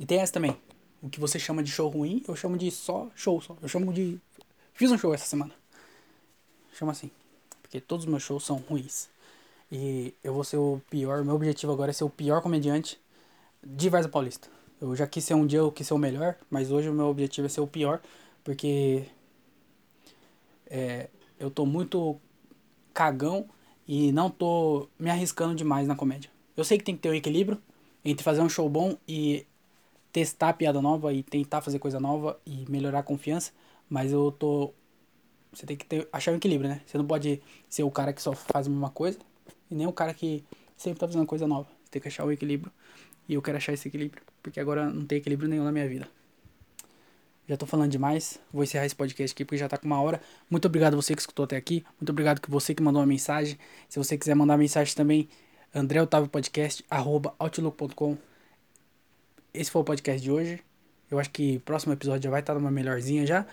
E 0.00 0.04
tem 0.04 0.18
essa 0.18 0.32
também. 0.32 0.56
O 1.00 1.08
que 1.08 1.20
você 1.20 1.38
chama 1.38 1.62
de 1.62 1.70
show 1.70 1.88
ruim, 1.88 2.24
eu 2.26 2.34
chamo 2.34 2.58
de 2.58 2.68
só 2.72 3.08
show. 3.14 3.40
Só. 3.40 3.56
Eu 3.62 3.68
chamo 3.68 3.92
de. 3.92 4.18
Fiz 4.72 4.90
um 4.90 4.98
show 4.98 5.14
essa 5.14 5.26
semana. 5.26 5.54
Chama 6.72 6.90
assim. 6.90 7.08
Porque 7.62 7.80
todos 7.80 8.04
os 8.04 8.10
meus 8.10 8.24
shows 8.24 8.44
são 8.44 8.56
ruins. 8.56 9.08
E 9.70 10.12
eu 10.24 10.34
vou 10.34 10.42
ser 10.42 10.56
o 10.56 10.82
pior. 10.90 11.22
Meu 11.24 11.36
objetivo 11.36 11.72
agora 11.72 11.92
é 11.92 11.94
ser 11.94 12.02
o 12.02 12.10
pior 12.10 12.42
comediante 12.42 13.00
de 13.64 13.88
Varza 13.88 14.08
Paulista. 14.08 14.48
Eu 14.80 14.96
já 14.96 15.06
quis 15.06 15.22
ser 15.22 15.34
um 15.34 15.46
dia, 15.46 15.60
eu 15.60 15.70
quis 15.70 15.86
ser 15.86 15.94
o 15.94 15.98
melhor. 15.98 16.34
Mas 16.50 16.72
hoje 16.72 16.88
o 16.88 16.92
meu 16.92 17.06
objetivo 17.06 17.46
é 17.46 17.48
ser 17.48 17.60
o 17.60 17.66
pior. 17.68 18.02
Porque 18.42 19.04
é, 20.66 21.08
eu 21.38 21.48
tô 21.48 21.64
muito 21.64 22.20
cagão 22.94 23.46
E 23.86 24.12
não 24.12 24.30
tô 24.30 24.88
me 24.98 25.10
arriscando 25.10 25.54
demais 25.54 25.86
na 25.86 25.94
comédia. 25.94 26.30
Eu 26.56 26.64
sei 26.64 26.78
que 26.78 26.84
tem 26.84 26.94
que 26.96 27.02
ter 27.02 27.10
um 27.10 27.14
equilíbrio 27.14 27.60
entre 28.04 28.24
fazer 28.24 28.40
um 28.40 28.48
show 28.48 28.68
bom 28.68 28.96
e 29.06 29.46
testar 30.12 30.52
piada 30.54 30.80
nova 30.80 31.12
e 31.12 31.22
tentar 31.22 31.60
fazer 31.60 31.78
coisa 31.78 31.98
nova 31.98 32.38
e 32.46 32.64
melhorar 32.70 33.00
a 33.00 33.02
confiança, 33.02 33.52
mas 33.90 34.12
eu 34.12 34.30
tô 34.32 34.72
você 35.52 35.66
tem 35.66 35.76
que 35.76 35.84
ter, 35.84 36.08
achar 36.12 36.32
um 36.32 36.36
equilíbrio, 36.36 36.68
né? 36.68 36.80
Você 36.86 36.98
não 36.98 37.06
pode 37.06 37.40
ser 37.68 37.82
o 37.84 37.90
cara 37.90 38.12
que 38.12 38.22
só 38.22 38.32
faz 38.32 38.66
a 38.66 38.70
mesma 38.70 38.90
coisa 38.90 39.18
e 39.70 39.74
nem 39.74 39.86
o 39.86 39.92
cara 39.92 40.12
que 40.12 40.44
sempre 40.76 40.98
tá 40.98 41.06
fazendo 41.06 41.26
coisa 41.26 41.46
nova. 41.46 41.68
Você 41.84 41.90
tem 41.92 42.02
que 42.02 42.08
achar 42.08 42.24
o 42.24 42.32
equilíbrio. 42.32 42.72
E 43.28 43.34
eu 43.34 43.42
quero 43.42 43.56
achar 43.56 43.72
esse 43.72 43.88
equilíbrio, 43.88 44.22
porque 44.42 44.60
agora 44.60 44.90
não 44.90 45.06
tem 45.06 45.18
equilíbrio 45.18 45.48
nenhum 45.48 45.64
na 45.64 45.72
minha 45.72 45.88
vida. 45.88 46.08
Já 47.48 47.56
tô 47.56 47.66
falando 47.66 47.90
demais. 47.90 48.38
Vou 48.52 48.64
encerrar 48.64 48.86
esse 48.86 48.94
podcast 48.94 49.34
aqui 49.34 49.44
porque 49.44 49.58
já 49.58 49.68
tá 49.68 49.76
com 49.76 49.86
uma 49.86 50.00
hora. 50.00 50.20
Muito 50.50 50.66
obrigado 50.66 50.96
você 50.96 51.14
que 51.14 51.20
escutou 51.20 51.44
até 51.44 51.56
aqui. 51.56 51.84
Muito 52.00 52.10
obrigado 52.10 52.40
que 52.40 52.50
você 52.50 52.74
que 52.74 52.82
mandou 52.82 53.00
uma 53.00 53.06
mensagem. 53.06 53.58
Se 53.88 53.98
você 53.98 54.16
quiser 54.16 54.34
mandar 54.34 54.56
mensagem 54.56 54.94
também, 54.94 55.28
André 55.74 56.00
Otávio 56.00 56.28
Podcast, 56.28 56.84
arroba 56.88 57.34
outlook.com. 57.38 58.16
Esse 59.52 59.70
foi 59.70 59.82
o 59.82 59.84
podcast 59.84 60.22
de 60.22 60.30
hoje. 60.30 60.60
Eu 61.10 61.18
acho 61.18 61.30
que 61.30 61.56
o 61.58 61.60
próximo 61.60 61.92
episódio 61.92 62.22
já 62.22 62.30
vai 62.30 62.40
estar 62.40 62.54
numa 62.54 62.70
melhorzinha 62.70 63.26
já. 63.26 63.46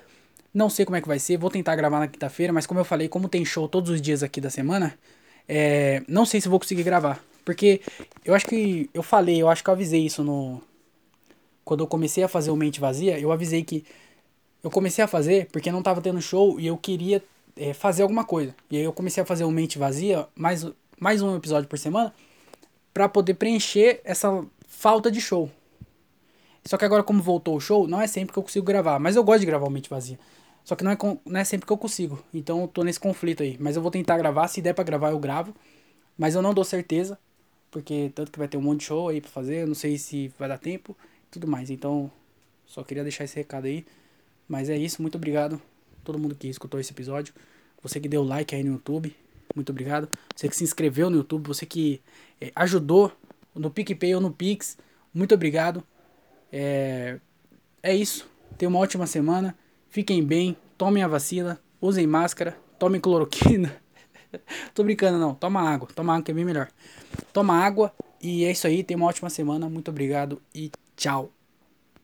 Não 0.53 0.69
sei 0.69 0.85
como 0.85 0.95
é 0.97 1.01
que 1.01 1.07
vai 1.07 1.19
ser, 1.19 1.37
vou 1.37 1.49
tentar 1.49 1.75
gravar 1.75 1.99
na 1.99 2.07
quinta-feira, 2.07 2.51
mas 2.51 2.65
como 2.65 2.79
eu 2.79 2.83
falei, 2.83 3.07
como 3.07 3.29
tem 3.29 3.45
show 3.45 3.67
todos 3.69 3.89
os 3.89 4.01
dias 4.01 4.21
aqui 4.21 4.41
da 4.41 4.49
semana, 4.49 4.97
é, 5.47 6.03
não 6.07 6.25
sei 6.25 6.41
se 6.41 6.49
vou 6.49 6.59
conseguir 6.59 6.83
gravar. 6.83 7.23
Porque 7.45 7.81
eu 8.23 8.33
acho 8.33 8.45
que 8.45 8.89
eu 8.93 9.01
falei, 9.01 9.41
eu 9.41 9.49
acho 9.49 9.63
que 9.63 9.69
eu 9.69 9.73
avisei 9.73 10.05
isso 10.05 10.23
no. 10.23 10.61
Quando 11.63 11.81
eu 11.81 11.87
comecei 11.87 12.23
a 12.23 12.27
fazer 12.27 12.51
o 12.51 12.55
Mente 12.55 12.79
Vazia, 12.79 13.19
eu 13.19 13.31
avisei 13.31 13.63
que 13.63 13.83
eu 14.63 14.69
comecei 14.69 15.03
a 15.03 15.07
fazer 15.07 15.47
porque 15.51 15.71
não 15.71 15.81
tava 15.81 16.01
tendo 16.01 16.21
show 16.21 16.59
e 16.59 16.67
eu 16.67 16.77
queria 16.77 17.23
é, 17.55 17.73
fazer 17.73 18.03
alguma 18.03 18.23
coisa. 18.23 18.55
E 18.69 18.77
aí 18.77 18.83
eu 18.83 18.93
comecei 18.93 19.21
a 19.23 19.25
fazer 19.25 19.43
o 19.43 19.51
Mente 19.51 19.77
Vazia, 19.77 20.27
mais, 20.35 20.65
mais 20.99 21.21
um 21.21 21.35
episódio 21.35 21.67
por 21.67 21.77
semana, 21.77 22.13
para 22.93 23.07
poder 23.07 23.35
preencher 23.35 24.01
essa 24.03 24.45
falta 24.67 25.11
de 25.11 25.21
show. 25.21 25.49
Só 26.65 26.77
que 26.77 26.85
agora, 26.85 27.03
como 27.03 27.21
voltou 27.21 27.55
o 27.55 27.59
show, 27.59 27.87
não 27.87 27.99
é 27.99 28.07
sempre 28.07 28.33
que 28.33 28.39
eu 28.39 28.43
consigo 28.43 28.65
gravar. 28.65 28.99
Mas 28.99 29.15
eu 29.15 29.23
gosto 29.23 29.39
de 29.39 29.45
gravar 29.45 29.67
o 29.67 29.69
Mente 29.69 29.89
Vazia. 29.89 30.19
Só 30.63 30.75
que 30.75 30.83
não 30.83 30.91
é, 30.91 30.97
não 31.25 31.39
é 31.39 31.43
sempre 31.43 31.65
que 31.65 31.73
eu 31.73 31.77
consigo. 31.77 32.23
Então 32.33 32.61
eu 32.61 32.67
tô 32.67 32.83
nesse 32.83 32.99
conflito 32.99 33.41
aí. 33.41 33.57
Mas 33.59 33.75
eu 33.75 33.81
vou 33.81 33.89
tentar 33.89 34.17
gravar. 34.17 34.47
Se 34.47 34.61
der 34.61 34.73
pra 34.73 34.83
gravar, 34.83 35.09
eu 35.09 35.19
gravo. 35.19 35.55
Mas 36.17 36.35
eu 36.35 36.41
não 36.41 36.53
dou 36.53 36.63
certeza. 36.63 37.17
Porque 37.71 38.11
tanto 38.13 38.31
que 38.31 38.37
vai 38.37 38.47
ter 38.47 38.57
um 38.57 38.61
monte 38.61 38.79
de 38.81 38.85
show 38.85 39.09
aí 39.09 39.19
pra 39.19 39.31
fazer. 39.31 39.63
Eu 39.63 39.67
não 39.67 39.75
sei 39.75 39.97
se 39.97 40.31
vai 40.37 40.47
dar 40.47 40.59
tempo. 40.59 40.95
Tudo 41.31 41.47
mais. 41.47 41.69
Então, 41.69 42.11
só 42.65 42.83
queria 42.83 43.03
deixar 43.03 43.23
esse 43.23 43.35
recado 43.35 43.65
aí. 43.65 43.85
Mas 44.47 44.69
é 44.69 44.77
isso. 44.77 45.01
Muito 45.01 45.15
obrigado. 45.15 45.59
Todo 46.03 46.19
mundo 46.19 46.35
que 46.35 46.47
escutou 46.47 46.79
esse 46.79 46.91
episódio. 46.91 47.33
Você 47.81 47.99
que 47.99 48.07
deu 48.07 48.23
like 48.23 48.53
aí 48.53 48.63
no 48.63 48.73
YouTube. 48.73 49.15
Muito 49.55 49.71
obrigado. 49.71 50.09
Você 50.35 50.47
que 50.47 50.55
se 50.55 50.63
inscreveu 50.63 51.09
no 51.09 51.17
YouTube. 51.17 51.47
Você 51.47 51.65
que 51.65 52.01
é, 52.39 52.51
ajudou 52.55 53.11
no 53.55 53.71
PicPay 53.71 54.13
ou 54.13 54.21
no 54.21 54.31
Pix. 54.31 54.77
Muito 55.13 55.33
obrigado. 55.33 55.83
É, 56.51 57.19
é 57.81 57.95
isso. 57.95 58.29
Tenha 58.57 58.69
uma 58.69 58.79
ótima 58.79 59.07
semana. 59.07 59.55
Fiquem 59.91 60.23
bem, 60.23 60.55
tomem 60.77 61.03
a 61.03 61.07
vacina, 61.07 61.59
usem 61.81 62.07
máscara, 62.07 62.57
tomem 62.79 63.01
cloroquina. 63.01 63.75
Tô 64.73 64.83
brincando 64.85 65.19
não, 65.19 65.35
toma 65.35 65.61
água, 65.61 65.89
toma 65.93 66.13
água 66.13 66.23
que 66.23 66.31
é 66.31 66.33
bem 66.33 66.45
melhor. 66.45 66.69
Toma 67.33 67.53
água 67.55 67.93
e 68.21 68.45
é 68.45 68.51
isso 68.51 68.65
aí, 68.65 68.83
tenha 68.83 68.97
uma 68.97 69.07
ótima 69.07 69.29
semana, 69.29 69.69
muito 69.69 69.91
obrigado 69.91 70.41
e 70.55 70.71
tchau. 70.95 71.31